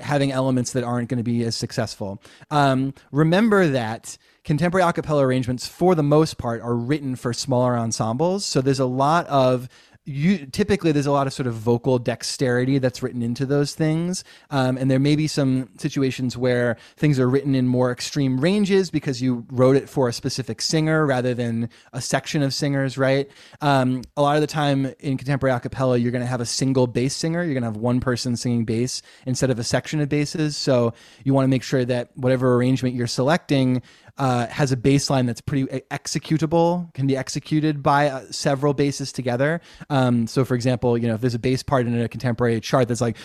having 0.00 0.32
elements 0.32 0.72
that 0.72 0.84
aren't 0.84 1.08
going 1.08 1.18
to 1.18 1.24
be 1.24 1.42
as 1.44 1.56
successful. 1.56 2.22
Um, 2.50 2.94
remember 3.12 3.68
that 3.68 4.16
contemporary 4.44 4.88
a 4.88 4.92
cappella 4.92 5.24
arrangements, 5.24 5.66
for 5.66 5.94
the 5.94 6.02
most 6.02 6.38
part, 6.38 6.62
are 6.62 6.74
written 6.74 7.16
for 7.16 7.32
smaller 7.32 7.76
ensembles. 7.76 8.44
So 8.44 8.60
there's 8.60 8.80
a 8.80 8.86
lot 8.86 9.26
of 9.26 9.68
you 10.10 10.46
typically 10.46 10.90
there's 10.90 11.06
a 11.06 11.12
lot 11.12 11.28
of 11.28 11.32
sort 11.32 11.46
of 11.46 11.54
vocal 11.54 11.98
dexterity 11.98 12.78
that's 12.78 13.00
written 13.02 13.22
into 13.22 13.46
those 13.46 13.74
things. 13.74 14.24
Um, 14.50 14.76
and 14.76 14.90
there 14.90 14.98
may 14.98 15.14
be 15.14 15.28
some 15.28 15.68
situations 15.78 16.36
where 16.36 16.76
things 16.96 17.20
are 17.20 17.28
written 17.28 17.54
in 17.54 17.68
more 17.68 17.92
extreme 17.92 18.40
ranges 18.40 18.90
because 18.90 19.22
you 19.22 19.46
wrote 19.52 19.76
it 19.76 19.88
for 19.88 20.08
a 20.08 20.12
specific 20.12 20.62
singer 20.62 21.06
rather 21.06 21.32
than 21.32 21.70
a 21.92 22.00
section 22.00 22.42
of 22.42 22.52
singers 22.52 22.98
right? 22.98 23.30
Um, 23.60 24.02
a 24.16 24.22
lot 24.22 24.34
of 24.34 24.40
the 24.40 24.48
time 24.48 24.92
in 24.98 25.16
contemporary 25.16 25.54
a 25.54 25.60
cappella 25.60 25.96
you're 25.96 26.12
going 26.12 26.22
to 26.22 26.26
have 26.26 26.40
a 26.40 26.46
single 26.46 26.88
bass 26.88 27.14
singer. 27.14 27.44
You're 27.44 27.54
going 27.54 27.62
to 27.62 27.68
have 27.68 27.76
one 27.76 28.00
person 28.00 28.36
singing 28.36 28.64
bass 28.64 29.02
instead 29.26 29.50
of 29.50 29.60
a 29.60 29.64
section 29.64 30.00
of 30.00 30.08
basses. 30.08 30.56
So 30.56 30.92
you 31.22 31.34
want 31.34 31.44
to 31.44 31.48
make 31.48 31.62
sure 31.62 31.84
that 31.84 32.10
whatever 32.16 32.56
arrangement 32.56 32.96
you're 32.96 33.06
selecting 33.06 33.82
uh, 34.20 34.46
has 34.48 34.70
a 34.70 34.76
baseline 34.76 35.26
that's 35.26 35.40
pretty 35.40 35.64
executable, 35.90 36.92
can 36.92 37.06
be 37.06 37.16
executed 37.16 37.82
by 37.82 38.10
uh, 38.10 38.22
several 38.30 38.74
basses 38.74 39.12
together. 39.12 39.62
Um, 39.88 40.26
so, 40.26 40.44
for 40.44 40.54
example, 40.54 40.98
you 40.98 41.08
know, 41.08 41.14
if 41.14 41.22
there's 41.22 41.34
a 41.34 41.38
bass 41.38 41.62
part 41.62 41.86
in 41.86 41.98
a 41.98 42.06
contemporary 42.06 42.60
chart 42.60 42.88
that's 42.88 43.00
like 43.00 43.16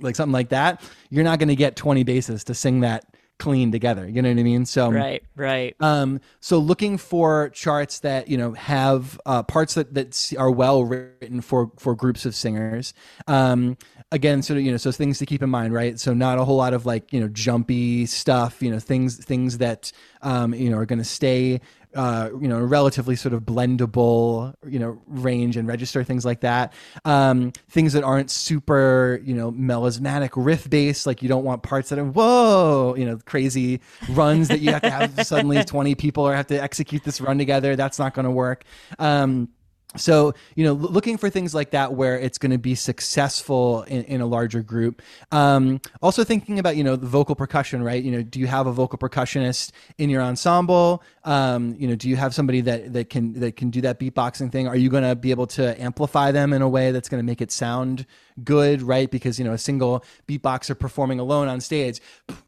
like 0.00 0.14
something 0.14 0.32
like 0.32 0.50
that, 0.50 0.80
you're 1.10 1.24
not 1.24 1.40
going 1.40 1.48
to 1.48 1.56
get 1.56 1.74
20 1.74 2.04
basses 2.04 2.44
to 2.44 2.54
sing 2.54 2.78
that 2.80 3.04
clean 3.38 3.72
together. 3.72 4.08
You 4.08 4.22
know 4.22 4.28
what 4.28 4.38
I 4.38 4.42
mean? 4.42 4.66
So 4.66 4.90
right, 4.90 5.22
right. 5.36 5.76
Um, 5.80 6.20
so 6.40 6.58
looking 6.58 6.98
for 6.98 7.50
charts 7.50 8.00
that 8.00 8.28
you 8.28 8.36
know 8.36 8.52
have 8.52 9.20
uh, 9.26 9.42
parts 9.42 9.74
that 9.74 9.94
that 9.94 10.32
are 10.38 10.50
well 10.50 10.84
written 10.84 11.40
for 11.40 11.70
for 11.78 11.94
groups 11.94 12.26
of 12.26 12.34
singers. 12.34 12.94
Um, 13.26 13.76
again, 14.10 14.42
sort 14.42 14.58
of 14.58 14.64
you 14.64 14.70
know, 14.70 14.76
so 14.76 14.92
things 14.92 15.18
to 15.18 15.26
keep 15.26 15.42
in 15.42 15.50
mind, 15.50 15.72
right? 15.72 15.98
So 15.98 16.14
not 16.14 16.38
a 16.38 16.44
whole 16.44 16.56
lot 16.56 16.74
of 16.74 16.86
like 16.86 17.12
you 17.12 17.20
know 17.20 17.28
jumpy 17.28 18.06
stuff. 18.06 18.62
You 18.62 18.70
know, 18.70 18.78
things 18.78 19.16
things 19.16 19.58
that 19.58 19.92
um, 20.22 20.54
you 20.54 20.70
know 20.70 20.78
are 20.78 20.86
going 20.86 20.98
to 20.98 21.04
stay 21.04 21.60
uh, 21.94 22.30
you 22.40 22.48
know, 22.48 22.60
relatively 22.60 23.16
sort 23.16 23.32
of 23.32 23.42
blendable, 23.42 24.54
you 24.66 24.78
know, 24.78 25.00
range 25.06 25.56
and 25.56 25.66
register 25.66 26.04
things 26.04 26.24
like 26.24 26.40
that. 26.40 26.72
Um, 27.04 27.52
things 27.70 27.92
that 27.94 28.04
aren't 28.04 28.30
super, 28.30 29.20
you 29.24 29.34
know, 29.34 29.50
melismatic 29.50 30.30
riff 30.36 30.68
based, 30.68 31.06
like 31.06 31.22
you 31.22 31.28
don't 31.28 31.44
want 31.44 31.62
parts 31.62 31.88
that 31.88 31.98
are 31.98 32.04
whoa, 32.04 32.94
you 32.96 33.04
know, 33.04 33.18
crazy 33.24 33.80
runs 34.10 34.48
that 34.48 34.60
you 34.60 34.72
have 34.72 34.82
to 34.82 34.90
have 34.90 35.26
suddenly 35.26 35.64
twenty 35.64 35.94
people 35.94 36.26
or 36.26 36.34
have 36.34 36.46
to 36.48 36.62
execute 36.62 37.04
this 37.04 37.20
run 37.20 37.38
together. 37.38 37.76
That's 37.76 37.98
not 37.98 38.14
going 38.14 38.24
to 38.24 38.30
work. 38.30 38.64
Um, 38.98 39.48
so 39.96 40.34
you 40.54 40.64
know 40.64 40.74
looking 40.74 41.16
for 41.16 41.30
things 41.30 41.54
like 41.54 41.70
that 41.70 41.94
where 41.94 42.18
it's 42.18 42.36
going 42.36 42.52
to 42.52 42.58
be 42.58 42.74
successful 42.74 43.84
in, 43.84 44.04
in 44.04 44.20
a 44.20 44.26
larger 44.26 44.62
group. 44.62 45.00
Um, 45.32 45.80
also 46.02 46.24
thinking 46.24 46.58
about 46.58 46.76
you 46.76 46.84
know 46.84 46.94
the 46.94 47.06
vocal 47.06 47.34
percussion 47.34 47.82
right? 47.82 48.02
You 48.02 48.12
know 48.12 48.22
do 48.22 48.38
you 48.38 48.46
have 48.46 48.66
a 48.66 48.72
vocal 48.72 48.98
percussionist 48.98 49.72
in 49.96 50.10
your 50.10 50.20
ensemble? 50.20 51.02
Um, 51.24 51.74
you 51.78 51.88
know 51.88 51.94
do 51.94 52.08
you 52.08 52.16
have 52.16 52.34
somebody 52.34 52.60
that 52.62 52.92
that 52.92 53.08
can 53.08 53.40
that 53.40 53.56
can 53.56 53.70
do 53.70 53.80
that 53.80 53.98
beatboxing 53.98 54.52
thing? 54.52 54.68
Are 54.68 54.76
you 54.76 54.90
going 54.90 55.04
to 55.04 55.16
be 55.16 55.30
able 55.30 55.46
to 55.48 55.80
amplify 55.80 56.32
them 56.32 56.52
in 56.52 56.60
a 56.60 56.68
way 56.68 56.92
that's 56.92 57.08
going 57.08 57.20
to 57.20 57.26
make 57.26 57.40
it 57.40 57.50
sound 57.50 58.04
good 58.44 58.82
right? 58.82 59.10
Because 59.10 59.38
you 59.38 59.44
know 59.44 59.52
a 59.52 59.58
single 59.58 60.04
beatboxer 60.26 60.78
performing 60.78 61.18
alone 61.18 61.48
on 61.48 61.62
stage 61.62 62.02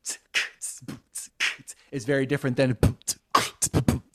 is 1.90 2.04
very 2.04 2.26
different 2.26 2.58
than 2.58 2.76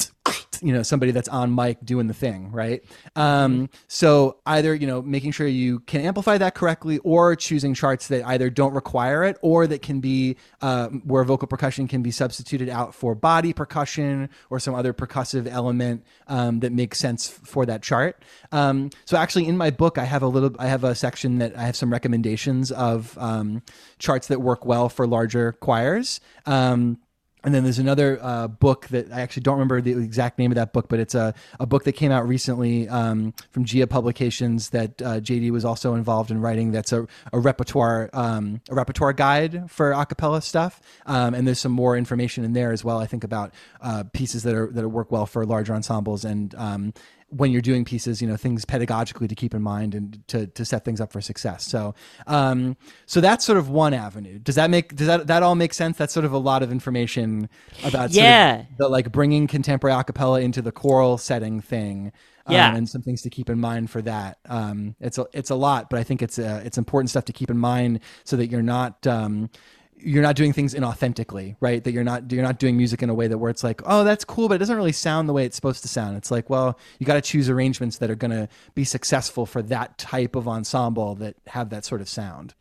you 0.62 0.74
know 0.74 0.84
somebody 0.84 1.12
that's 1.12 1.30
on 1.30 1.54
mic 1.54 1.78
doing 1.84 2.08
the 2.08 2.14
thing 2.14 2.52
right? 2.52 2.84
Um, 3.16 3.70
so 3.88 4.38
either 4.46 4.74
you 4.74 4.88
know 4.88 5.02
making 5.02 5.32
sure 5.32 5.48
you 5.48 5.80
can 5.82 6.02
amplify 6.02 6.38
that 6.38 6.56
correctly 6.56 7.00
or 7.00 7.36
choosing 7.36 7.74
charts 7.74 8.08
that 8.08 8.26
either 8.26 8.50
don't 8.50 8.74
require 8.74 9.24
it 9.24 9.38
or 9.42 9.68
that 9.68 9.82
can 9.82 10.00
be 10.00 10.38
uh, 10.62 10.90
where 10.90 11.24
vocal 11.24 11.48
percussion 11.48 11.88
can 11.88 12.02
be 12.02 12.12
substituted 12.12 12.70
out 12.70 12.96
for 12.96 13.16
body 13.16 13.54
percussion 13.54 14.30
or 14.50 14.60
some 14.60 14.76
other 14.76 14.94
percussive 14.94 15.48
element 15.48 16.04
um, 16.28 16.60
that 16.60 16.72
makes 16.72 17.00
sense 17.00 17.28
for 17.28 17.66
that 17.66 17.82
chart. 17.82 18.24
Um, 18.52 18.90
so 19.06 19.18
actually 19.18 19.48
in 19.48 19.58
my 19.58 19.70
book 19.70 19.98
i 19.98 20.04
have 20.04 20.24
a 20.24 20.28
little 20.28 20.56
i 20.60 20.68
have 20.68 20.84
a 20.84 20.96
section 20.96 21.40
that 21.40 21.58
i 21.58 21.64
have 21.64 21.76
some 21.76 21.92
recommendations 21.92 22.72
of 22.72 23.18
um, 23.18 23.62
charts 24.00 24.28
that 24.28 24.42
work 24.42 24.66
well 24.66 24.90
for 24.90 25.08
larger 25.08 25.54
choirs. 25.54 26.20
Um, 26.46 27.00
and 27.46 27.54
then 27.54 27.64
there's 27.64 27.80
another 27.80 28.20
uh, 28.22 28.48
book 28.48 28.88
that 28.88 29.12
I 29.14 29.22
actually 29.22 29.44
don't 29.44 29.56
remember 29.56 29.80
the 29.80 29.92
exact 29.92 30.40
name 30.40 30.52
of 30.52 30.56
that 30.56 30.74
book, 30.74 30.90
but 30.90 31.00
it's 31.00 31.14
a, 31.14 31.34
a 31.60 31.68
book 31.68 31.84
that 31.84 31.94
came 31.94 32.12
out 32.12 32.28
recently 32.28 32.90
um, 32.90 33.34
from 33.52 33.66
Gia 33.66 33.86
Publications 33.86 34.72
that 34.72 35.00
uh, 35.02 35.20
JD 35.20 35.52
was 35.52 35.64
also 35.64 35.94
involved 35.94 36.32
in 36.32 36.42
writing. 36.42 36.72
That's 36.72 36.92
a, 36.92 37.08
a 37.32 37.40
repertoire 37.40 38.10
um, 38.14 38.62
a 38.70 38.76
repertoire 38.76 39.14
guide 39.14 39.70
for 39.70 39.92
acapella 39.92 40.42
stuff, 40.42 40.82
um, 41.06 41.36
and 41.36 41.46
there's 41.46 41.60
some 41.60 41.72
more 41.72 41.96
information 41.96 42.44
in 42.44 42.54
there 42.54 42.72
as 42.72 42.84
well. 42.84 42.98
I 42.98 43.06
think 43.06 43.24
about 43.24 43.54
uh, 43.80 44.04
pieces 44.12 44.42
that 44.44 44.56
are 44.56 44.72
that 44.72 44.90
work 44.90 45.12
well 45.12 45.28
for 45.28 45.46
larger 45.46 45.76
ensembles 45.76 46.26
and 46.26 46.56
um, 46.56 46.94
when 47.36 47.52
you're 47.52 47.62
doing 47.62 47.84
pieces, 47.84 48.22
you 48.22 48.28
know, 48.28 48.38
things 48.38 48.66
pedagogically 48.66 49.28
to 49.28 49.36
keep 49.36 49.54
in 49.54 49.62
mind 49.62 49.94
and 49.96 50.26
to, 50.28 50.48
to 50.48 50.64
set 50.64 50.86
things 50.86 51.02
up 51.02 51.12
for 51.12 51.22
success. 51.22 51.66
So, 51.66 51.94
um, 52.28 52.78
so 53.06 53.22
that's 53.22 53.44
sort 53.44 53.58
of 53.58 53.70
one 53.70 53.94
avenue. 53.94 54.40
Does 54.40 54.56
that 54.56 54.70
make, 54.70 54.96
does 54.96 55.08
that, 55.08 55.28
that 55.28 55.44
all 55.44 55.56
make 55.56 55.74
sense? 55.74 55.98
That's 55.98 56.14
sort 56.14 56.26
of 56.26 56.34
a 56.34 56.38
lot 56.38 56.64
of 56.64 56.72
information 56.72 57.50
about 57.84 58.12
yeah. 58.12 58.58
Sort 58.58 58.70
of 58.72 58.78
the 58.78 58.90
like 58.90 59.12
bringing 59.12 59.48
contemporary 59.48 59.96
acapella 59.96 60.42
into 60.42 60.62
the 60.62 60.72
choral 60.72 61.18
setting 61.18 61.62
thing. 61.62 62.12
Um, 62.48 62.54
yeah. 62.54 62.76
and 62.76 62.88
some 62.88 63.02
things 63.02 63.24
to 63.24 63.32
keep 63.32 63.50
in 63.50 63.60
mind 63.60 63.90
for 63.90 64.04
that. 64.04 64.38
Um, 64.48 64.96
it's 65.00 65.18
a, 65.18 65.26
it's 65.34 65.50
a 65.50 65.56
lot, 65.56 65.90
but 65.90 65.98
I 65.98 66.04
think 66.04 66.22
it's, 66.22 66.38
uh, 66.38 66.62
it's 66.64 66.78
important 66.78 67.10
stuff 67.10 67.26
to 67.26 67.34
keep 67.34 67.50
in 67.50 67.58
mind 67.58 68.02
so 68.24 68.38
that 68.38 68.52
you're 68.52 68.62
not, 68.62 69.08
um, 69.08 69.50
you're 69.98 70.22
not 70.22 70.36
doing 70.36 70.54
things 70.54 70.74
inauthentically, 70.74 71.56
right? 71.60 71.84
That 71.84 71.92
you're 71.92 72.04
not 72.04 72.32
you're 72.32 72.44
not 72.44 72.60
doing 72.60 72.78
music 72.78 73.02
in 73.02 73.10
a 73.10 73.14
way 73.14 73.28
that 73.28 73.38
where 73.38 73.50
it's 73.50 73.64
like, 73.64 73.82
oh, 73.86 74.04
that's 74.04 74.26
cool, 74.26 74.48
but 74.48 74.56
it 74.56 74.58
doesn't 74.58 74.76
really 74.76 74.92
sound 74.92 75.28
the 75.28 75.34
way 75.34 75.46
it's 75.46 75.56
supposed 75.56 75.82
to 75.84 75.88
sound. 75.88 76.18
It's 76.18 76.32
like, 76.32 76.50
well, 76.50 76.78
you 77.00 77.06
got 77.06 77.16
to 77.16 77.22
choose 77.22 77.50
arrangements 77.50 77.98
that 77.98 78.10
are 78.10 78.16
going 78.16 78.32
to 78.32 78.48
be 78.74 78.84
successful 78.84 79.46
for 79.46 79.62
that 79.64 79.98
type 79.98 80.36
of 80.36 80.48
ensemble 80.48 81.16
that 81.16 81.36
have 81.48 81.70
that 81.70 81.86
sort 81.86 82.02
of 82.02 82.10
sound. 82.10 82.54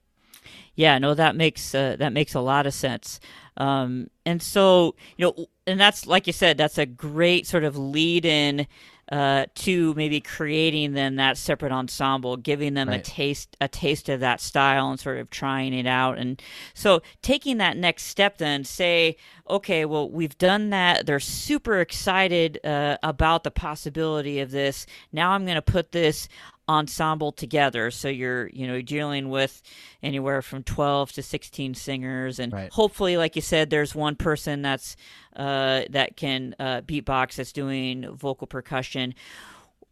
Yeah, 0.77 0.99
no, 0.99 1.15
that 1.15 1.37
makes 1.37 1.75
uh, 1.75 1.97
that 1.99 2.13
makes 2.13 2.35
a 2.35 2.41
lot 2.41 2.67
of 2.67 2.75
sense. 2.75 3.21
Um, 3.57 4.09
and 4.27 4.43
so, 4.43 4.97
you 5.17 5.27
know, 5.27 5.47
and 5.67 5.79
that's 5.79 6.07
like 6.07 6.27
you 6.27 6.33
said, 6.33 6.57
that's 6.57 6.79
a 6.79 6.87
great 6.87 7.47
sort 7.47 7.65
of 7.65 7.77
lead 7.77 8.25
in 8.25 8.67
uh, 9.11 9.47
to 9.55 9.95
maybe 9.95 10.21
creating 10.21 10.93
then 10.95 11.17
that 11.17 11.37
separate 11.37 11.73
ensemble, 11.73 12.37
giving 12.37 12.75
them 12.75 12.89
right. 12.89 13.01
a 13.01 13.03
taste 13.03 13.57
a 13.61 13.69
taste 13.69 14.09
of 14.09 14.21
that 14.21 14.41
style 14.41 14.91
and 14.91 14.99
sort 14.99 15.19
of 15.19 15.31
trying 15.31 15.75
it 15.75 15.87
out. 15.87 16.19
And 16.19 16.41
so 16.75 17.03
taking 17.23 17.59
that 17.59 17.77
next 17.77 18.05
step, 18.05 18.39
then 18.39 18.65
say, 18.65 19.17
okay, 19.49 19.85
well 19.85 20.09
we've 20.11 20.37
done 20.39 20.71
that. 20.71 21.07
They're 21.07 21.21
super 21.21 21.81
excited 21.81 22.65
uh, 22.65 22.99
about 23.03 23.45
the 23.45 23.51
possibility 23.51 24.41
of 24.41 24.51
this. 24.51 24.87
Now 25.13 25.31
I'm 25.33 25.45
going 25.45 25.57
to 25.57 25.63
put 25.63 25.93
this 25.93 26.29
ensemble 26.69 27.31
together 27.31 27.91
so 27.91 28.09
you're 28.09 28.49
you 28.49 28.67
know 28.67 28.81
dealing 28.81 29.29
with 29.29 29.61
anywhere 30.03 30.41
from 30.41 30.63
12 30.63 31.13
to 31.13 31.23
16 31.23 31.75
singers 31.75 32.39
and 32.39 32.53
right. 32.53 32.73
hopefully 32.73 33.19
like 33.19 33.37
you 33.37 33.43
said 33.43 33.69
there's 33.69 33.95
one 33.95 34.17
person 34.17 34.63
that's 34.63 34.97
uh, 35.37 35.83
that 35.91 36.17
can 36.17 36.55
uh, 36.59 36.81
beatbox 36.83 37.37
that's 37.37 37.53
doing 37.53 38.09
vocal 38.15 38.47
percussion 38.47 39.15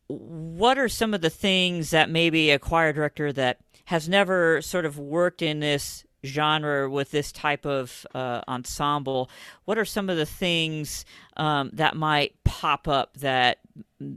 what 0.06 0.78
are 0.78 0.88
some 0.88 1.12
of 1.12 1.20
the 1.20 1.30
things 1.30 1.90
that 1.90 2.08
maybe 2.08 2.50
a 2.50 2.58
choir 2.58 2.92
director 2.92 3.32
that 3.32 3.58
has 3.86 4.08
never 4.08 4.62
sort 4.62 4.86
of 4.86 4.98
worked 4.98 5.42
in 5.42 5.60
this 5.60 6.04
genre 6.24 6.88
with 6.88 7.10
this 7.10 7.32
type 7.32 7.66
of 7.66 8.06
uh, 8.14 8.40
ensemble 8.48 9.28
what 9.64 9.76
are 9.76 9.84
some 9.84 10.08
of 10.08 10.16
the 10.16 10.24
things 10.24 11.04
um, 11.36 11.68
that 11.74 11.96
might 11.96 12.32
pop 12.44 12.88
up 12.88 13.14
that 13.18 13.58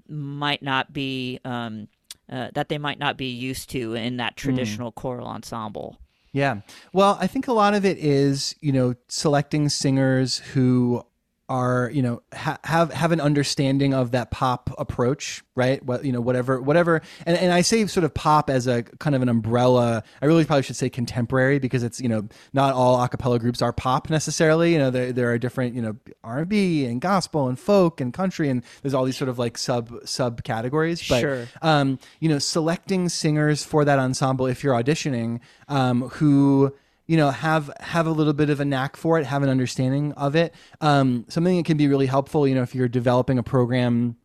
might 0.08 0.62
not 0.62 0.94
be 0.94 1.40
um, 1.44 1.88
uh, 2.32 2.50
that 2.54 2.70
they 2.70 2.78
might 2.78 3.00
not 3.00 3.18
be 3.18 3.28
used 3.28 3.70
to 3.72 3.94
in 3.94 4.18
that 4.18 4.34
hmm. 4.34 4.48
traditional 4.48 4.92
mm. 4.92 4.96
choral 4.96 5.28
ensemble. 5.28 5.98
Yeah. 6.32 6.62
Well, 6.92 7.18
I 7.22 7.28
think 7.28 7.48
a 7.48 7.54
lot 7.54 7.74
of 7.74 7.86
it 7.86 7.98
is, 7.98 8.56
you 8.60 8.74
know, 8.74 8.96
selecting 9.08 9.70
singers 9.70 10.40
who 10.40 11.06
are 11.50 11.92
you 11.94 12.02
know 12.02 12.22
ha- 12.34 12.60
have 12.64 12.92
have 12.92 13.12
an 13.12 13.22
understanding 13.22 13.94
of 13.94 14.12
that 14.12 14.32
pop 14.32 14.74
approach 14.78 15.44
right? 15.56 15.84
What 15.84 16.04
you 16.04 16.12
know 16.12 16.22
whatever 16.22 16.62
whatever. 16.62 17.02
And, 17.26 17.38
and 17.38 17.52
i 17.54 17.62
say 17.62 17.86
sort 17.88 18.04
of 18.04 18.14
pop 18.14 18.50
as 18.50 18.68
a 18.68 18.84
kind 18.84 19.16
of 19.16 19.22
an 19.22 19.30
umbrella. 19.30 20.04
I 20.22 20.26
really 20.26 20.46
probably 20.46 20.64
should 20.64 20.76
say 20.76 20.90
contemporary 20.90 21.60
because 21.60 21.82
it's 21.82 22.00
you 22.02 22.10
know 22.10 22.28
not 22.54 22.74
all 22.74 22.98
acapella 22.98 23.40
groups 23.40 23.62
are 23.62 23.74
pop 23.74 24.10
necessarily. 24.10 24.74
You 24.74 24.80
know 24.80 24.90
there, 24.90 25.14
there 25.14 25.32
are 25.32 25.38
different 25.38 25.76
you 25.76 25.82
know 25.82 25.96
r&b 26.24 26.86
and 26.86 27.02
gospel 27.02 27.48
and 27.48 27.58
folk 27.58 28.02
and 28.02 28.14
country 28.14 28.50
and 28.50 28.64
there's 28.82 28.94
all 28.94 29.06
these 29.06 29.18
sort 29.18 29.30
of 29.30 29.40
like 29.40 29.58
sub 29.58 29.92
sub 30.06 30.44
categories 30.44 31.06
but 31.08 31.20
sure. 31.22 31.48
um 31.62 31.98
you 32.20 32.28
know 32.28 32.40
selecting 32.40 33.08
singers 33.10 33.64
for 33.64 33.86
that 33.86 34.00
ensemble 34.00 34.46
if 34.46 34.64
you're 34.64 34.74
auditioning 34.74 35.40
um 35.68 36.10
who 36.10 36.74
you 37.08 37.18
know 37.18 37.30
have 37.32 37.72
have 37.80 38.08
a 38.08 38.12
little 38.12 38.34
bit 38.34 38.50
of 38.50 38.60
a 38.60 38.66
knack 38.66 38.98
for 38.98 39.20
it 39.20 39.26
have 39.26 39.44
an 39.44 39.50
understanding 39.50 40.12
of 40.14 40.36
it. 40.36 40.54
Um, 40.82 41.26
something 41.30 41.58
that 41.58 41.66
can 41.66 41.78
be 41.78 41.88
really 41.88 42.08
helpful 42.08 42.48
you 42.48 42.56
know 42.56 42.64
if 42.64 42.76
you're 42.76 42.88
developing 42.88 43.38
a 43.38 43.44
program 43.44 44.18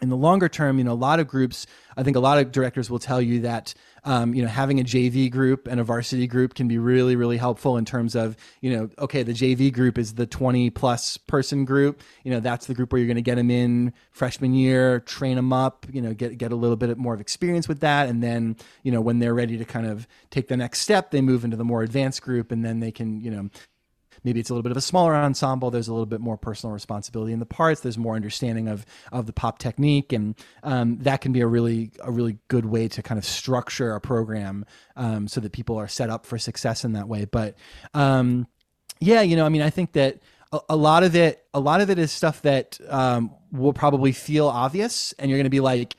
in 0.00 0.08
the 0.08 0.16
longer 0.16 0.48
term, 0.48 0.78
you 0.78 0.84
know, 0.84 0.92
a 0.92 0.94
lot 0.94 1.20
of 1.20 1.26
groups, 1.26 1.66
I 1.96 2.02
think 2.02 2.16
a 2.16 2.20
lot 2.20 2.38
of 2.38 2.52
directors 2.52 2.90
will 2.90 2.98
tell 2.98 3.20
you 3.20 3.40
that, 3.40 3.74
um, 4.04 4.34
you 4.34 4.42
know, 4.42 4.48
having 4.48 4.80
a 4.80 4.84
JV 4.84 5.30
group 5.30 5.66
and 5.66 5.80
a 5.80 5.84
varsity 5.84 6.26
group 6.26 6.54
can 6.54 6.68
be 6.68 6.78
really, 6.78 7.16
really 7.16 7.36
helpful 7.36 7.76
in 7.76 7.84
terms 7.84 8.14
of, 8.14 8.36
you 8.60 8.76
know, 8.76 8.90
okay, 8.98 9.22
the 9.22 9.32
JV 9.32 9.72
group 9.72 9.98
is 9.98 10.14
the 10.14 10.26
20 10.26 10.70
plus 10.70 11.16
person 11.16 11.64
group. 11.64 12.02
You 12.24 12.30
know, 12.30 12.40
that's 12.40 12.66
the 12.66 12.74
group 12.74 12.92
where 12.92 12.98
you're 12.98 13.06
going 13.06 13.16
to 13.16 13.22
get 13.22 13.36
them 13.36 13.50
in 13.50 13.92
freshman 14.10 14.54
year, 14.54 15.00
train 15.00 15.36
them 15.36 15.52
up, 15.52 15.86
you 15.92 16.02
know, 16.02 16.14
get, 16.14 16.38
get 16.38 16.52
a 16.52 16.56
little 16.56 16.76
bit 16.76 16.96
more 16.98 17.14
of 17.14 17.20
experience 17.20 17.68
with 17.68 17.80
that. 17.80 18.08
And 18.08 18.22
then, 18.22 18.56
you 18.82 18.92
know, 18.92 19.00
when 19.00 19.18
they're 19.18 19.34
ready 19.34 19.58
to 19.58 19.64
kind 19.64 19.86
of 19.86 20.06
take 20.30 20.48
the 20.48 20.56
next 20.56 20.80
step, 20.80 21.10
they 21.10 21.20
move 21.20 21.44
into 21.44 21.56
the 21.56 21.64
more 21.64 21.82
advanced 21.82 22.22
group 22.22 22.52
and 22.52 22.64
then 22.64 22.80
they 22.80 22.90
can, 22.90 23.20
you 23.20 23.30
know, 23.30 23.50
maybe 24.24 24.40
it's 24.40 24.50
a 24.50 24.52
little 24.52 24.62
bit 24.62 24.70
of 24.70 24.76
a 24.76 24.82
smaller 24.82 25.14
ensemble. 25.14 25.70
There's 25.70 25.88
a 25.88 25.92
little 25.92 26.06
bit 26.06 26.20
more 26.20 26.36
personal 26.36 26.72
responsibility 26.72 27.32
in 27.32 27.38
the 27.38 27.46
parts. 27.46 27.80
There's 27.80 27.98
more 27.98 28.14
understanding 28.14 28.68
of 28.68 28.84
of 29.12 29.26
the 29.26 29.32
pop 29.32 29.58
technique, 29.58 30.12
and 30.12 30.34
um, 30.62 30.98
that 30.98 31.20
can 31.20 31.32
be 31.32 31.40
a 31.40 31.46
really 31.46 31.90
a 32.00 32.10
really 32.10 32.38
good 32.48 32.66
way 32.66 32.88
to 32.88 33.02
kind 33.02 33.18
of 33.18 33.24
structure 33.24 33.94
a 33.94 34.00
program 34.00 34.64
um, 34.96 35.28
so 35.28 35.40
that 35.40 35.52
people 35.52 35.76
are 35.76 35.88
set 35.88 36.10
up 36.10 36.26
for 36.26 36.38
success 36.38 36.84
in 36.84 36.92
that 36.92 37.08
way. 37.08 37.24
But 37.24 37.56
um, 37.94 38.46
yeah, 39.00 39.22
you 39.22 39.36
know, 39.36 39.46
I 39.46 39.48
mean, 39.48 39.62
I 39.62 39.70
think 39.70 39.92
that 39.92 40.18
a, 40.52 40.60
a, 40.70 40.76
lot 40.76 41.02
of 41.02 41.14
it 41.14 41.44
a 41.54 41.60
lot 41.60 41.80
of 41.80 41.90
it 41.90 41.98
is 41.98 42.12
stuff 42.12 42.42
that 42.42 42.78
um, 42.88 43.34
will 43.52 43.72
probably 43.72 44.12
feel 44.12 44.48
obvious, 44.48 45.12
and 45.18 45.30
you're 45.30 45.38
going 45.38 45.44
to 45.44 45.50
be 45.50 45.60
like, 45.60 45.94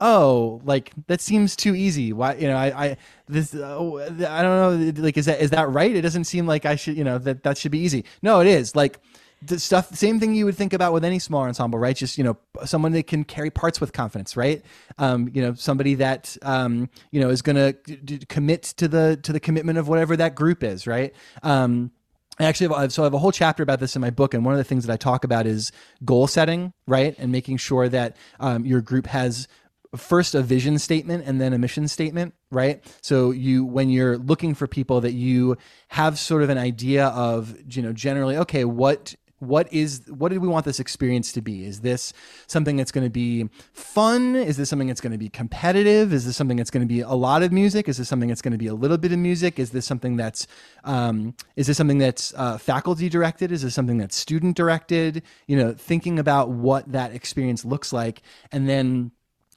oh, 0.00 0.60
like 0.64 0.92
that 1.06 1.20
seems 1.20 1.56
too 1.56 1.74
easy. 1.74 2.12
Why, 2.12 2.34
you 2.34 2.48
know, 2.48 2.56
I, 2.56 2.84
I 2.84 2.96
this, 3.26 3.54
uh, 3.54 3.94
I 4.28 4.42
don't 4.42 4.94
know, 4.96 5.02
like, 5.02 5.16
is 5.16 5.26
that 5.26 5.40
is 5.40 5.50
that 5.50 5.68
right? 5.70 5.94
It 5.94 6.02
doesn't 6.02 6.24
seem 6.24 6.46
like 6.46 6.66
I 6.66 6.76
should, 6.76 6.96
you 6.96 7.04
know, 7.04 7.18
that 7.18 7.42
that 7.42 7.58
should 7.58 7.72
be 7.72 7.80
easy. 7.80 8.04
No, 8.22 8.40
it 8.40 8.46
is. 8.46 8.76
Like 8.76 9.00
the 9.42 9.58
stuff, 9.58 9.94
same 9.94 10.18
thing 10.18 10.34
you 10.34 10.44
would 10.44 10.56
think 10.56 10.72
about 10.72 10.92
with 10.92 11.04
any 11.04 11.18
small 11.18 11.42
ensemble, 11.42 11.78
right? 11.78 11.96
Just 11.96 12.18
you 12.18 12.24
know, 12.24 12.36
someone 12.64 12.92
that 12.92 13.06
can 13.06 13.24
carry 13.24 13.50
parts 13.50 13.80
with 13.80 13.92
confidence, 13.92 14.36
right? 14.36 14.62
Um, 14.98 15.30
you 15.32 15.42
know, 15.42 15.54
somebody 15.54 15.94
that 15.94 16.36
um, 16.42 16.88
you 17.10 17.20
know 17.20 17.30
is 17.30 17.42
going 17.42 17.56
to 17.56 17.72
d- 17.72 18.18
commit 18.28 18.62
to 18.64 18.88
the 18.88 19.18
to 19.22 19.32
the 19.32 19.40
commitment 19.40 19.78
of 19.78 19.88
whatever 19.88 20.16
that 20.16 20.34
group 20.34 20.62
is, 20.62 20.86
right? 20.86 21.14
Um, 21.42 21.92
I 22.40 22.44
actually 22.44 22.72
have, 22.74 22.92
so 22.92 23.02
I 23.02 23.06
have 23.06 23.14
a 23.14 23.18
whole 23.18 23.32
chapter 23.32 23.64
about 23.64 23.80
this 23.80 23.96
in 23.96 24.02
my 24.02 24.10
book, 24.10 24.32
and 24.32 24.44
one 24.44 24.54
of 24.54 24.58
the 24.58 24.64
things 24.64 24.86
that 24.86 24.92
I 24.92 24.96
talk 24.96 25.24
about 25.24 25.46
is 25.46 25.72
goal 26.04 26.28
setting, 26.28 26.72
right, 26.86 27.16
and 27.18 27.32
making 27.32 27.56
sure 27.56 27.88
that 27.88 28.16
um, 28.38 28.64
your 28.64 28.80
group 28.80 29.06
has 29.06 29.48
first 29.96 30.34
a 30.34 30.42
vision 30.42 30.78
statement 30.78 31.24
and 31.26 31.40
then 31.40 31.52
a 31.52 31.58
mission 31.58 31.88
statement 31.88 32.34
right? 32.50 32.82
So 33.02 33.30
you 33.30 33.64
when 33.64 33.90
you're 33.90 34.18
looking 34.18 34.54
for 34.54 34.66
people 34.66 35.00
that 35.02 35.12
you 35.12 35.56
have 35.88 36.18
sort 36.18 36.42
of 36.42 36.50
an 36.50 36.58
idea 36.58 37.06
of 37.08 37.56
you 37.74 37.82
know 37.82 37.92
generally 37.92 38.36
okay 38.36 38.64
what 38.64 39.14
what 39.40 39.72
is 39.72 40.02
what 40.08 40.30
did 40.30 40.38
we 40.38 40.48
want 40.48 40.64
this 40.64 40.80
experience 40.80 41.32
to 41.32 41.40
be? 41.40 41.64
Is 41.64 41.80
this 41.80 42.12
something 42.48 42.76
that's 42.76 42.90
going 42.90 43.04
to 43.06 43.10
be 43.10 43.48
fun? 43.72 44.34
Is 44.34 44.56
this 44.56 44.68
something 44.68 44.88
that's 44.88 45.00
going 45.00 45.12
to 45.12 45.18
be 45.18 45.28
competitive? 45.28 46.12
Is 46.12 46.26
this 46.26 46.36
something 46.36 46.56
that's 46.56 46.70
going 46.70 46.80
to 46.80 46.92
be 46.92 47.00
a 47.00 47.12
lot 47.12 47.42
of 47.42 47.52
music? 47.52 47.88
Is 47.88 47.98
this 47.98 48.08
something 48.08 48.28
that's 48.28 48.42
going 48.42 48.52
to 48.52 48.58
be 48.58 48.66
a 48.66 48.74
little 48.74 48.98
bit 48.98 49.12
of 49.12 49.18
music? 49.18 49.60
Is 49.60 49.70
this 49.70 49.86
something 49.86 50.16
that's 50.16 50.46
um, 50.84 51.34
is 51.54 51.68
this 51.68 51.76
something 51.76 51.98
that's 51.98 52.34
uh, 52.36 52.58
faculty 52.58 53.08
directed? 53.08 53.52
Is 53.52 53.62
this 53.62 53.74
something 53.74 53.98
that's 53.98 54.16
student 54.16 54.56
directed? 54.56 55.22
You 55.46 55.56
know 55.56 55.72
thinking 55.72 56.18
about 56.18 56.50
what 56.50 56.90
that 56.90 57.12
experience 57.12 57.64
looks 57.64 57.92
like. 57.92 58.22
And 58.50 58.68
then 58.68 59.12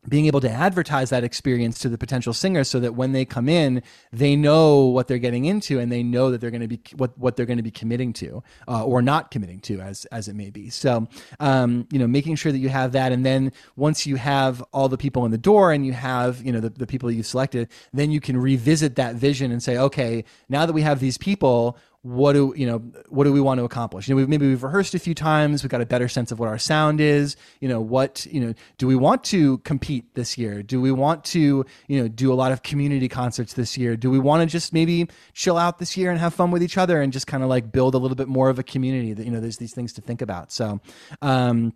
being 0.09 0.25
able 0.25 0.41
to 0.41 0.49
advertise 0.49 1.11
that 1.11 1.23
experience 1.23 1.77
to 1.79 1.87
the 1.87 1.97
potential 1.97 2.33
singers 2.33 2.67
so 2.67 2.79
that 2.79 2.95
when 2.95 3.11
they 3.11 3.23
come 3.23 3.47
in 3.47 3.83
they 4.11 4.35
know 4.35 4.85
what 4.85 5.07
they're 5.07 5.19
getting 5.19 5.45
into 5.45 5.79
and 5.79 5.91
they 5.91 6.01
know 6.01 6.31
that 6.31 6.41
they're 6.41 6.49
going 6.49 6.61
to 6.61 6.67
be 6.67 6.81
what, 6.95 7.15
what 7.19 7.35
they're 7.35 7.45
going 7.45 7.57
to 7.57 7.63
be 7.63 7.71
committing 7.71 8.11
to 8.11 8.43
uh, 8.67 8.83
or 8.83 9.01
not 9.01 9.29
committing 9.29 9.59
to 9.59 9.79
as 9.79 10.05
as 10.05 10.27
it 10.27 10.35
may 10.35 10.49
be. 10.49 10.69
So 10.69 11.07
um, 11.39 11.87
you 11.91 11.99
know 11.99 12.07
making 12.07 12.35
sure 12.35 12.51
that 12.51 12.57
you 12.57 12.69
have 12.69 12.93
that 12.93 13.11
and 13.11 13.25
then 13.25 13.51
once 13.75 14.07
you 14.07 14.15
have 14.15 14.63
all 14.73 14.89
the 14.89 14.97
people 14.97 15.23
in 15.25 15.31
the 15.31 15.37
door 15.37 15.71
and 15.71 15.85
you 15.85 15.93
have 15.93 16.43
you 16.43 16.51
know 16.51 16.59
the, 16.59 16.69
the 16.69 16.87
people 16.87 17.11
you've 17.11 17.27
selected 17.27 17.69
then 17.93 18.09
you 18.09 18.19
can 18.19 18.37
revisit 18.37 18.95
that 18.95 19.15
vision 19.15 19.51
and 19.51 19.61
say 19.61 19.77
okay 19.77 20.23
now 20.49 20.65
that 20.65 20.73
we 20.73 20.81
have 20.81 20.99
these 20.99 21.17
people 21.17 21.77
what 22.03 22.33
do 22.33 22.51
you 22.57 22.65
know 22.65 22.79
what 23.09 23.25
do 23.25 23.31
we 23.31 23.39
want 23.39 23.59
to 23.59 23.63
accomplish? 23.63 24.07
You 24.07 24.15
know 24.15 24.17
we've, 24.17 24.29
maybe 24.29 24.47
we've 24.47 24.63
rehearsed 24.63 24.95
a 24.95 24.99
few 24.99 25.13
times. 25.13 25.61
We've 25.61 25.69
got 25.69 25.81
a 25.81 25.85
better 25.85 26.07
sense 26.07 26.31
of 26.31 26.39
what 26.39 26.49
our 26.49 26.57
sound 26.57 26.99
is. 26.99 27.35
You 27.59 27.69
know 27.69 27.79
what 27.79 28.25
you 28.25 28.41
know 28.41 28.53
do 28.79 28.87
we 28.87 28.95
want 28.95 29.23
to 29.25 29.59
compete 29.59 30.15
this 30.15 30.35
year? 30.37 30.63
Do 30.63 30.81
we 30.81 30.91
want 30.91 31.23
to 31.25 31.63
you 31.87 32.01
know 32.01 32.07
do 32.07 32.33
a 32.33 32.35
lot 32.35 32.51
of 32.51 32.63
community 32.63 33.07
concerts 33.07 33.53
this 33.53 33.77
year? 33.77 33.95
Do 33.95 34.09
we 34.09 34.17
want 34.17 34.41
to 34.41 34.47
just 34.47 34.73
maybe 34.73 35.07
chill 35.33 35.57
out 35.57 35.77
this 35.77 35.95
year 35.95 36.09
and 36.09 36.19
have 36.19 36.33
fun 36.33 36.49
with 36.49 36.63
each 36.63 36.77
other 36.77 37.01
and 37.01 37.13
just 37.13 37.27
kind 37.27 37.43
of 37.43 37.49
like 37.49 37.71
build 37.71 37.93
a 37.93 37.99
little 37.99 38.15
bit 38.15 38.27
more 38.27 38.49
of 38.49 38.57
a 38.57 38.63
community 38.63 39.13
that 39.13 39.23
you 39.23 39.31
know 39.31 39.39
there's 39.39 39.57
these 39.57 39.73
things 39.73 39.93
to 39.93 40.01
think 40.01 40.21
about? 40.21 40.51
So 40.51 40.79
um 41.21 41.73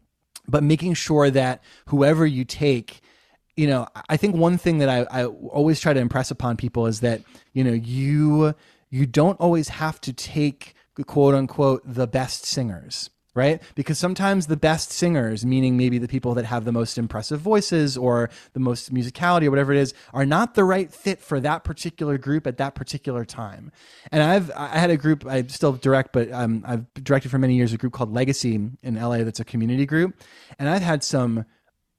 but 0.48 0.64
making 0.64 0.94
sure 0.96 1.30
that 1.30 1.64
whoever 1.88 2.26
you 2.26 2.46
take 2.46 3.02
you 3.56 3.68
know 3.68 3.88
i 4.10 4.18
think 4.18 4.36
one 4.36 4.58
thing 4.58 4.80
that 4.80 4.90
i, 4.90 5.22
I 5.22 5.26
always 5.26 5.80
try 5.80 5.94
to 5.94 6.00
impress 6.00 6.30
upon 6.30 6.58
people 6.58 6.86
is 6.86 7.00
that 7.00 7.22
you 7.54 7.64
know 7.64 7.72
you 7.72 8.54
you 8.96 9.06
don't 9.06 9.40
always 9.42 9.68
have 9.68 10.00
to 10.00 10.14
take 10.14 10.74
quote 11.06 11.36
unquote 11.36 11.82
the 11.86 12.08
best 12.08 12.46
singers 12.46 13.10
right? 13.38 13.62
Because 13.76 14.00
sometimes 14.00 14.48
the 14.48 14.56
best 14.56 14.94
singers, 14.94 15.46
meaning 15.46 15.76
maybe 15.76 15.98
the 15.98 16.08
people 16.08 16.34
that 16.36 16.46
have 16.46 16.64
the 16.64 16.72
most 16.72 16.98
impressive 16.98 17.42
voices 17.42 17.98
or 17.98 18.30
the 18.54 18.62
most 18.62 18.94
musicality 18.94 19.48
or 19.48 19.50
whatever 19.50 19.74
it 19.74 19.78
is, 19.78 19.94
are 20.14 20.26
not 20.26 20.56
the 20.56 20.64
right 20.64 20.90
fit 20.90 21.20
for 21.20 21.42
that 21.42 21.66
particular 21.66 22.18
group 22.18 22.48
at 22.48 22.56
that 22.56 22.76
particular 22.76 23.26
time. 23.26 23.74
And 24.10 24.24
I've 24.24 24.50
I 24.56 24.78
had 24.78 24.90
a 24.90 24.96
group 24.96 25.26
I 25.26 25.44
still 25.48 25.74
direct, 25.74 26.14
but 26.14 26.32
um, 26.32 26.64
I've 26.66 26.86
directed 26.94 27.28
for 27.28 27.38
many 27.38 27.56
years 27.56 27.74
a 27.74 27.78
group 27.78 27.92
called 27.92 28.14
Legacy 28.14 28.56
in 28.82 28.96
LA 28.96 29.26
that's 29.26 29.42
a 29.42 29.46
community 29.46 29.86
group, 29.86 30.16
and 30.58 30.70
I've 30.70 30.82
had 30.82 31.04
some 31.04 31.44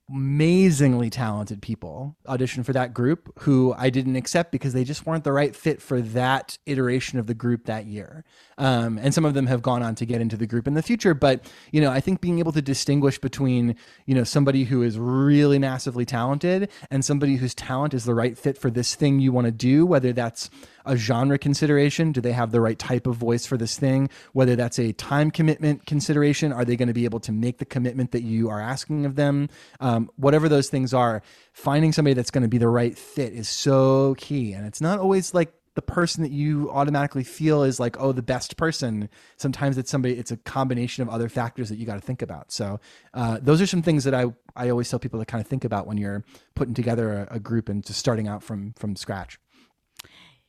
amazingly 0.09 1.09
talented 1.09 1.61
people 1.61 2.15
audition 2.27 2.63
for 2.63 2.71
that 2.71 2.93
group 2.93 3.37
who 3.39 3.75
I 3.77 3.89
didn't 3.89 4.15
accept 4.15 4.53
because 4.53 4.71
they 4.71 4.85
just 4.85 5.05
weren't 5.05 5.25
the 5.25 5.33
right 5.33 5.53
fit 5.53 5.81
for 5.81 5.99
that 5.99 6.57
iteration 6.65 7.19
of 7.19 7.27
the 7.27 7.33
group 7.33 7.65
that 7.65 7.87
year. 7.87 8.23
Um, 8.57 8.97
and 8.97 9.13
some 9.13 9.25
of 9.25 9.33
them 9.33 9.47
have 9.47 9.61
gone 9.61 9.83
on 9.83 9.95
to 9.95 10.05
get 10.05 10.21
into 10.21 10.37
the 10.37 10.47
group 10.47 10.65
in 10.65 10.75
the 10.75 10.81
future. 10.81 11.13
But, 11.13 11.51
you 11.71 11.81
know, 11.81 11.91
I 11.91 11.99
think 11.99 12.21
being 12.21 12.39
able 12.39 12.53
to 12.53 12.61
distinguish 12.61 13.19
between, 13.19 13.75
you 14.05 14.15
know, 14.15 14.23
somebody 14.23 14.63
who 14.63 14.81
is 14.81 14.97
really 14.97 15.59
massively 15.59 16.05
talented 16.05 16.69
and 16.89 17.03
somebody 17.03 17.35
whose 17.35 17.53
talent 17.53 17.93
is 17.93 18.05
the 18.05 18.15
right 18.15 18.37
fit 18.37 18.57
for 18.57 18.69
this 18.69 18.95
thing 18.95 19.19
you 19.19 19.33
want 19.33 19.45
to 19.45 19.51
do, 19.51 19.85
whether 19.85 20.13
that's 20.13 20.49
a 20.87 20.97
genre 20.97 21.37
consideration. 21.37 22.11
Do 22.11 22.21
they 22.21 22.31
have 22.31 22.51
the 22.51 22.61
right 22.61 22.77
type 22.77 23.07
of 23.07 23.15
voice 23.15 23.45
for 23.45 23.57
this 23.57 23.77
thing? 23.77 24.09
Whether 24.33 24.55
that's 24.55 24.79
a 24.79 24.93
time 24.93 25.31
commitment 25.31 25.85
consideration, 25.85 26.51
are 26.51 26.65
they 26.65 26.75
going 26.75 26.87
to 26.87 26.93
be 26.93 27.05
able 27.05 27.19
to 27.21 27.31
make 27.31 27.57
the 27.57 27.65
commitment 27.65 28.11
that 28.11 28.23
you 28.23 28.49
are 28.49 28.61
asking 28.61 29.05
of 29.05 29.15
them? 29.15 29.49
Um, 29.79 30.09
whatever 30.15 30.49
those 30.49 30.69
things 30.69 30.93
are, 30.93 31.21
finding 31.53 31.91
somebody 31.91 32.13
that's 32.13 32.31
going 32.31 32.43
to 32.43 32.47
be 32.47 32.57
the 32.57 32.69
right 32.69 32.97
fit 32.97 33.33
is 33.33 33.49
so 33.49 34.15
key. 34.17 34.53
And 34.53 34.65
it's 34.65 34.81
not 34.81 34.99
always 34.99 35.33
like 35.33 35.53
the 35.77 35.81
person 35.83 36.23
that 36.23 36.31
you 36.31 36.71
automatically 36.71 37.23
feel 37.23 37.61
is 37.61 37.79
like 37.79 37.95
oh 37.99 38.11
the 38.11 38.23
best 38.23 38.57
person 38.57 39.07
sometimes 39.35 39.77
it's 39.77 39.91
somebody 39.91 40.15
it's 40.15 40.31
a 40.31 40.37
combination 40.37 41.03
of 41.03 41.09
other 41.09 41.29
factors 41.29 41.69
that 41.69 41.75
you 41.75 41.85
got 41.85 41.93
to 41.93 42.01
think 42.01 42.23
about 42.23 42.51
so 42.51 42.79
uh, 43.13 43.37
those 43.43 43.61
are 43.61 43.67
some 43.67 43.83
things 43.83 44.03
that 44.03 44.15
i 44.15 44.25
i 44.55 44.71
always 44.71 44.89
tell 44.89 44.97
people 44.97 45.19
to 45.19 45.25
kind 45.25 45.39
of 45.39 45.47
think 45.47 45.63
about 45.63 45.85
when 45.85 45.95
you're 45.95 46.25
putting 46.55 46.73
together 46.73 47.27
a, 47.29 47.35
a 47.35 47.39
group 47.39 47.69
and 47.69 47.85
just 47.85 47.99
starting 47.99 48.27
out 48.27 48.41
from 48.41 48.73
from 48.73 48.95
scratch 48.95 49.39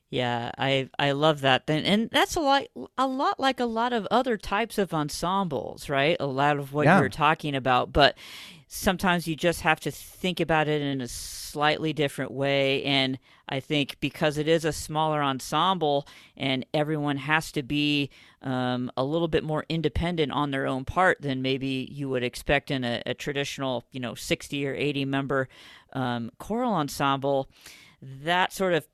yeah, 0.09 0.51
I 0.57 0.89
I 0.97 1.11
love 1.11 1.41
that. 1.41 1.63
And, 1.67 1.85
and 1.85 2.09
that's 2.11 2.35
a 2.35 2.39
lot 2.41 2.63
a 2.97 3.07
lot 3.07 3.39
like 3.39 3.59
a 3.59 3.65
lot 3.65 3.93
of 3.93 4.07
other 4.09 4.37
types 4.37 4.77
of 4.77 4.93
ensembles, 4.93 5.89
right? 5.89 6.17
A 6.19 6.25
lot 6.25 6.57
of 6.57 6.73
what 6.73 6.85
Yeah. 6.85 6.99
you're 6.99 7.09
talking 7.09 7.55
about, 7.55 7.93
but 7.93 8.17
sometimes 8.67 9.27
you 9.27 9.35
just 9.35 9.61
have 9.61 9.79
to 9.79 9.91
think 9.91 10.39
about 10.39 10.67
it 10.67 10.81
in 10.81 11.01
a 11.01 11.07
slightly 11.07 11.91
different 11.91 12.31
way 12.31 12.83
and 12.83 13.17
I 13.51 13.59
think 13.59 13.97
because 13.99 14.37
it 14.37 14.47
is 14.47 14.63
a 14.63 14.71
smaller 14.71 15.23
ensemble 15.23 16.07
and 16.37 16.63
everyone 16.71 17.17
has 17.17 17.51
to 17.53 17.63
be 17.63 18.11
um, 18.43 18.91
a 18.95 19.03
little 19.03 19.27
bit 19.27 19.43
more 19.43 19.65
independent 19.69 20.31
on 20.31 20.51
their 20.51 20.67
own 20.67 20.85
part 20.85 21.19
than 21.21 21.41
maybe 21.41 21.87
you 21.91 22.09
would 22.09 22.23
expect 22.23 22.69
in 22.69 22.83
a, 22.83 23.01
a 23.07 23.15
traditional, 23.15 23.85
you 23.91 23.99
know, 23.99 24.13
60 24.13 24.67
or 24.67 24.75
80 24.75 25.05
member 25.05 25.49
um, 25.93 26.29
choral 26.37 26.73
ensemble, 26.73 27.49
that 28.01 28.53
sort 28.53 28.73
of 28.73 28.87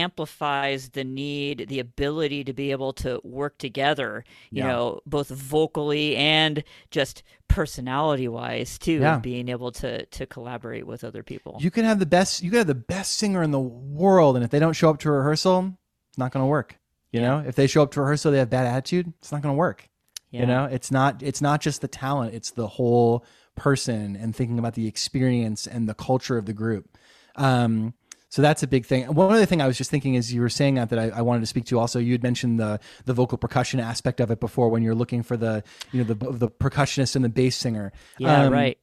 amplifies 0.00 0.90
the 0.90 1.04
need, 1.04 1.66
the 1.68 1.78
ability 1.80 2.44
to 2.44 2.52
be 2.52 2.70
able 2.70 2.92
to 2.94 3.20
work 3.24 3.58
together, 3.58 4.24
you 4.50 4.62
Yeah. 4.62 4.68
know, 4.68 5.00
both 5.06 5.28
vocally 5.28 6.16
and 6.16 6.62
just 6.90 7.22
personality 7.48 8.28
wise 8.28 8.78
too, 8.78 8.98
Yeah. 9.00 9.18
being 9.18 9.48
able 9.48 9.72
to 9.72 10.06
to 10.06 10.26
collaborate 10.26 10.86
with 10.86 11.04
other 11.04 11.22
people. 11.22 11.58
you 11.60 11.70
can 11.70 11.84
have 11.84 11.98
the 11.98 12.06
best 12.06 12.42
you 12.42 12.50
can 12.50 12.58
have 12.58 12.66
the 12.66 12.74
best 12.74 13.12
singer 13.14 13.42
in 13.42 13.50
the 13.50 13.60
world 13.60 14.36
and 14.36 14.44
if 14.44 14.50
they 14.50 14.58
don't 14.58 14.72
show 14.74 14.88
up 14.90 14.98
to 15.00 15.10
rehearsal 15.10 15.74
it's 16.08 16.18
not 16.18 16.32
going 16.32 16.42
to 16.42 16.46
work 16.48 16.78
you 17.10 17.20
Yeah. 17.20 17.26
know 17.28 17.38
if 17.46 17.54
they 17.54 17.66
show 17.66 17.82
up 17.82 17.90
to 17.92 18.00
rehearsal 18.00 18.32
they 18.32 18.38
have 18.38 18.48
bad 18.50 18.66
attitude 18.66 19.12
it's 19.20 19.30
not 19.32 19.42
going 19.42 19.52
to 19.54 19.58
work 19.58 19.88
Yeah. 20.30 20.40
you 20.40 20.46
know 20.46 20.64
it's 20.64 20.90
not 20.90 21.22
it's 21.22 21.42
not 21.42 21.60
just 21.60 21.82
the 21.82 21.88
talent 21.88 22.34
it's 22.34 22.50
the 22.52 22.66
whole 22.66 23.24
person 23.54 24.16
and 24.16 24.34
thinking 24.34 24.58
about 24.58 24.72
the 24.74 24.86
experience 24.86 25.66
and 25.66 25.86
the 25.88 25.94
culture 25.94 26.38
of 26.38 26.46
the 26.46 26.54
group 26.54 26.96
um 27.36 27.92
so 28.32 28.40
that's 28.40 28.62
a 28.62 28.66
big 28.66 28.86
thing. 28.86 29.04
One 29.12 29.30
other 29.30 29.44
thing 29.44 29.60
I 29.60 29.66
was 29.66 29.76
just 29.76 29.90
thinking 29.90 30.16
as 30.16 30.32
you 30.32 30.40
were 30.40 30.48
saying 30.48 30.76
that 30.76 30.88
that 30.88 30.98
I, 30.98 31.18
I 31.18 31.20
wanted 31.20 31.40
to 31.40 31.46
speak 31.46 31.66
to 31.66 31.78
also. 31.78 31.98
You 31.98 32.12
had 32.12 32.22
mentioned 32.22 32.58
the 32.58 32.80
the 33.04 33.12
vocal 33.12 33.36
percussion 33.36 33.78
aspect 33.78 34.20
of 34.20 34.30
it 34.30 34.40
before 34.40 34.70
when 34.70 34.82
you're 34.82 34.94
looking 34.94 35.22
for 35.22 35.36
the 35.36 35.62
you 35.92 36.02
know 36.02 36.14
the 36.14 36.32
the 36.32 36.48
percussionist 36.48 37.14
and 37.14 37.22
the 37.22 37.28
bass 37.28 37.56
singer. 37.56 37.92
Yeah, 38.16 38.44
Um, 38.44 38.52
right. 38.54 38.78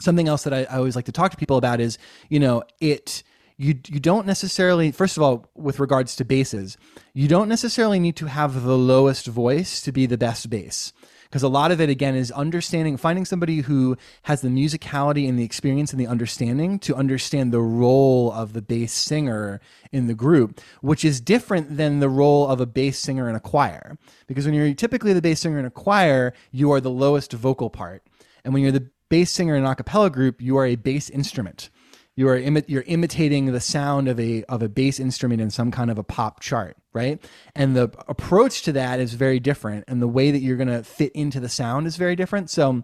something 0.00 0.26
else 0.26 0.42
that 0.42 0.52
I, 0.52 0.64
I 0.64 0.78
always 0.78 0.96
like 0.96 1.04
to 1.04 1.12
talk 1.12 1.30
to 1.30 1.36
people 1.36 1.56
about 1.58 1.78
is 1.80 1.96
you 2.28 2.40
know 2.40 2.64
it 2.80 3.22
you 3.56 3.78
you 3.86 4.00
don't 4.00 4.26
necessarily 4.26 4.90
first 4.90 5.16
of 5.16 5.22
all 5.22 5.48
with 5.54 5.78
regards 5.78 6.16
to 6.16 6.24
basses 6.24 6.76
you 7.14 7.28
don't 7.28 7.48
necessarily 7.48 8.00
need 8.00 8.16
to 8.16 8.26
have 8.26 8.64
the 8.64 8.76
lowest 8.76 9.28
voice 9.28 9.80
to 9.82 9.92
be 9.92 10.06
the 10.06 10.18
best 10.18 10.50
bass 10.50 10.92
because 11.28 11.42
a 11.42 11.48
lot 11.48 11.70
of 11.70 11.80
it 11.80 11.88
again 11.88 12.14
is 12.14 12.30
understanding 12.32 12.96
finding 12.96 13.24
somebody 13.24 13.60
who 13.60 13.96
has 14.22 14.40
the 14.40 14.48
musicality 14.48 15.28
and 15.28 15.38
the 15.38 15.44
experience 15.44 15.92
and 15.92 16.00
the 16.00 16.06
understanding 16.06 16.78
to 16.78 16.94
understand 16.94 17.52
the 17.52 17.60
role 17.60 18.32
of 18.32 18.52
the 18.52 18.62
bass 18.62 18.92
singer 18.92 19.60
in 19.92 20.06
the 20.06 20.14
group 20.14 20.60
which 20.80 21.04
is 21.04 21.20
different 21.20 21.76
than 21.76 22.00
the 22.00 22.08
role 22.08 22.46
of 22.48 22.60
a 22.60 22.66
bass 22.66 22.98
singer 22.98 23.28
in 23.28 23.34
a 23.34 23.40
choir 23.40 23.96
because 24.26 24.44
when 24.44 24.54
you're 24.54 24.74
typically 24.74 25.12
the 25.12 25.22
bass 25.22 25.40
singer 25.40 25.58
in 25.58 25.64
a 25.64 25.70
choir 25.70 26.32
you 26.50 26.70
are 26.70 26.80
the 26.80 26.90
lowest 26.90 27.32
vocal 27.32 27.70
part 27.70 28.02
and 28.44 28.54
when 28.54 28.62
you're 28.62 28.72
the 28.72 28.90
bass 29.08 29.30
singer 29.30 29.56
in 29.56 29.64
an 29.64 29.70
a 29.70 29.74
cappella 29.74 30.10
group, 30.10 30.40
you 30.40 30.56
are 30.56 30.66
a 30.66 30.76
bass 30.76 31.10
instrument. 31.10 31.70
You 32.18 32.28
are 32.30 32.36
imi- 32.36 32.64
you're 32.66 32.82
imitating 32.88 33.46
the 33.46 33.60
sound 33.60 34.08
of 34.08 34.18
a 34.18 34.42
of 34.48 34.60
a 34.60 34.68
bass 34.68 34.98
instrument 34.98 35.40
in 35.40 35.50
some 35.50 35.70
kind 35.70 35.88
of 35.88 35.98
a 35.98 36.02
pop 36.02 36.40
chart, 36.40 36.76
right? 36.92 37.22
And 37.54 37.76
the 37.76 37.92
approach 38.08 38.62
to 38.62 38.72
that 38.72 38.98
is 38.98 39.14
very 39.14 39.38
different, 39.38 39.84
and 39.86 40.02
the 40.02 40.08
way 40.08 40.32
that 40.32 40.40
you're 40.40 40.56
going 40.56 40.66
to 40.66 40.82
fit 40.82 41.12
into 41.12 41.38
the 41.38 41.48
sound 41.48 41.86
is 41.86 41.94
very 41.94 42.16
different. 42.16 42.50
So, 42.50 42.82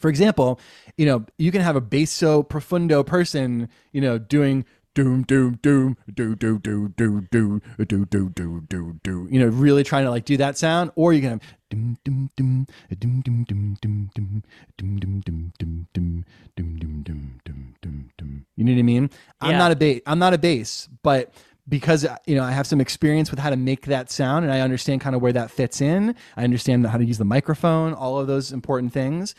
for 0.00 0.08
example, 0.08 0.58
you 0.96 1.06
know, 1.06 1.24
you 1.38 1.52
can 1.52 1.60
have 1.60 1.76
a 1.76 1.80
basso 1.80 2.42
profundo 2.42 3.04
person, 3.04 3.68
you 3.92 4.00
know, 4.00 4.18
doing 4.18 4.64
doom 4.94 5.22
doom 5.22 5.58
doom 5.62 5.96
do 6.12 6.34
do 6.34 6.58
do 6.58 6.88
do 6.96 7.20
do 7.30 7.60
do 7.78 8.04
do 8.04 8.28
do 8.28 8.60
do 8.68 9.00
do 9.02 9.28
you 9.30 9.40
know 9.40 9.46
really 9.46 9.82
trying 9.82 10.04
to 10.04 10.10
like 10.10 10.24
do 10.24 10.36
that 10.36 10.56
sound 10.56 10.90
or 10.94 11.12
you 11.12 11.20
can 11.20 11.30
have 11.30 11.40
doom 11.70 11.98
doom 12.04 12.30
doom 12.36 12.66
doom 13.00 13.22
doom 13.22 13.42
doom 13.50 13.76
doom 13.80 14.10
doom 14.10 14.10
doom 14.14 14.86
doom 14.86 15.22
doom 15.24 15.52
doom 15.58 15.86
doom 15.92 16.24
doom 16.56 16.78
doom 16.78 17.02
doom 17.02 17.40
doom 17.44 17.74
doom 17.82 18.10
doom 18.16 18.46
you 18.56 18.64
know 18.64 18.72
what 18.72 18.78
I 18.78 18.82
mean 18.82 19.10
I'm 19.40 19.52
not 19.58 19.72
a 19.72 19.76
bass 19.76 20.00
I'm 20.06 20.18
not 20.18 20.32
a 20.34 20.38
bass 20.38 20.88
but 21.02 21.32
because 21.68 22.06
you 22.26 22.36
know 22.36 22.44
I 22.44 22.52
have 22.52 22.66
some 22.66 22.80
experience 22.80 23.30
with 23.30 23.40
how 23.40 23.50
to 23.50 23.56
make 23.56 23.86
that 23.86 24.10
sound 24.10 24.44
and 24.44 24.52
I 24.54 24.60
understand 24.60 25.00
kind 25.00 25.16
of 25.16 25.22
where 25.22 25.32
that 25.32 25.50
fits 25.50 25.80
in 25.80 26.14
I 26.36 26.44
understand 26.44 26.86
how 26.86 26.98
to 26.98 27.04
use 27.04 27.18
the 27.18 27.24
microphone 27.24 27.94
all 27.94 28.18
of 28.18 28.26
those 28.28 28.52
important 28.52 28.92
things 28.92 29.34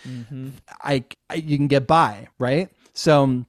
I, 0.83 1.05
I 1.29 1.35
you 1.35 1.55
can 1.57 1.67
get 1.67 1.87
by 1.87 2.27
right 2.39 2.69
so 2.93 3.45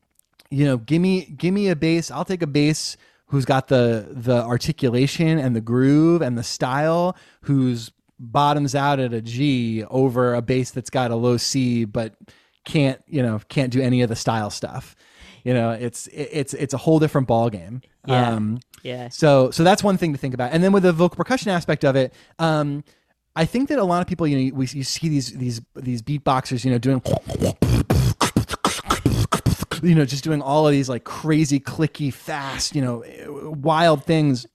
you 0.51 0.65
know, 0.65 0.77
give 0.77 1.01
me 1.01 1.25
give 1.37 1.53
me 1.53 1.69
a 1.69 1.77
bass. 1.77 2.11
I'll 2.11 2.25
take 2.25 2.43
a 2.43 2.47
bass 2.47 2.97
who's 3.27 3.45
got 3.45 3.69
the 3.69 4.09
the 4.11 4.43
articulation 4.43 5.39
and 5.39 5.55
the 5.57 5.61
groove 5.61 6.23
and 6.23 6.37
the 6.39 6.43
style, 6.45 7.17
who's 7.43 7.91
bottoms 8.19 8.75
out 8.75 8.99
at 8.99 9.13
a 9.13 9.21
G 9.21 9.85
over 9.85 10.35
a 10.35 10.43
bass 10.43 10.71
that's 10.71 10.91
got 10.91 11.11
a 11.11 11.17
low 11.17 11.37
C 11.37 11.85
but 11.85 12.15
can't 12.65 13.01
you 13.07 13.23
know 13.23 13.41
can't 13.49 13.73
do 13.73 13.81
any 13.81 14.03
of 14.03 14.09
the 14.09 14.17
style 14.17 14.51
stuff. 14.51 14.97
You 15.45 15.55
know, 15.55 15.71
it's 15.71 16.09
it's 16.13 16.55
it's 16.55 16.75
a 16.75 16.79
whole 16.79 16.99
different 16.99 17.29
ball 17.29 17.51
game. 17.51 17.83
Yeah. 18.07 18.31
Um, 18.31 18.59
Yeah. 18.83 19.09
so 19.09 19.51
so 19.51 19.65
that's 19.65 19.83
one 19.83 19.97
thing 19.97 20.13
to 20.13 20.19
think 20.19 20.35
about. 20.35 20.53
And 20.53 20.63
then 20.63 20.73
with 20.73 20.83
the 20.83 20.93
vocal 20.93 21.17
percussion 21.17 21.51
aspect 21.51 21.85
of 21.85 21.95
it, 21.95 22.13
um, 22.39 22.83
I 23.37 23.45
think 23.45 23.69
that 23.69 23.79
a 23.79 23.85
lot 23.85 24.01
of 24.01 24.09
people, 24.09 24.27
you 24.27 24.51
know, 24.51 24.57
we 24.57 24.67
you 24.67 24.83
see 24.83 25.09
these 25.09 25.33
these 25.33 25.61
these 25.77 26.03
beatboxers, 26.03 26.65
you 26.65 26.71
know, 26.71 26.79
doing 26.79 27.01
you 29.83 29.95
know, 29.95 30.05
just 30.05 30.25
doing 30.25 30.43
all 30.43 30.67
of 30.67 30.73
these 30.73 30.89
like 30.89 31.05
crazy 31.05 31.61
clicky 31.61 32.13
fast, 32.13 32.75
you 32.75 32.83
know, 32.83 33.05
wild 33.61 34.05
things. 34.05 34.47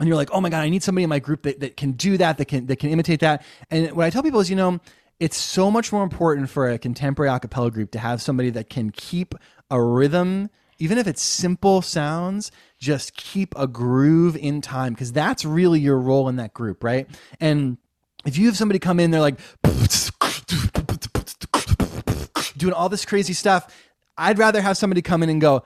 And 0.00 0.08
you're 0.08 0.16
like, 0.16 0.30
"Oh 0.32 0.40
my 0.40 0.50
god, 0.50 0.60
I 0.60 0.68
need 0.68 0.82
somebody 0.82 1.04
in 1.04 1.10
my 1.10 1.20
group 1.20 1.42
that, 1.42 1.60
that 1.60 1.76
can 1.76 1.92
do 1.92 2.16
that, 2.16 2.38
that 2.38 2.46
can 2.46 2.66
that 2.66 2.76
can 2.76 2.90
imitate 2.90 3.20
that." 3.20 3.44
And 3.70 3.92
what 3.92 4.06
I 4.06 4.10
tell 4.10 4.22
people 4.22 4.40
is, 4.40 4.50
you 4.50 4.56
know, 4.56 4.80
it's 5.20 5.36
so 5.36 5.70
much 5.70 5.92
more 5.92 6.02
important 6.02 6.50
for 6.50 6.68
a 6.68 6.78
contemporary 6.78 7.32
a 7.32 7.38
cappella 7.38 7.70
group 7.70 7.92
to 7.92 8.00
have 8.00 8.20
somebody 8.20 8.50
that 8.50 8.68
can 8.68 8.90
keep 8.90 9.34
a 9.70 9.80
rhythm 9.80 10.50
even 10.78 10.98
if 10.98 11.06
it's 11.06 11.22
simple 11.22 11.82
sounds, 11.82 12.50
just 12.78 13.16
keep 13.16 13.54
a 13.56 13.66
groove 13.66 14.36
in 14.36 14.60
time 14.60 14.92
because 14.92 15.12
that's 15.12 15.44
really 15.44 15.80
your 15.80 15.98
role 15.98 16.28
in 16.28 16.36
that 16.36 16.54
group, 16.54 16.82
right? 16.82 17.08
And 17.40 17.78
if 18.24 18.36
you 18.36 18.46
have 18.46 18.56
somebody 18.56 18.78
come 18.78 19.00
in, 19.00 19.10
they're 19.10 19.20
like 19.20 19.38
doing 22.56 22.72
all 22.72 22.88
this 22.88 23.04
crazy 23.04 23.32
stuff. 23.32 23.74
I'd 24.16 24.38
rather 24.38 24.60
have 24.60 24.76
somebody 24.76 25.02
come 25.02 25.22
in 25.22 25.28
and 25.30 25.40
go, 25.40 25.64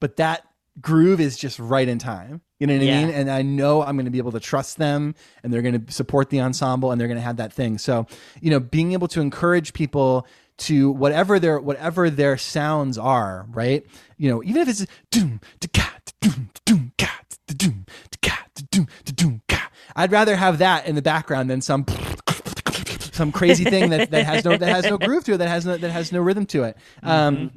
but 0.00 0.16
that 0.16 0.44
groove 0.80 1.20
is 1.20 1.36
just 1.36 1.58
right 1.58 1.88
in 1.88 1.98
time. 1.98 2.40
You 2.60 2.66
know 2.66 2.74
what 2.74 2.82
Yeah. 2.82 3.00
I 3.00 3.04
mean? 3.04 3.14
And 3.14 3.30
I 3.30 3.42
know 3.42 3.82
I'm 3.82 3.96
going 3.96 4.04
to 4.06 4.10
be 4.10 4.18
able 4.18 4.32
to 4.32 4.40
trust 4.40 4.78
them 4.78 5.14
and 5.42 5.52
they're 5.52 5.62
going 5.62 5.84
to 5.84 5.92
support 5.92 6.30
the 6.30 6.40
ensemble 6.40 6.90
and 6.92 7.00
they're 7.00 7.08
going 7.08 7.18
to 7.18 7.24
have 7.24 7.36
that 7.36 7.52
thing. 7.52 7.78
So, 7.78 8.06
you 8.40 8.50
know, 8.50 8.60
being 8.60 8.92
able 8.92 9.08
to 9.08 9.20
encourage 9.20 9.72
people 9.72 10.26
to 10.58 10.90
whatever 10.90 11.38
their 11.38 11.60
whatever 11.60 12.10
their 12.10 12.36
sounds 12.36 12.98
are, 12.98 13.46
right? 13.50 13.86
You 14.16 14.30
know, 14.30 14.42
even 14.42 14.62
if 14.62 14.68
it's 14.68 14.86
doom 15.10 15.40
to 15.60 15.68
cat 15.68 16.12
doom 16.20 16.50
doom 16.64 16.92
cat 16.98 17.38
doom 17.46 17.86
to 18.10 18.18
cat 18.18 18.50
doom 18.70 18.88
doom 19.04 19.42
cat. 19.48 19.72
I'd 19.94 20.12
rather 20.12 20.36
have 20.36 20.58
that 20.58 20.86
in 20.86 20.94
the 20.96 21.02
background 21.02 21.48
than 21.48 21.60
some 21.60 21.84
some 23.18 23.32
crazy 23.32 23.64
thing 23.64 23.90
that, 23.90 24.10
that 24.10 24.24
has 24.24 24.44
no 24.44 24.56
that 24.56 24.68
has 24.68 24.84
no 24.86 24.96
groove 25.06 25.24
to 25.24 25.34
it, 25.34 25.38
that 25.38 25.48
has 25.48 25.66
no 25.66 25.76
that 25.76 25.90
has 25.90 26.10
no 26.12 26.20
rhythm 26.20 26.46
to 26.46 26.62
it. 26.62 26.76
Um, 27.02 27.50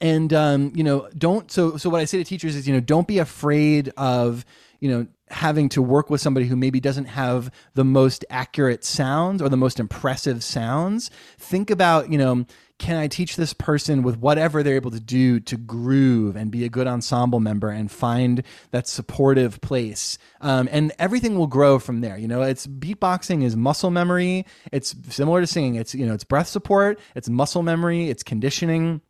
and 0.00 0.32
um, 0.32 0.72
you 0.74 0.84
know, 0.84 1.08
don't 1.18 1.50
so 1.50 1.76
so 1.76 1.90
what 1.90 2.00
I 2.00 2.06
say 2.06 2.18
to 2.18 2.24
teachers 2.24 2.56
is, 2.56 2.66
you 2.66 2.72
know, 2.72 2.80
don't 2.80 3.06
be 3.06 3.18
afraid 3.18 3.92
of 3.96 4.46
you 4.80 4.88
know 4.88 5.06
having 5.30 5.68
to 5.68 5.82
work 5.82 6.08
with 6.08 6.22
somebody 6.22 6.46
who 6.46 6.56
maybe 6.56 6.80
doesn't 6.80 7.04
have 7.04 7.50
the 7.74 7.84
most 7.84 8.24
accurate 8.30 8.84
sounds 8.84 9.42
or 9.42 9.50
the 9.50 9.56
most 9.56 9.78
impressive 9.78 10.42
sounds. 10.42 11.10
Think 11.38 11.70
about 11.70 12.10
you 12.10 12.16
know. 12.16 12.46
Can 12.78 12.96
I 12.96 13.08
teach 13.08 13.36
this 13.36 13.52
person 13.52 14.02
with 14.02 14.18
whatever 14.18 14.62
they're 14.62 14.76
able 14.76 14.92
to 14.92 15.00
do 15.00 15.40
to 15.40 15.56
groove 15.56 16.36
and 16.36 16.50
be 16.50 16.64
a 16.64 16.68
good 16.68 16.86
ensemble 16.86 17.40
member 17.40 17.70
and 17.70 17.90
find 17.90 18.42
that 18.70 18.86
supportive 18.86 19.60
place? 19.60 20.16
Um, 20.40 20.68
and 20.70 20.92
everything 20.98 21.36
will 21.36 21.48
grow 21.48 21.78
from 21.78 22.00
there. 22.00 22.16
You 22.16 22.28
know, 22.28 22.42
it's 22.42 22.66
beatboxing 22.66 23.42
is 23.42 23.56
muscle 23.56 23.90
memory. 23.90 24.46
It's 24.70 24.94
similar 25.10 25.40
to 25.40 25.46
singing. 25.46 25.74
It's 25.74 25.94
you 25.94 26.06
know, 26.06 26.14
it's 26.14 26.24
breath 26.24 26.48
support. 26.48 27.00
It's 27.14 27.28
muscle 27.28 27.62
memory. 27.62 28.10
It's 28.10 28.22
conditioning. 28.22 29.00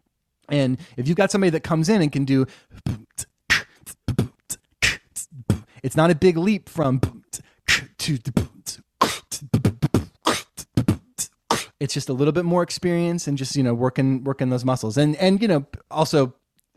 And 0.49 0.79
if 0.97 1.07
you've 1.07 1.17
got 1.17 1.31
somebody 1.31 1.51
that 1.51 1.63
comes 1.63 1.89
in 1.91 2.01
and 2.01 2.11
can 2.11 2.25
do 2.25 2.47
it's 5.83 5.97
not 5.97 6.11
a 6.11 6.15
big 6.15 6.37
leap 6.37 6.69
from 6.69 7.01
to 7.99 8.19
it's 11.81 11.95
just 11.95 12.09
a 12.09 12.13
little 12.13 12.33
bit 12.33 12.45
more 12.45 12.63
experience 12.63 13.27
and 13.27 13.39
just 13.39 13.57
you 13.57 13.63
know 13.63 13.75
working 13.75 14.25
working 14.25 14.51
those 14.51 14.65
muscles 14.65 14.97
and 14.97 15.17
and 15.17 15.41
you 15.43 15.49
know 15.49 15.67
also 15.91 16.35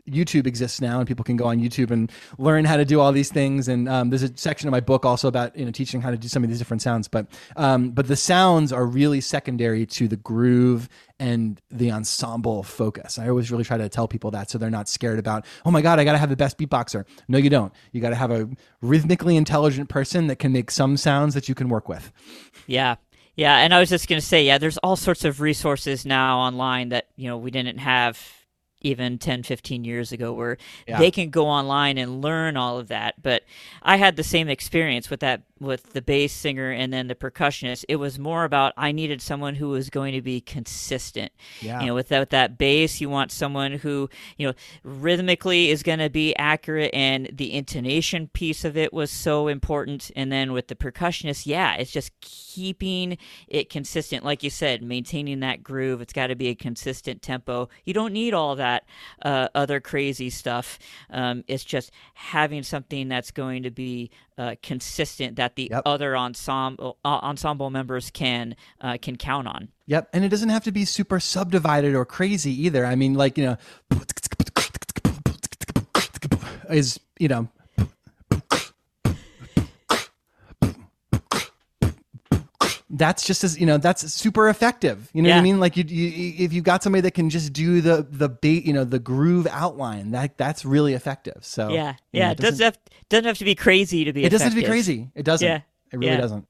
YouTube 0.08 0.46
exists 0.46 0.80
now, 0.80 0.98
and 0.98 1.06
people 1.06 1.24
can 1.24 1.36
go 1.36 1.46
on 1.46 1.60
YouTube 1.60 1.90
and 1.90 2.10
learn 2.36 2.64
how 2.64 2.76
to 2.76 2.84
do 2.84 3.00
all 3.00 3.12
these 3.12 3.30
things. 3.30 3.68
And 3.68 3.88
um, 3.88 4.10
there's 4.10 4.24
a 4.24 4.36
section 4.36 4.66
of 4.66 4.72
my 4.72 4.80
book 4.80 5.06
also 5.06 5.28
about 5.28 5.56
you 5.56 5.64
know 5.64 5.70
teaching 5.70 6.00
how 6.00 6.10
to 6.10 6.16
do 6.16 6.26
some 6.28 6.42
of 6.42 6.50
these 6.50 6.58
different 6.58 6.82
sounds. 6.82 7.06
But 7.06 7.28
um, 7.56 7.90
but 7.90 8.08
the 8.08 8.16
sounds 8.16 8.72
are 8.72 8.84
really 8.84 9.20
secondary 9.20 9.86
to 9.86 10.08
the 10.08 10.16
groove 10.16 10.88
and 11.20 11.60
the 11.70 11.92
ensemble 11.92 12.64
focus. 12.64 13.18
I 13.18 13.28
always 13.28 13.52
really 13.52 13.64
try 13.64 13.76
to 13.76 13.88
tell 13.88 14.08
people 14.08 14.32
that 14.32 14.50
so 14.50 14.58
they're 14.58 14.70
not 14.70 14.88
scared 14.88 15.20
about 15.20 15.46
oh 15.64 15.70
my 15.70 15.82
god 15.82 16.00
I 16.00 16.04
got 16.04 16.12
to 16.12 16.18
have 16.18 16.30
the 16.30 16.36
best 16.36 16.58
beatboxer. 16.58 17.04
No, 17.28 17.38
you 17.38 17.50
don't. 17.50 17.72
You 17.92 18.00
got 18.00 18.10
to 18.10 18.16
have 18.16 18.32
a 18.32 18.48
rhythmically 18.80 19.36
intelligent 19.36 19.88
person 19.88 20.26
that 20.26 20.36
can 20.36 20.52
make 20.52 20.72
some 20.72 20.96
sounds 20.96 21.34
that 21.34 21.48
you 21.48 21.54
can 21.54 21.68
work 21.68 21.88
with. 21.88 22.10
Yeah, 22.66 22.96
yeah, 23.34 23.58
and 23.58 23.72
I 23.72 23.80
was 23.80 23.88
just 23.88 24.08
going 24.08 24.20
to 24.20 24.26
say, 24.26 24.44
yeah, 24.44 24.58
there's 24.58 24.78
all 24.78 24.96
sorts 24.96 25.24
of 25.24 25.40
resources 25.40 26.04
now 26.04 26.38
online 26.38 26.90
that, 26.90 27.08
you 27.16 27.28
know, 27.28 27.38
we 27.38 27.50
didn't 27.50 27.78
have 27.78 28.20
even 28.82 29.18
10, 29.18 29.42
15 29.44 29.84
years 29.84 30.12
ago 30.12 30.32
where 30.32 30.58
yeah. 30.86 30.98
they 30.98 31.10
can 31.10 31.30
go 31.30 31.46
online 31.46 31.98
and 31.98 32.20
learn 32.20 32.56
all 32.56 32.78
of 32.78 32.88
that. 32.88 33.22
But 33.22 33.44
I 33.82 33.96
had 33.96 34.16
the 34.16 34.24
same 34.24 34.48
experience 34.48 35.08
with 35.08 35.20
that 35.20 35.42
with 35.62 35.92
the 35.92 36.02
bass 36.02 36.32
singer 36.32 36.70
and 36.70 36.92
then 36.92 37.06
the 37.06 37.14
percussionist. 37.14 37.84
It 37.88 37.96
was 37.96 38.18
more 38.18 38.44
about 38.44 38.72
I 38.76 38.92
needed 38.92 39.22
someone 39.22 39.54
who 39.54 39.68
was 39.68 39.90
going 39.90 40.12
to 40.14 40.22
be 40.22 40.40
consistent. 40.40 41.32
Yeah. 41.60 41.80
You 41.80 41.86
know, 41.86 41.94
without 41.94 42.30
that 42.30 42.58
bass, 42.58 43.00
you 43.00 43.08
want 43.08 43.32
someone 43.32 43.72
who, 43.72 44.08
you 44.36 44.46
know, 44.46 44.54
rhythmically 44.84 45.70
is 45.70 45.82
going 45.82 45.98
to 46.00 46.10
be 46.10 46.34
accurate 46.36 46.90
and 46.92 47.30
the 47.32 47.52
intonation 47.54 48.28
piece 48.28 48.64
of 48.64 48.76
it 48.76 48.92
was 48.92 49.10
so 49.10 49.48
important. 49.48 50.10
And 50.16 50.30
then 50.30 50.52
with 50.52 50.68
the 50.68 50.74
percussionist, 50.74 51.46
yeah, 51.46 51.74
it's 51.74 51.90
just 51.90 52.12
keeping 52.20 53.18
it 53.48 53.70
consistent. 53.70 54.24
Like 54.24 54.42
you 54.42 54.50
said, 54.50 54.82
maintaining 54.82 55.40
that 55.40 55.62
groove. 55.62 56.00
It's 56.00 56.12
got 56.12 56.28
to 56.28 56.36
be 56.36 56.48
a 56.48 56.54
consistent 56.54 57.22
tempo. 57.22 57.68
You 57.84 57.94
don't 57.94 58.12
need 58.12 58.34
all 58.34 58.56
that 58.56 58.84
uh, 59.22 59.48
other 59.54 59.80
crazy 59.80 60.30
stuff. 60.30 60.78
Um, 61.10 61.44
it's 61.46 61.64
just 61.64 61.92
having 62.14 62.62
something 62.62 63.08
that's 63.08 63.30
going 63.30 63.62
to 63.62 63.70
be 63.70 64.10
uh, 64.38 64.54
consistent 64.62 65.36
that 65.36 65.56
the 65.56 65.68
yep. 65.70 65.82
other 65.86 66.16
ensemble 66.16 66.98
uh, 67.04 67.20
ensemble 67.22 67.70
members 67.70 68.10
can 68.10 68.56
uh, 68.80 68.96
can 69.00 69.16
count 69.16 69.46
on. 69.46 69.68
Yep, 69.86 70.08
and 70.12 70.24
it 70.24 70.28
doesn't 70.28 70.48
have 70.48 70.64
to 70.64 70.72
be 70.72 70.84
super 70.84 71.20
subdivided 71.20 71.94
or 71.94 72.04
crazy 72.04 72.52
either. 72.64 72.84
I 72.86 72.94
mean, 72.94 73.14
like 73.14 73.36
you 73.36 73.44
know, 73.44 73.56
is 76.70 76.98
you 77.18 77.28
know 77.28 77.48
that's 82.92 83.26
just 83.26 83.42
as 83.42 83.58
you 83.58 83.66
know 83.66 83.78
that's 83.78 84.12
super 84.12 84.48
effective. 84.48 85.08
You 85.14 85.22
know 85.22 85.30
yeah. 85.30 85.36
what 85.36 85.40
i 85.40 85.44
mean? 85.44 85.60
Like 85.60 85.76
you, 85.76 85.84
you 85.84 86.44
if 86.44 86.52
you've 86.52 86.64
got 86.64 86.82
somebody 86.82 87.00
that 87.02 87.12
can 87.12 87.30
just 87.30 87.52
do 87.52 87.80
the 87.80 88.06
the 88.08 88.28
bait 88.28 88.64
you 88.64 88.72
know 88.72 88.84
the 88.84 88.98
groove 88.98 89.46
outline 89.50 90.10
that 90.12 90.36
that's 90.36 90.64
really 90.64 90.92
effective. 90.92 91.38
So 91.40 91.70
yeah. 91.70 91.94
yeah 92.12 92.26
know, 92.26 92.32
it 92.32 92.38
doesn't, 92.38 92.58
doesn't 92.58 92.64
have 92.64 92.78
doesn't 93.08 93.24
have 93.24 93.38
to 93.38 93.44
be 93.44 93.54
crazy 93.54 94.04
to 94.04 94.12
be 94.12 94.20
it 94.20 94.26
effective. 94.26 94.30
doesn't 94.32 94.46
have 94.46 94.54
to 94.54 94.60
be 94.60 94.66
crazy. 94.66 95.10
It 95.14 95.24
doesn't. 95.24 95.46
Yeah. 95.46 95.60
It 95.90 95.96
really 95.96 96.12
yeah. 96.12 96.20
doesn't 96.20 96.46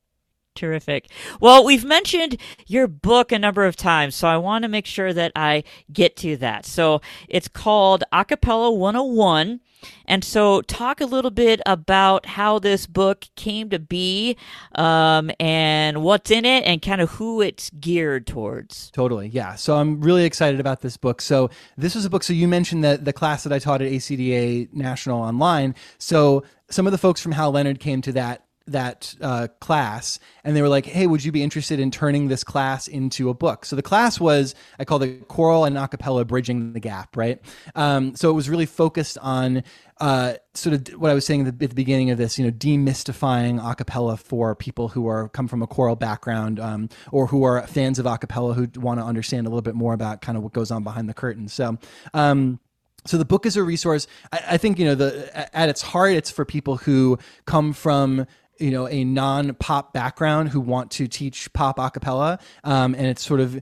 Terrific. 0.55 1.09
Well, 1.41 1.65
we've 1.65 1.85
mentioned 1.85 2.37
your 2.67 2.87
book 2.87 3.33
a 3.33 3.39
number 3.39 3.65
of 3.65 3.75
times, 3.75 4.15
so 4.15 4.29
I 4.29 4.37
want 4.37 4.63
to 4.63 4.69
make 4.69 4.87
sure 4.87 5.13
that 5.13 5.33
I 5.35 5.65
get 5.93 6.17
to 6.19 6.37
that. 6.39 6.67
So 6.67 7.01
it's 7.29 7.49
called 7.49 8.05
A 8.13 8.25
Cappella 8.25 8.71
101. 8.71 9.61
And 10.07 10.25
so, 10.25 10.63
talk 10.63 11.01
a 11.01 11.07
little 11.07 11.31
bit 11.31 11.61
about 11.67 12.27
how 12.27 12.61
this 12.61 12.87
book 12.87 13.27
came 13.35 13.71
to 13.71 13.81
be 13.81 14.37
um, 14.77 15.31
and 15.41 16.03
what's 16.03 16.31
in 16.31 16.45
it 16.45 16.65
and 16.65 16.81
kind 16.81 17.01
of 17.01 17.11
who 17.11 17.41
it's 17.41 17.71
geared 17.71 18.27
towards. 18.27 18.91
Totally. 18.93 19.29
Yeah. 19.29 19.57
So, 19.57 19.77
I'm 19.77 20.01
really 20.01 20.25
excited 20.25 20.61
about 20.61 20.83
this 20.83 20.97
book. 20.97 21.21
So, 21.21 21.51
this 21.77 21.97
was 21.97 22.05
a 22.05 22.11
book. 22.11 22.23
So, 22.23 22.33
you 22.33 22.47
mentioned 22.47 22.85
that 22.85 23.05
the 23.05 23.13
class 23.13 23.43
that 23.43 23.53
I 23.53 23.59
taught 23.59 23.83
at 23.83 23.91
ACDA 23.91 24.73
National 24.73 25.21
Online. 25.21 25.75
So, 25.99 26.45
some 26.71 26.87
of 26.87 26.93
the 26.93 26.99
folks 26.99 27.21
from 27.21 27.33
Hal 27.33 27.51
Leonard 27.51 27.81
came 27.81 28.03
to 28.03 28.13
that 28.13 28.45
that 28.67 29.15
uh, 29.21 29.49
class 29.61 30.19
and 30.45 30.57
they 30.57 30.63
were 30.63 30.69
like 30.69 30.87
hey 30.87 31.07
would 31.07 31.25
you 31.25 31.33
be 31.33 31.43
interested 31.43 31.81
in 31.81 31.91
turning 31.91 32.29
this 32.29 32.45
class 32.45 32.89
into 32.89 33.29
a 33.29 33.35
book? 33.35 33.65
So 33.65 33.77
the 33.77 33.83
class 33.83 34.21
was 34.21 34.55
i 34.79 34.85
call 34.85 35.03
it 35.03 35.29
choral 35.29 35.65
and 35.65 35.77
acapella 35.77 36.27
bridging 36.27 36.73
the 36.73 36.81
gap 36.81 37.17
right? 37.17 37.41
Um, 37.75 38.15
so 38.17 38.31
it 38.31 38.35
was 38.35 38.49
really 38.49 38.67
focused 38.67 39.19
on 39.19 39.63
uh, 40.01 40.35
sort 40.55 40.75
of 40.75 40.95
what 41.01 41.11
i 41.11 41.15
was 41.15 41.25
saying 41.25 41.47
at 41.47 41.59
the, 41.59 41.65
at 41.65 41.71
the, 41.71 41.77
beginning 41.77 42.11
of 42.11 42.19
this 42.19 42.39
you 42.39 42.45
know 42.45 42.51
demystifying 42.51 43.61
acapella 43.61 44.19
for 44.19 44.55
people 44.55 44.89
who 44.89 45.07
are 45.07 45.29
come 45.29 45.47
from 45.47 45.63
a 45.63 45.67
choral 45.67 45.95
background 45.95 46.59
um, 46.59 46.89
or 47.13 47.27
who 47.27 47.45
are 47.45 47.65
fans 47.67 47.99
of 47.99 48.07
acapella 48.07 48.55
who 48.55 48.69
want 48.81 48.99
to 48.99 49.05
understand 49.05 49.47
a 49.47 49.51
little 49.51 49.63
bit 49.63 49.75
more 49.75 49.95
about 49.95 50.21
kind 50.21 50.37
of 50.37 50.43
what 50.43 50.53
goes 50.53 50.71
on 50.71 50.83
behind 50.83 51.09
the 51.09 51.15
curtain. 51.15 51.49
So 51.49 51.79
um, 52.15 52.59
so 53.05 53.19
the 53.19 53.25
book 53.25 53.47
is 53.47 53.57
a 53.57 53.63
resource. 53.63 54.07
I, 54.33 54.41
I, 54.51 54.57
think 54.59 54.79
you 54.79 54.85
know 54.85 54.95
the 54.95 55.57
at 55.57 55.69
its 55.69 55.83
heart, 55.83 56.13
it's 56.13 56.31
for 56.31 56.45
people 56.45 56.77
who 56.77 57.19
come 57.47 57.73
from 57.73 58.27
you 58.63 58.71
know 58.71 58.89
a 58.89 59.05
non-pop 59.05 59.93
background 59.93 60.49
who 60.49 60.61
want 60.61 60.91
to 60.93 61.09
teach 61.09 61.53
pop 61.53 61.79
acapella 61.79 62.41
um, 62.65 62.95
and 62.95 63.07
it's 63.07 63.25
sort 63.25 63.41
of 63.41 63.61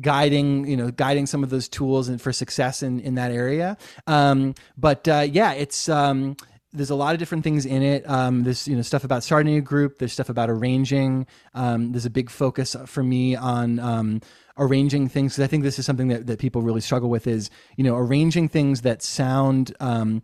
guiding 0.00 0.66
you 0.66 0.76
know 0.76 0.90
guiding 0.90 1.26
some 1.26 1.42
of 1.42 1.50
those 1.50 1.68
tools 1.68 2.08
and 2.08 2.20
for 2.20 2.32
success 2.32 2.82
in 2.82 3.00
in 3.00 3.14
that 3.14 3.30
area 3.30 3.76
um, 4.06 4.54
but 4.76 5.06
uh, 5.08 5.26
yeah 5.30 5.52
it's 5.52 5.88
um, 5.88 6.36
there's 6.72 6.90
a 6.90 6.94
lot 6.94 7.14
of 7.14 7.18
different 7.18 7.42
things 7.42 7.66
in 7.66 7.82
it. 7.82 8.08
Um, 8.08 8.44
there's 8.44 8.68
you 8.68 8.76
know 8.76 8.82
stuff 8.82 9.04
about 9.04 9.24
starting 9.24 9.56
a 9.56 9.60
group. 9.60 9.98
There's 9.98 10.12
stuff 10.12 10.28
about 10.28 10.50
arranging. 10.50 11.26
Um, 11.54 11.92
there's 11.92 12.06
a 12.06 12.10
big 12.10 12.30
focus 12.30 12.76
for 12.86 13.02
me 13.02 13.34
on 13.34 13.80
um, 13.80 14.20
arranging 14.56 15.08
things 15.08 15.32
because 15.32 15.44
I 15.44 15.48
think 15.48 15.64
this 15.64 15.78
is 15.78 15.86
something 15.86 16.08
that, 16.08 16.26
that 16.26 16.38
people 16.38 16.62
really 16.62 16.80
struggle 16.80 17.10
with. 17.10 17.26
Is 17.26 17.50
you 17.76 17.84
know 17.84 17.96
arranging 17.96 18.48
things 18.48 18.82
that 18.82 19.02
sound 19.02 19.74
um, 19.80 20.22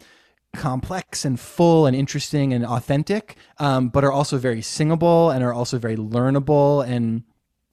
complex 0.56 1.24
and 1.24 1.38
full 1.38 1.86
and 1.86 1.96
interesting 1.96 2.52
and 2.52 2.64
authentic, 2.64 3.36
um, 3.58 3.88
but 3.88 4.04
are 4.04 4.12
also 4.12 4.38
very 4.38 4.62
singable 4.62 5.30
and 5.30 5.44
are 5.44 5.52
also 5.52 5.78
very 5.78 5.96
learnable 5.96 6.86
and 6.86 7.22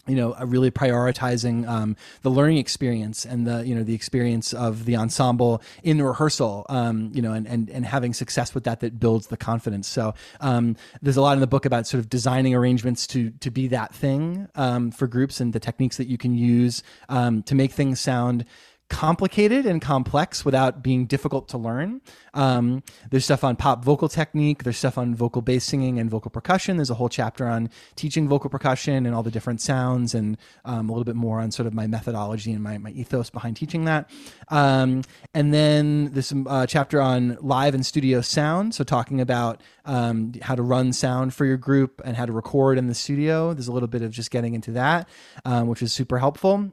you 0.07 0.15
know 0.15 0.36
really 0.45 0.69
prioritizing 0.69 1.67
um, 1.67 1.95
the 2.23 2.29
learning 2.29 2.57
experience 2.57 3.25
and 3.25 3.47
the 3.47 3.65
you 3.65 3.73
know 3.73 3.84
the 3.84 3.93
experience 3.93 4.53
of 4.53 4.86
the 4.86 4.95
ensemble 4.95 5.61
in 5.84 5.97
the 5.97 6.03
rehearsal 6.03 6.65
um, 6.69 7.09
you 7.13 7.21
know 7.21 7.31
and, 7.31 7.47
and 7.47 7.69
and 7.69 7.86
having 7.86 8.13
success 8.13 8.53
with 8.53 8.65
that 8.65 8.81
that 8.81 8.99
builds 8.99 9.27
the 9.27 9.38
confidence. 9.38 9.88
So 9.88 10.13
um, 10.41 10.75
there's 11.01 11.17
a 11.17 11.21
lot 11.21 11.34
in 11.34 11.39
the 11.39 11.47
book 11.47 11.65
about 11.65 11.88
sort 11.88 11.99
of 11.99 12.09
designing 12.09 12.53
arrangements 12.53 13.07
to 13.07 13.31
to 13.31 13.49
be 13.49 13.67
that 13.69 13.95
thing 13.95 14.47
um, 14.55 14.91
for 14.91 15.07
groups 15.07 15.39
and 15.39 15.53
the 15.53 15.59
techniques 15.59 15.97
that 15.97 16.07
you 16.07 16.17
can 16.17 16.34
use 16.34 16.84
um, 17.09 17.43
to 17.43 17.55
make 17.55 17.71
things 17.71 17.99
sound 17.99 18.45
complicated 18.89 19.65
and 19.65 19.81
complex 19.81 20.45
without 20.45 20.84
being 20.84 21.05
difficult 21.05 21.47
to 21.49 21.57
learn. 21.57 22.01
Um, 22.34 22.84
there's 23.09 23.25
stuff 23.25 23.43
on 23.43 23.55
pop 23.55 23.84
vocal 23.84 24.07
technique. 24.07 24.63
There's 24.63 24.77
stuff 24.77 24.97
on 24.97 25.15
vocal 25.15 25.41
bass 25.41 25.63
singing 25.63 25.99
and 25.99 26.09
vocal 26.09 26.29
percussion. 26.29 26.77
There's 26.77 26.89
a 26.89 26.95
whole 26.95 27.09
chapter 27.09 27.47
on 27.47 27.69
teaching 27.95 28.27
vocal 28.27 28.49
percussion 28.49 29.05
and 29.05 29.15
all 29.15 29.23
the 29.23 29.31
different 29.31 29.61
sounds, 29.61 30.13
and 30.13 30.38
um, 30.65 30.89
a 30.89 30.91
little 30.91 31.05
bit 31.05 31.15
more 31.15 31.39
on 31.39 31.51
sort 31.51 31.67
of 31.67 31.73
my 31.73 31.88
methodology 31.88 32.51
and 32.51 32.61
my, 32.61 32.77
my 32.77 32.91
ethos 32.91 33.29
behind 33.29 33.55
teaching 33.55 33.86
that. 33.86 34.09
Um, 34.49 35.03
and 35.34 35.53
then 35.53 36.11
there's 36.13 36.27
some 36.27 36.45
uh, 36.47 36.65
chapter 36.65 37.01
on 37.01 37.38
live 37.41 37.73
and 37.73 37.86
studio 37.86 38.21
sound. 38.21 38.75
So 38.75 38.84
talking 38.84 39.21
about 39.21 39.61
um, 39.86 40.34
how 40.41 40.55
to 40.55 40.61
run 40.61 40.93
sound 40.93 41.34
for 41.34 41.45
your 41.45 41.57
group 41.57 42.01
and 42.05 42.15
how 42.15 42.25
to 42.25 42.31
record 42.31 42.77
in 42.77 42.88
the 42.88 42.95
studio. 42.95 43.53
There's 43.53 43.67
a 43.67 43.73
little 43.73 43.88
bit 43.88 44.01
of 44.01 44.11
just 44.11 44.31
getting 44.31 44.53
into 44.53 44.71
that, 44.71 45.09
um, 45.45 45.67
which 45.67 45.81
is 45.81 45.93
super 45.93 46.19
helpful. 46.19 46.71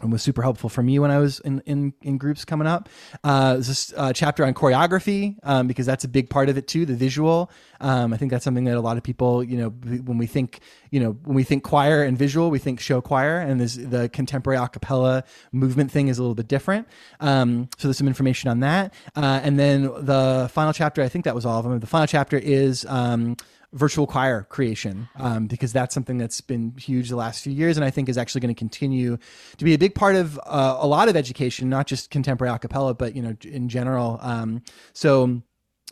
And 0.00 0.12
was 0.12 0.22
super 0.22 0.42
helpful 0.42 0.70
for 0.70 0.82
me 0.82 0.98
when 0.98 1.10
I 1.10 1.18
was 1.18 1.40
in 1.40 1.60
in, 1.66 1.92
in 2.02 2.18
groups 2.18 2.44
coming 2.44 2.68
up. 2.68 2.88
Uh, 3.24 3.56
this 3.56 3.92
uh, 3.96 4.12
chapter 4.12 4.44
on 4.44 4.54
choreography 4.54 5.36
um, 5.42 5.66
because 5.66 5.86
that's 5.86 6.04
a 6.04 6.08
big 6.08 6.30
part 6.30 6.48
of 6.48 6.56
it 6.56 6.68
too, 6.68 6.86
the 6.86 6.94
visual. 6.94 7.50
Um, 7.80 8.12
I 8.12 8.16
think 8.16 8.30
that's 8.30 8.44
something 8.44 8.64
that 8.64 8.76
a 8.76 8.80
lot 8.80 8.96
of 8.96 9.02
people, 9.02 9.42
you 9.42 9.56
know, 9.56 9.68
when 9.70 10.18
we 10.18 10.26
think, 10.26 10.60
you 10.90 11.00
know, 11.00 11.12
when 11.24 11.34
we 11.34 11.44
think 11.44 11.64
choir 11.64 12.02
and 12.02 12.16
visual, 12.16 12.50
we 12.50 12.58
think 12.58 12.80
show 12.80 13.00
choir, 13.00 13.38
and 13.38 13.60
the 13.60 14.08
contemporary 14.08 14.58
a 14.58 14.68
cappella 14.68 15.24
movement 15.52 15.90
thing 15.90 16.08
is 16.08 16.18
a 16.18 16.22
little 16.22 16.34
bit 16.34 16.48
different. 16.48 16.88
Um, 17.20 17.68
so 17.76 17.88
there's 17.88 17.98
some 17.98 18.08
information 18.08 18.50
on 18.50 18.60
that, 18.60 18.94
uh, 19.16 19.40
and 19.42 19.58
then 19.58 19.82
the 19.82 20.48
final 20.52 20.72
chapter, 20.72 21.02
I 21.02 21.08
think 21.08 21.24
that 21.24 21.34
was 21.34 21.44
all 21.44 21.58
of 21.58 21.64
them. 21.64 21.78
The 21.80 21.86
final 21.86 22.06
chapter 22.06 22.36
is 22.36 22.84
um, 22.86 23.36
virtual 23.72 24.06
choir 24.06 24.44
creation 24.44 25.08
um, 25.16 25.46
because 25.46 25.72
that's 25.72 25.92
something 25.92 26.16
that's 26.16 26.40
been 26.40 26.74
huge 26.78 27.10
the 27.10 27.16
last 27.16 27.44
few 27.44 27.52
years 27.52 27.76
and 27.76 27.84
I 27.84 27.90
think 27.90 28.08
is 28.08 28.16
actually 28.16 28.40
going 28.40 28.54
to 28.54 28.58
continue 28.58 29.18
to 29.58 29.64
be 29.64 29.74
a 29.74 29.78
big 29.78 29.94
part 29.94 30.16
of 30.16 30.40
uh, 30.46 30.78
a 30.80 30.86
lot 30.86 31.08
of 31.08 31.16
education, 31.16 31.68
not 31.68 31.86
just 31.86 32.10
contemporary 32.10 32.54
a 32.54 32.58
cappella, 32.58 32.94
but 32.94 33.14
you 33.14 33.22
know 33.22 33.36
in 33.42 33.68
general. 33.68 34.18
Um, 34.22 34.62
so 34.92 35.42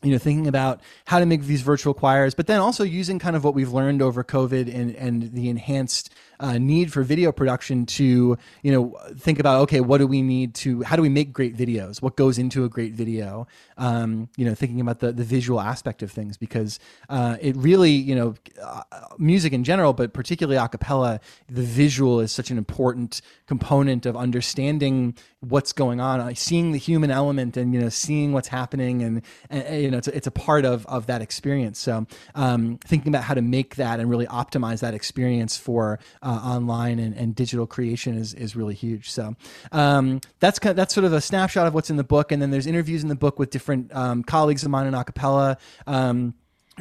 you 0.03 0.11
know 0.11 0.19
thinking 0.19 0.47
about 0.47 0.81
how 1.07 1.19
to 1.19 1.27
make 1.27 1.43
these 1.43 1.63
virtual 1.63 1.95
choirs 1.95 2.35
but 2.35 2.47
then 2.47 2.61
also 2.61 2.85
using 2.85 3.19
kind 3.19 3.35
of 3.35 3.45
what 3.45 3.55
we've 3.55 3.73
learned 3.73 4.03
over 4.03 4.23
covid 4.23 4.73
and 4.73 4.95
and 4.95 5.33
the 5.33 5.49
enhanced 5.49 6.13
uh, 6.41 6.59
need 6.59 6.93
for 6.93 7.03
video 7.03 7.33
production 7.33 7.87
to 7.87 8.37
you 8.63 8.73
know 8.73 8.97
think 9.19 9.39
about 9.39 9.63
okay 9.63 9.81
what 9.81 9.99
do 9.99 10.07
we 10.07 10.23
need 10.23 10.55
to 10.55 10.83
how 10.83 10.97
do 10.97 11.03
we 11.03 11.09
make 11.09 11.33
great 11.33 11.57
videos? 11.57 12.01
What 12.03 12.17
goes 12.17 12.39
into 12.39 12.65
a 12.65 12.69
great 12.69 12.93
video? 12.93 13.47
Um, 13.77 14.29
you 14.37 14.45
know 14.45 14.55
thinking 14.55 14.81
about 14.81 15.01
the 15.01 15.13
the 15.13 15.25
visual 15.25 15.61
aspect 15.61 16.03
of 16.03 16.11
things 16.11 16.37
because 16.37 16.79
uh, 17.09 17.37
it 17.41 17.57
really 17.57 17.93
you 17.93 18.15
know 18.15 18.35
uh, 18.63 18.83
music 19.19 19.53
in 19.53 19.65
general 19.65 19.93
but 19.93 20.13
particularly 20.13 20.57
a 20.57 20.69
cappella 20.69 21.21
the 21.49 21.63
visual 21.63 22.21
is 22.21 22.33
such 22.33 22.51
an 22.51 22.59
important 22.59 23.21
component 23.47 24.07
of 24.07 24.17
understanding 24.17 25.15
what's 25.41 25.73
going 25.73 26.01
on 26.01 26.35
seeing 26.35 26.73
the 26.73 26.79
human 26.79 27.11
element 27.11 27.57
and 27.57 27.75
you 27.75 27.81
know 27.81 27.89
seeing 27.89 28.33
what's 28.33 28.49
happening 28.49 29.03
and, 29.03 29.23
and 29.51 29.83
you 29.83 29.91
know 29.91 29.99
it's 29.99 30.09
a, 30.09 30.17
it's 30.17 30.27
a 30.27 30.31
part 30.31 30.65
of 30.65 30.87
of 30.87 31.07
that 31.07 31.23
experience. 31.23 31.79
So 31.79 32.07
um, 32.35 32.79
thinking 32.85 33.09
about 33.09 33.25
how 33.25 33.35
to 33.35 33.43
make 33.43 33.77
that 33.77 34.01
and 34.01 34.09
really 34.09 34.27
optimize 34.27 34.81
that 34.81 34.95
experience 34.95 35.57
for 35.57 35.99
uh, 36.27 36.29
online 36.29 36.99
and, 36.99 37.15
and 37.17 37.35
digital 37.35 37.67
creation 37.67 38.19
is, 38.19 38.35
is 38.35 38.57
really 38.57 38.75
huge. 38.75 39.11
So 39.11 39.37
um, 39.71 40.21
that's 40.41 40.59
kind 40.59 40.73
of, 40.73 40.77
that's 40.77 40.93
sort 40.93 41.05
of 41.05 41.13
a 41.13 41.21
snapshot 41.21 41.67
of 41.69 41.75
what's 41.75 41.91
in 41.91 41.97
the 41.97 42.05
book. 42.05 42.33
And 42.33 42.43
then 42.43 42.51
there's 42.51 42.67
interviews 42.67 43.03
in 43.03 43.09
the 43.09 43.15
book 43.15 43.39
with 43.39 43.51
different 43.51 43.95
um, 43.95 44.25
colleagues 44.25 44.65
of 44.65 44.71
mine 44.71 44.87
in 44.87 44.95
acapella. 44.95 45.57
Um, 45.87 46.35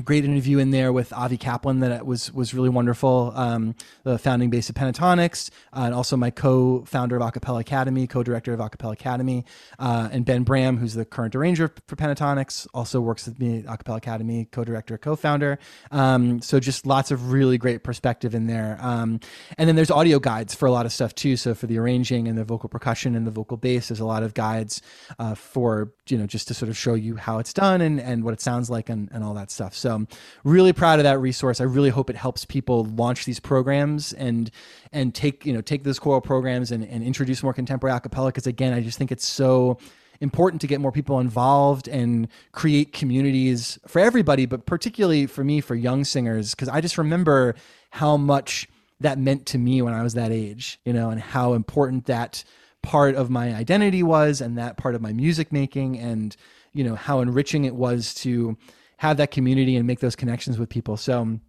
great 0.03 0.25
interview 0.25 0.57
in 0.57 0.71
there 0.71 0.91
with 0.91 1.13
Avi 1.13 1.37
Kaplan 1.37 1.79
that 1.79 2.05
was 2.05 2.33
was 2.33 2.53
really 2.53 2.69
wonderful. 2.69 3.31
Um, 3.33 3.75
the 4.03 4.17
founding 4.17 4.49
bass 4.49 4.69
of 4.69 4.75
Pentatonix, 4.75 5.49
uh, 5.71 5.83
and 5.85 5.93
also 5.93 6.17
my 6.17 6.31
co-founder 6.31 7.15
of 7.15 7.21
A 7.21 7.31
Cappella 7.31 7.59
Academy, 7.59 8.05
co-director 8.05 8.53
of 8.53 8.59
A 8.59 8.69
Cappella 8.69 8.93
Academy, 8.93 9.45
uh, 9.79 10.09
and 10.11 10.25
Ben 10.25 10.43
Bram, 10.43 10.77
who's 10.77 10.95
the 10.95 11.05
current 11.05 11.33
arranger 11.35 11.71
for 11.87 11.95
Pentatonix, 11.95 12.67
also 12.73 12.99
works 12.99 13.25
with 13.25 13.39
me 13.39 13.59
at 13.59 13.73
A 13.73 13.77
Cappella 13.77 13.97
Academy, 13.97 14.49
co-director, 14.51 14.97
co-founder. 14.97 15.59
Um, 15.91 16.41
so 16.41 16.59
just 16.59 16.85
lots 16.85 17.11
of 17.11 17.31
really 17.31 17.57
great 17.57 17.83
perspective 17.83 18.35
in 18.35 18.47
there. 18.47 18.77
Um, 18.81 19.21
and 19.57 19.67
then 19.67 19.77
there's 19.77 19.91
audio 19.91 20.19
guides 20.19 20.53
for 20.53 20.65
a 20.65 20.71
lot 20.71 20.85
of 20.85 20.91
stuff 20.91 21.15
too. 21.15 21.37
So 21.37 21.55
for 21.55 21.67
the 21.67 21.77
arranging 21.77 22.27
and 22.27 22.37
the 22.37 22.43
vocal 22.43 22.67
percussion 22.67 23.15
and 23.15 23.25
the 23.25 23.31
vocal 23.31 23.55
bass, 23.55 23.87
there's 23.87 24.01
a 24.01 24.05
lot 24.05 24.23
of 24.23 24.33
guides 24.33 24.81
uh, 25.19 25.35
for 25.35 25.93
you 26.09 26.17
know 26.17 26.27
just 26.27 26.49
to 26.49 26.53
sort 26.53 26.69
of 26.69 26.75
show 26.75 26.95
you 26.95 27.15
how 27.15 27.39
it's 27.39 27.53
done 27.53 27.79
and 27.79 27.99
and 27.99 28.23
what 28.23 28.33
it 28.33 28.41
sounds 28.41 28.69
like 28.69 28.89
and, 28.89 29.09
and 29.13 29.23
all 29.23 29.33
that 29.33 29.49
stuff. 29.49 29.73
So 29.73 29.84
so 29.86 30.07
really 30.43 30.73
proud 30.73 30.97
of 30.99 31.03
that 31.03 31.19
resource. 31.19 31.61
I 31.61 31.65
really 31.65 31.91
hope 31.91 32.09
it 32.09 32.15
helps 32.15 32.43
people 32.43 32.86
launch 32.86 33.25
these 33.25 33.39
programs 33.39 34.13
and 34.13 34.49
and 34.91 35.13
take 35.13 35.45
you 35.45 35.53
know 35.53 35.61
take 35.61 35.83
those 35.83 35.99
choral 35.99 36.21
programs 36.21 36.71
and, 36.71 36.83
and 36.83 37.03
introduce 37.03 37.43
more 37.43 37.53
contemporary 37.53 37.97
acapella. 37.97 38.27
Because 38.27 38.47
again, 38.47 38.73
I 38.73 38.81
just 38.81 38.97
think 38.97 39.11
it's 39.11 39.27
so 39.27 39.77
important 40.21 40.61
to 40.61 40.67
get 40.67 40.81
more 40.81 40.91
people 40.91 41.19
involved 41.19 41.88
and 41.88 42.27
create 42.51 42.93
communities 42.93 43.77
for 43.86 43.99
everybody, 43.99 44.45
but 44.45 44.65
particularly 44.65 45.27
for 45.27 45.43
me 45.43 45.61
for 45.61 45.75
young 45.75 46.03
singers. 46.03 46.51
Because 46.51 46.69
I 46.69 46.81
just 46.81 46.97
remember 46.97 47.53
how 47.91 48.17
much 48.17 48.67
that 49.01 49.19
meant 49.19 49.45
to 49.47 49.57
me 49.57 49.81
when 49.81 49.93
I 49.93 50.01
was 50.01 50.15
that 50.15 50.31
age, 50.31 50.79
you 50.86 50.93
know, 50.93 51.11
and 51.11 51.21
how 51.21 51.53
important 51.53 52.05
that 52.05 52.43
part 52.81 53.15
of 53.15 53.29
my 53.29 53.53
identity 53.53 54.01
was 54.01 54.41
and 54.41 54.57
that 54.57 54.77
part 54.77 54.95
of 54.95 55.01
my 55.01 55.11
music 55.11 55.51
making 55.51 55.97
and 55.99 56.36
you 56.71 56.83
know 56.83 56.93
how 56.93 57.19
enriching 57.21 57.65
it 57.65 57.73
was 57.73 58.13
to 58.13 58.55
have 58.97 59.17
that 59.17 59.31
community 59.31 59.75
and 59.75 59.87
make 59.87 59.99
those 59.99 60.15
connections 60.15 60.57
with 60.57 60.69
people. 60.69 60.97
So 60.97 61.39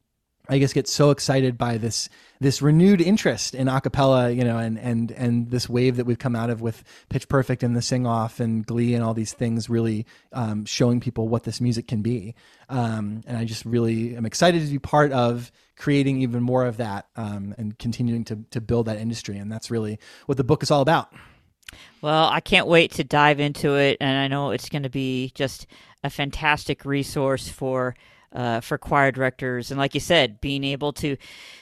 I 0.48 0.58
guess 0.58 0.72
get 0.72 0.86
so 0.86 1.10
excited 1.10 1.58
by 1.58 1.76
this 1.76 2.08
this 2.38 2.60
renewed 2.62 3.00
interest 3.00 3.54
in 3.54 3.66
acapella, 3.66 4.34
you 4.34 4.44
know, 4.44 4.58
and 4.58 4.78
and 4.78 5.10
and 5.12 5.50
this 5.50 5.68
wave 5.68 5.96
that 5.96 6.06
we've 6.06 6.18
come 6.18 6.36
out 6.36 6.50
of 6.50 6.60
with 6.60 6.84
Pitch 7.08 7.28
Perfect 7.28 7.62
and 7.62 7.74
the 7.74 7.82
Sing 7.82 8.06
Off 8.06 8.38
and 8.38 8.64
Glee 8.64 8.94
and 8.94 9.02
all 9.02 9.14
these 9.14 9.32
things, 9.32 9.68
really 9.68 10.06
um, 10.32 10.64
showing 10.64 11.00
people 11.00 11.28
what 11.28 11.44
this 11.44 11.60
music 11.60 11.88
can 11.88 12.02
be. 12.02 12.34
Um, 12.68 13.22
and 13.26 13.36
I 13.36 13.44
just 13.44 13.64
really 13.64 14.16
am 14.16 14.26
excited 14.26 14.64
to 14.64 14.70
be 14.70 14.78
part 14.78 15.12
of 15.12 15.50
creating 15.76 16.22
even 16.22 16.42
more 16.42 16.64
of 16.64 16.76
that 16.76 17.08
um, 17.16 17.54
and 17.58 17.76
continuing 17.78 18.24
to 18.24 18.44
to 18.52 18.60
build 18.60 18.86
that 18.86 18.98
industry. 18.98 19.38
And 19.38 19.50
that's 19.50 19.70
really 19.70 19.98
what 20.26 20.38
the 20.38 20.44
book 20.44 20.62
is 20.62 20.70
all 20.70 20.82
about. 20.82 21.12
Well, 22.00 22.28
I 22.28 22.40
can't 22.40 22.66
wait 22.66 22.92
to 22.92 23.04
dive 23.04 23.40
into 23.40 23.76
it, 23.76 23.96
and 24.00 24.18
I 24.18 24.28
know 24.28 24.50
it's 24.50 24.68
going 24.68 24.84
to 24.84 24.90
be 24.90 25.32
just 25.34 25.66
a 26.04 26.10
fantastic 26.10 26.84
resource 26.84 27.48
for 27.48 27.94
uh, 28.32 28.60
for 28.60 28.76
choir 28.76 29.10
directors, 29.10 29.70
and 29.70 29.78
like 29.78 29.94
you 29.94 30.00
said, 30.00 30.40
being 30.40 30.62
able 30.62 30.92
to 30.94 31.16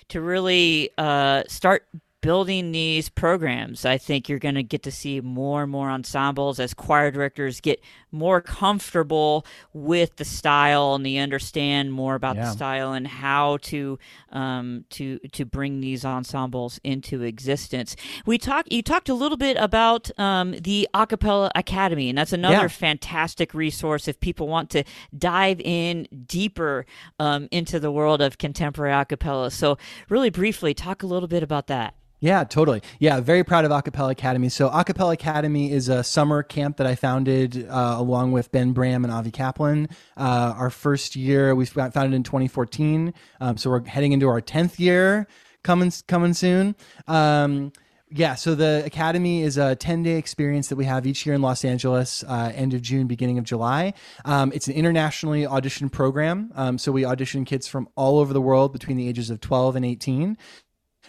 to 0.08 0.20
really 0.20 0.90
uh, 0.98 1.44
start 1.46 1.86
building 2.24 2.72
these 2.72 3.10
programs, 3.10 3.84
I 3.84 3.98
think 3.98 4.30
you're 4.30 4.38
going 4.38 4.54
to 4.54 4.62
get 4.62 4.82
to 4.84 4.90
see 4.90 5.20
more 5.20 5.64
and 5.64 5.70
more 5.70 5.90
ensembles 5.90 6.58
as 6.58 6.72
choir 6.72 7.10
directors 7.10 7.60
get 7.60 7.82
more 8.10 8.40
comfortable 8.40 9.44
with 9.74 10.16
the 10.16 10.24
style 10.24 10.94
and 10.94 11.04
they 11.04 11.18
understand 11.18 11.92
more 11.92 12.14
about 12.14 12.36
yeah. 12.36 12.46
the 12.46 12.52
style 12.52 12.94
and 12.94 13.06
how 13.06 13.58
to 13.58 13.98
um, 14.32 14.86
to 14.88 15.18
to 15.32 15.44
bring 15.44 15.82
these 15.82 16.02
ensembles 16.02 16.80
into 16.82 17.20
existence. 17.20 17.94
We 18.24 18.38
talked. 18.38 18.72
You 18.72 18.80
talked 18.80 19.10
a 19.10 19.14
little 19.14 19.36
bit 19.36 19.58
about 19.58 20.10
um, 20.18 20.52
the 20.52 20.88
A 20.94 21.06
Cappella 21.06 21.50
Academy, 21.54 22.08
and 22.08 22.16
that's 22.16 22.32
another 22.32 22.54
yeah. 22.54 22.68
fantastic 22.68 23.52
resource 23.52 24.08
if 24.08 24.18
people 24.18 24.48
want 24.48 24.70
to 24.70 24.82
dive 25.18 25.60
in 25.60 26.08
deeper 26.26 26.86
um, 27.18 27.48
into 27.50 27.78
the 27.78 27.92
world 27.92 28.22
of 28.22 28.38
contemporary 28.38 28.94
acapella. 28.94 29.52
So, 29.52 29.76
really 30.08 30.30
briefly, 30.30 30.72
talk 30.72 31.02
a 31.02 31.06
little 31.06 31.28
bit 31.28 31.42
about 31.42 31.66
that. 31.66 31.94
Yeah, 32.24 32.44
totally. 32.44 32.80
Yeah, 33.00 33.20
very 33.20 33.44
proud 33.44 33.66
of 33.66 33.70
A 33.70 33.82
Cappella 33.82 34.12
Academy. 34.12 34.48
So, 34.48 34.70
A 34.70 34.82
Cappella 34.82 35.12
Academy 35.12 35.70
is 35.70 35.90
a 35.90 36.02
summer 36.02 36.42
camp 36.42 36.78
that 36.78 36.86
I 36.86 36.94
founded 36.94 37.68
uh, 37.68 37.96
along 37.98 38.32
with 38.32 38.50
Ben 38.50 38.72
Bram 38.72 39.04
and 39.04 39.12
Avi 39.12 39.30
Kaplan. 39.30 39.90
Uh, 40.16 40.54
our 40.56 40.70
first 40.70 41.16
year, 41.16 41.54
we 41.54 41.66
founded 41.66 42.14
in 42.14 42.22
2014. 42.22 43.12
Um, 43.42 43.58
so, 43.58 43.68
we're 43.68 43.84
heading 43.84 44.12
into 44.12 44.26
our 44.26 44.40
10th 44.40 44.78
year 44.78 45.26
coming 45.62 45.92
coming 46.06 46.32
soon. 46.32 46.76
Um, 47.06 47.72
yeah, 48.16 48.36
so 48.36 48.54
the 48.54 48.82
academy 48.86 49.42
is 49.42 49.56
a 49.58 49.74
10 49.74 50.04
day 50.04 50.16
experience 50.16 50.68
that 50.68 50.76
we 50.76 50.84
have 50.84 51.04
each 51.04 51.26
year 51.26 51.34
in 51.34 51.42
Los 51.42 51.64
Angeles, 51.64 52.22
uh, 52.28 52.52
end 52.54 52.72
of 52.72 52.80
June, 52.80 53.08
beginning 53.08 53.38
of 53.38 53.44
July. 53.44 53.92
Um, 54.24 54.52
it's 54.54 54.68
an 54.68 54.74
internationally 54.74 55.42
auditioned 55.42 55.90
program. 55.90 56.52
Um, 56.54 56.78
so 56.78 56.92
we 56.92 57.04
audition 57.04 57.44
kids 57.44 57.66
from 57.66 57.88
all 57.96 58.20
over 58.20 58.32
the 58.32 58.40
world 58.40 58.72
between 58.72 58.96
the 58.96 59.08
ages 59.08 59.30
of 59.30 59.40
12 59.40 59.74
and 59.74 59.84
18. 59.84 60.38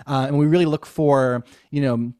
Uh, 0.06 0.26
and 0.28 0.38
we 0.38 0.46
really 0.46 0.66
look 0.66 0.86
for, 0.86 1.44
you 1.72 1.82
know, 1.82 2.14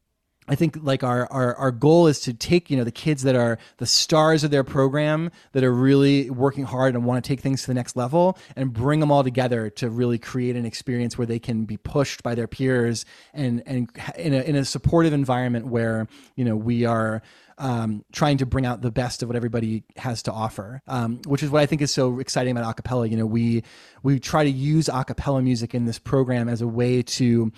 I 0.48 0.54
think 0.54 0.78
like 0.80 1.02
our, 1.02 1.26
our 1.32 1.54
our 1.56 1.70
goal 1.70 2.06
is 2.06 2.20
to 2.20 2.34
take 2.34 2.70
you 2.70 2.76
know 2.76 2.84
the 2.84 2.92
kids 2.92 3.22
that 3.24 3.34
are 3.34 3.58
the 3.78 3.86
stars 3.86 4.44
of 4.44 4.50
their 4.50 4.62
program 4.62 5.30
that 5.52 5.64
are 5.64 5.74
really 5.74 6.30
working 6.30 6.64
hard 6.64 6.94
and 6.94 7.04
want 7.04 7.22
to 7.22 7.28
take 7.28 7.40
things 7.40 7.62
to 7.62 7.66
the 7.66 7.74
next 7.74 7.96
level 7.96 8.38
and 8.54 8.72
bring 8.72 9.00
them 9.00 9.10
all 9.10 9.24
together 9.24 9.70
to 9.70 9.90
really 9.90 10.18
create 10.18 10.54
an 10.56 10.64
experience 10.64 11.18
where 11.18 11.26
they 11.26 11.38
can 11.38 11.64
be 11.64 11.76
pushed 11.76 12.22
by 12.22 12.34
their 12.34 12.46
peers 12.46 13.04
and 13.34 13.62
and 13.66 13.90
in 14.16 14.34
a 14.34 14.42
in 14.42 14.56
a 14.56 14.64
supportive 14.64 15.12
environment 15.12 15.66
where 15.66 16.06
you 16.36 16.44
know 16.44 16.56
we 16.56 16.84
are 16.84 17.22
um, 17.58 18.04
trying 18.12 18.38
to 18.38 18.46
bring 18.46 18.66
out 18.66 18.82
the 18.82 18.90
best 18.90 19.22
of 19.22 19.28
what 19.28 19.36
everybody 19.36 19.84
has 19.96 20.22
to 20.24 20.32
offer, 20.32 20.82
um, 20.86 21.20
which 21.26 21.42
is 21.42 21.50
what 21.50 21.62
I 21.62 21.66
think 21.66 21.80
is 21.80 21.92
so 21.92 22.18
exciting 22.20 22.56
about 22.56 22.76
acapella. 22.76 23.10
You 23.10 23.16
know, 23.16 23.26
we 23.26 23.62
we 24.02 24.20
try 24.20 24.44
to 24.44 24.50
use 24.50 24.86
acapella 24.86 25.42
music 25.42 25.74
in 25.74 25.84
this 25.84 25.98
program 25.98 26.48
as 26.48 26.60
a 26.60 26.66
way 26.66 27.02
to 27.02 27.52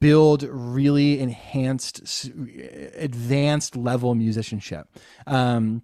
build 0.00 0.42
really 0.42 1.20
enhanced, 1.20 2.30
advanced 2.96 3.76
level 3.76 4.14
musicianship. 4.14 4.88
Um, 5.26 5.82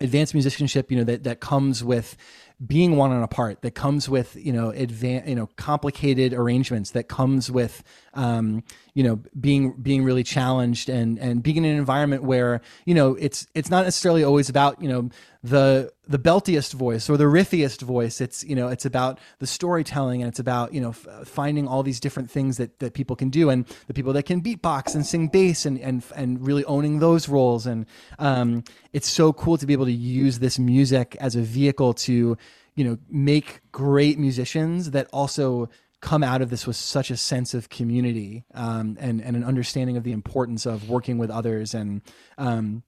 advanced 0.00 0.34
musicianship, 0.34 0.90
you 0.90 0.98
know, 0.98 1.04
that 1.04 1.24
that 1.24 1.40
comes 1.40 1.82
with 1.82 2.16
being 2.64 2.96
one 2.96 3.12
on 3.12 3.22
a 3.22 3.28
part 3.28 3.60
that 3.62 3.74
comes 3.74 4.08
with 4.08 4.34
you 4.36 4.52
know 4.52 4.70
advanced 4.70 5.28
you 5.28 5.34
know 5.34 5.46
complicated 5.56 6.32
arrangements 6.32 6.92
that 6.92 7.06
comes 7.06 7.50
with 7.50 7.82
um, 8.14 8.64
you 8.96 9.02
know 9.02 9.20
being 9.38 9.72
being 9.72 10.02
really 10.04 10.24
challenged 10.24 10.88
and 10.88 11.18
and 11.18 11.42
being 11.42 11.58
in 11.58 11.66
an 11.66 11.76
environment 11.76 12.22
where 12.22 12.62
you 12.86 12.94
know 12.94 13.14
it's 13.16 13.46
it's 13.54 13.68
not 13.68 13.84
necessarily 13.84 14.24
always 14.24 14.48
about 14.48 14.80
you 14.80 14.88
know 14.88 15.10
the 15.42 15.92
the 16.08 16.18
beltiest 16.18 16.72
voice 16.72 17.10
or 17.10 17.18
the 17.18 17.24
riffiest 17.24 17.82
voice. 17.82 18.22
It's 18.22 18.42
you 18.42 18.56
know 18.56 18.68
it's 18.68 18.86
about 18.86 19.18
the 19.38 19.46
storytelling 19.46 20.22
and 20.22 20.30
it's 20.30 20.38
about 20.38 20.72
you 20.72 20.80
know 20.80 20.90
f- 20.90 21.28
finding 21.28 21.68
all 21.68 21.82
these 21.82 22.00
different 22.00 22.30
things 22.30 22.56
that 22.56 22.78
that 22.78 22.94
people 22.94 23.16
can 23.16 23.28
do 23.28 23.50
and 23.50 23.66
the 23.86 23.92
people 23.92 24.14
that 24.14 24.22
can 24.22 24.40
beatbox 24.40 24.94
and 24.94 25.04
sing 25.04 25.28
bass 25.28 25.66
and 25.66 25.78
and 25.78 26.02
and 26.16 26.46
really 26.46 26.64
owning 26.64 26.98
those 26.98 27.28
roles. 27.28 27.66
And 27.66 27.84
um, 28.18 28.64
it's 28.94 29.08
so 29.08 29.34
cool 29.34 29.58
to 29.58 29.66
be 29.66 29.74
able 29.74 29.84
to 29.84 29.92
use 29.92 30.38
this 30.38 30.58
music 30.58 31.18
as 31.20 31.36
a 31.36 31.42
vehicle 31.42 31.92
to 32.08 32.38
you 32.76 32.84
know 32.84 32.96
make 33.10 33.60
great 33.72 34.18
musicians 34.18 34.92
that 34.92 35.06
also 35.12 35.68
come 36.00 36.22
out 36.22 36.42
of 36.42 36.50
this 36.50 36.66
with 36.66 36.76
such 36.76 37.10
a 37.10 37.16
sense 37.16 37.54
of 37.54 37.68
community 37.68 38.44
um, 38.54 38.96
and 39.00 39.20
and 39.20 39.36
an 39.36 39.44
understanding 39.44 39.96
of 39.96 40.04
the 40.04 40.12
importance 40.12 40.66
of 40.66 40.88
working 40.88 41.18
with 41.18 41.30
others 41.30 41.74
and 41.74 42.02
um, 42.38 42.82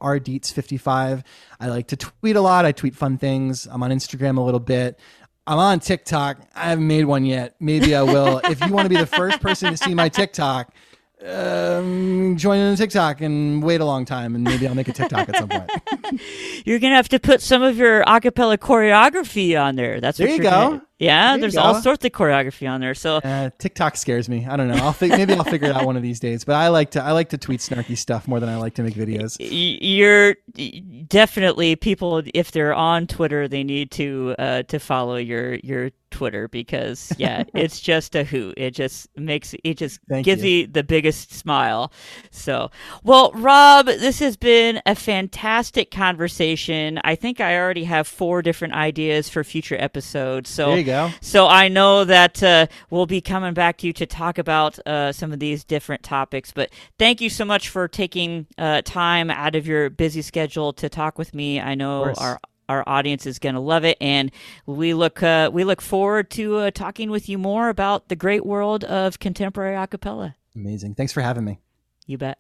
rdietz55. 1.17 1.25
I 1.61 1.69
like 1.69 1.89
to 1.89 1.97
tweet 1.97 2.37
a 2.37 2.41
lot. 2.41 2.65
I 2.65 2.73
tweet 2.73 2.95
fun 2.95 3.19
things. 3.19 3.67
I'm 3.71 3.83
on 3.83 3.91
Instagram 3.91 4.39
a 4.39 4.41
little 4.41 4.61
bit. 4.61 4.99
I'm 5.47 5.59
on 5.59 5.81
TikTok. 5.81 6.39
I 6.55 6.71
haven't 6.71 6.87
made 6.87 7.05
one 7.05 7.25
yet. 7.25 7.55
Maybe 7.61 7.95
I 7.95 8.03
will. 8.03 8.39
if 8.45 8.65
you 8.65 8.73
want 8.73 8.87
to 8.87 8.89
be 8.89 8.97
the 8.97 9.07
first 9.07 9.41
person 9.41 9.71
to 9.71 9.77
see 9.77 9.95
my 9.95 10.09
TikTok, 10.09 10.73
um, 11.25 12.37
join 12.37 12.59
in 12.59 12.71
on 12.71 12.77
TikTok 12.77 13.21
and 13.21 13.63
wait 13.63 13.81
a 13.81 13.85
long 13.85 14.05
time, 14.05 14.35
and 14.35 14.45
maybe 14.45 14.67
I'll 14.67 14.75
make 14.75 14.89
a 14.89 14.93
TikTok 14.93 15.29
at 15.29 15.37
some 15.37 15.49
point. 15.49 15.71
you're 16.67 16.79
gonna 16.79 16.97
have 16.97 17.09
to 17.11 17.19
put 17.19 17.41
some 17.41 17.63
of 17.63 17.79
your 17.79 18.05
acapella 18.05 18.59
choreography 18.59 19.61
on 19.61 19.77
there. 19.77 20.01
That's 20.01 20.19
there 20.19 20.29
what 20.29 20.37
you 20.37 20.43
go. 20.43 20.51
Gonna, 20.51 20.83
yeah, 20.99 21.33
there 21.33 21.41
there's 21.41 21.57
all 21.57 21.81
sorts 21.81 22.05
of 22.05 22.13
choreography 22.13 22.71
on 22.71 22.81
there. 22.81 22.95
So 22.95 23.17
uh, 23.17 23.51
TikTok 23.59 23.97
scares 23.97 24.29
me. 24.29 24.47
I 24.47 24.57
don't 24.57 24.69
know. 24.69 24.77
I'll 24.77 24.93
fi- 24.93 25.09
maybe 25.09 25.35
I'll 25.35 25.45
figure 25.45 25.69
it 25.69 25.75
out 25.75 25.85
one 25.85 25.97
of 25.97 26.03
these 26.03 26.21
days. 26.21 26.45
But 26.45 26.55
I 26.55 26.69
like 26.69 26.93
to 26.93 27.03
I 27.03 27.13
like 27.13 27.31
to 27.31 27.39
tweet 27.39 27.61
snarky 27.61 27.97
stuff 27.97 28.29
more 28.29 28.39
than 28.39 28.49
I 28.49 28.57
like 28.57 28.75
to 28.75 28.83
make 28.83 28.95
videos. 28.95 29.37
You're 29.41 30.37
definitely 31.09 31.77
people 31.77 32.23
if 32.33 32.53
they're 32.53 32.75
on 32.75 33.07
Twitter, 33.07 33.49
they 33.49 33.65
need 33.65 33.91
to 33.93 34.35
uh, 34.39 34.63
to 34.65 34.79
follow 34.79 35.17
your 35.17 35.55
your 35.57 35.91
Twitter 36.15 36.47
because 36.47 37.13
yeah, 37.19 37.43
it's 37.55 37.81
just 37.81 38.15
a 38.15 38.25
hoot. 38.25 38.55
It 38.57 38.71
just 38.71 39.09
makes 39.17 39.55
it 39.65 39.75
just 39.77 40.01
Thank 40.09 40.25
gives 40.25 40.43
you. 40.43 40.63
me 40.63 40.67
the 40.67 40.85
biggest 40.85 41.33
smile. 41.33 41.93
So, 42.31 42.71
well, 43.03 43.33
Rob, 43.33 43.87
this 43.87 44.21
has 44.21 44.37
been 44.37 44.81
a 44.87 44.95
fantastic 44.95 45.91
conversation. 45.91 47.01
I 47.05 47.17
think 47.17 47.41
I 47.41 47.59
already 47.59 47.85
have 47.85 48.07
four 48.07 48.43
different 48.43 48.75
ideas 48.75 49.29
for 49.29 49.43
future 49.43 49.77
episodes. 49.79 50.49
So 50.49 50.73
you 50.87 50.93
go. 50.93 51.11
So 51.21 51.47
I 51.47 51.69
know 51.69 52.05
that 52.05 52.43
uh, 52.43 52.67
we'll 52.91 53.07
be 53.07 53.21
coming 53.21 53.55
back 53.55 53.79
to 53.79 53.87
you 53.87 53.93
to 53.95 54.07
talk 54.07 54.39
about 54.39 54.79
uh, 54.87 55.13
some 55.13 55.33
of 55.33 55.39
these 55.39 55.65
different 55.65 56.03
topics. 56.03 56.53
But 56.53 56.71
thank 56.99 57.21
you 57.21 57.31
so 57.31 57.45
much 57.45 57.69
for 57.69 57.89
taking 57.89 58.47
uh, 58.59 58.83
time 58.83 59.31
out 59.31 59.55
of 59.55 59.67
your 59.67 59.91
busy 59.91 60.23
schedule 60.23 60.73
to 60.75 60.89
talk 60.89 61.19
with 61.19 61.35
me. 61.35 61.61
I 61.61 61.75
know 61.75 62.15
our 62.19 62.41
our 62.69 62.83
audience 62.87 63.27
is 63.27 63.39
going 63.39 63.55
to 63.55 63.61
love 63.61 63.85
it, 63.85 63.99
and 64.01 64.31
we 64.67 64.95
look 64.95 65.23
uh, 65.23 65.51
we 65.53 65.65
look 65.65 65.81
forward 65.81 66.31
to 66.31 66.57
uh, 66.57 66.71
talking 66.71 67.11
with 67.11 67.29
you 67.29 67.39
more 67.39 67.69
about 67.69 68.09
the 68.09 68.17
great 68.17 68.45
world 68.45 68.85
of 68.85 69.19
contemporary 69.19 69.77
a 69.77 69.87
cappella. 69.87 70.37
Amazing. 70.55 70.95
Thanks 70.95 71.13
for 71.13 71.21
having 71.21 71.45
me. 71.45 71.59
You 72.07 72.19
bet. 72.19 72.39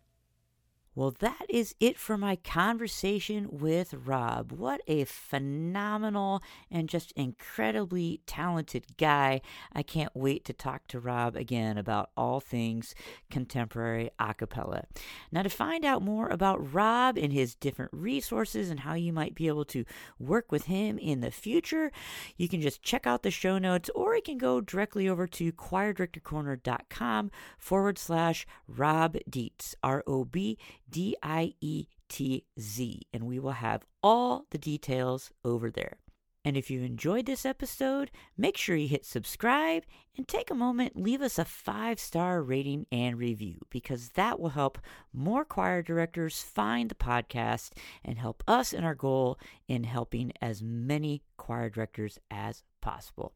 Well, 0.96 1.12
that 1.18 1.46
is 1.48 1.74
it 1.80 1.98
for 1.98 2.16
my 2.16 2.36
conversation 2.36 3.48
with 3.50 3.94
Rob. 3.94 4.52
What 4.52 4.80
a 4.86 5.04
phenomenal 5.04 6.40
and 6.70 6.88
just 6.88 7.10
incredibly 7.12 8.20
talented 8.26 8.96
guy. 8.96 9.40
I 9.72 9.82
can't 9.82 10.14
wait 10.14 10.44
to 10.44 10.52
talk 10.52 10.86
to 10.88 11.00
Rob 11.00 11.34
again 11.34 11.78
about 11.78 12.10
all 12.16 12.38
things 12.38 12.94
contemporary 13.28 14.10
a 14.20 14.34
cappella. 14.34 14.84
Now, 15.32 15.42
to 15.42 15.48
find 15.48 15.84
out 15.84 16.00
more 16.00 16.28
about 16.28 16.72
Rob 16.72 17.18
and 17.18 17.32
his 17.32 17.56
different 17.56 17.90
resources 17.92 18.70
and 18.70 18.80
how 18.80 18.94
you 18.94 19.12
might 19.12 19.34
be 19.34 19.48
able 19.48 19.64
to 19.66 19.84
work 20.20 20.52
with 20.52 20.66
him 20.66 20.98
in 20.98 21.20
the 21.20 21.32
future, 21.32 21.90
you 22.36 22.48
can 22.48 22.60
just 22.60 22.82
check 22.82 23.04
out 23.04 23.24
the 23.24 23.32
show 23.32 23.58
notes 23.58 23.90
or 23.96 24.14
you 24.14 24.22
can 24.22 24.38
go 24.38 24.60
directly 24.60 25.08
over 25.08 25.26
to 25.26 25.50
choirdirectorcorner.com 25.50 27.32
forward 27.58 27.98
slash 27.98 28.46
Rob 28.68 29.16
Dietz, 29.28 29.74
R 29.82 30.04
O 30.06 30.24
B 30.24 30.56
D 30.88 31.16
I 31.22 31.54
E 31.60 31.86
T 32.08 32.44
Z, 32.58 33.02
and 33.12 33.24
we 33.24 33.38
will 33.38 33.52
have 33.52 33.84
all 34.02 34.46
the 34.50 34.58
details 34.58 35.30
over 35.44 35.70
there. 35.70 35.98
And 36.44 36.58
if 36.58 36.70
you 36.70 36.82
enjoyed 36.82 37.24
this 37.24 37.46
episode, 37.46 38.10
make 38.36 38.58
sure 38.58 38.76
you 38.76 38.86
hit 38.86 39.06
subscribe 39.06 39.84
and 40.16 40.28
take 40.28 40.50
a 40.50 40.54
moment, 40.54 40.94
leave 40.94 41.22
us 41.22 41.38
a 41.38 41.44
five 41.44 41.98
star 41.98 42.42
rating 42.42 42.86
and 42.92 43.18
review 43.18 43.60
because 43.70 44.10
that 44.10 44.38
will 44.38 44.50
help 44.50 44.78
more 45.12 45.44
choir 45.44 45.80
directors 45.80 46.42
find 46.42 46.90
the 46.90 46.94
podcast 46.94 47.70
and 48.04 48.18
help 48.18 48.44
us 48.46 48.74
in 48.74 48.84
our 48.84 48.94
goal 48.94 49.38
in 49.68 49.84
helping 49.84 50.32
as 50.42 50.62
many 50.62 51.22
choir 51.38 51.70
directors 51.70 52.18
as 52.30 52.62
possible. 52.82 53.32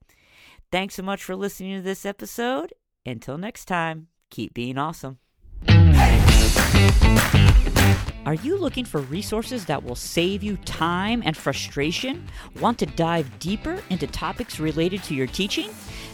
Thanks 0.71 0.95
so 0.95 1.03
much 1.03 1.25
for 1.25 1.35
listening 1.35 1.77
to 1.77 1.83
this 1.83 2.05
episode. 2.05 2.75
Until 3.07 3.39
next 3.39 3.65
time, 3.65 4.09
keep 4.29 4.53
being 4.53 4.77
awesome. 4.77 5.19
Are 8.29 8.35
you 8.35 8.59
looking 8.59 8.85
for 8.85 9.01
resources 9.01 9.65
that 9.65 9.83
will 9.83 9.95
save 9.95 10.43
you 10.43 10.59
time 10.59 11.23
and 11.25 11.35
frustration? 11.35 12.29
Want 12.61 12.79
to 12.81 12.85
dive 12.85 13.39
deeper 13.39 13.83
into 13.89 14.07
topics 14.07 14.61
related 14.61 15.03
to 15.05 15.15
your 15.15 15.27
teaching? 15.27 15.71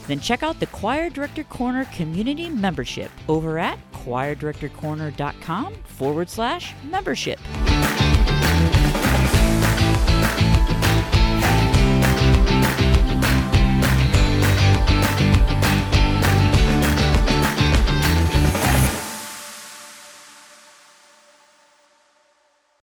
Then 0.07 0.21
check 0.21 0.45
out 0.45 0.61
the 0.61 0.67
Choir 0.67 1.11
Director 1.11 1.43
Corner 1.43 1.87
community 1.87 2.49
membership 2.49 3.11
over 3.29 3.59
at 3.59 3.81
choirdirectorcorner.com 3.93 5.75
forward 5.87 6.31
slash 6.31 6.73
membership. 6.85 7.41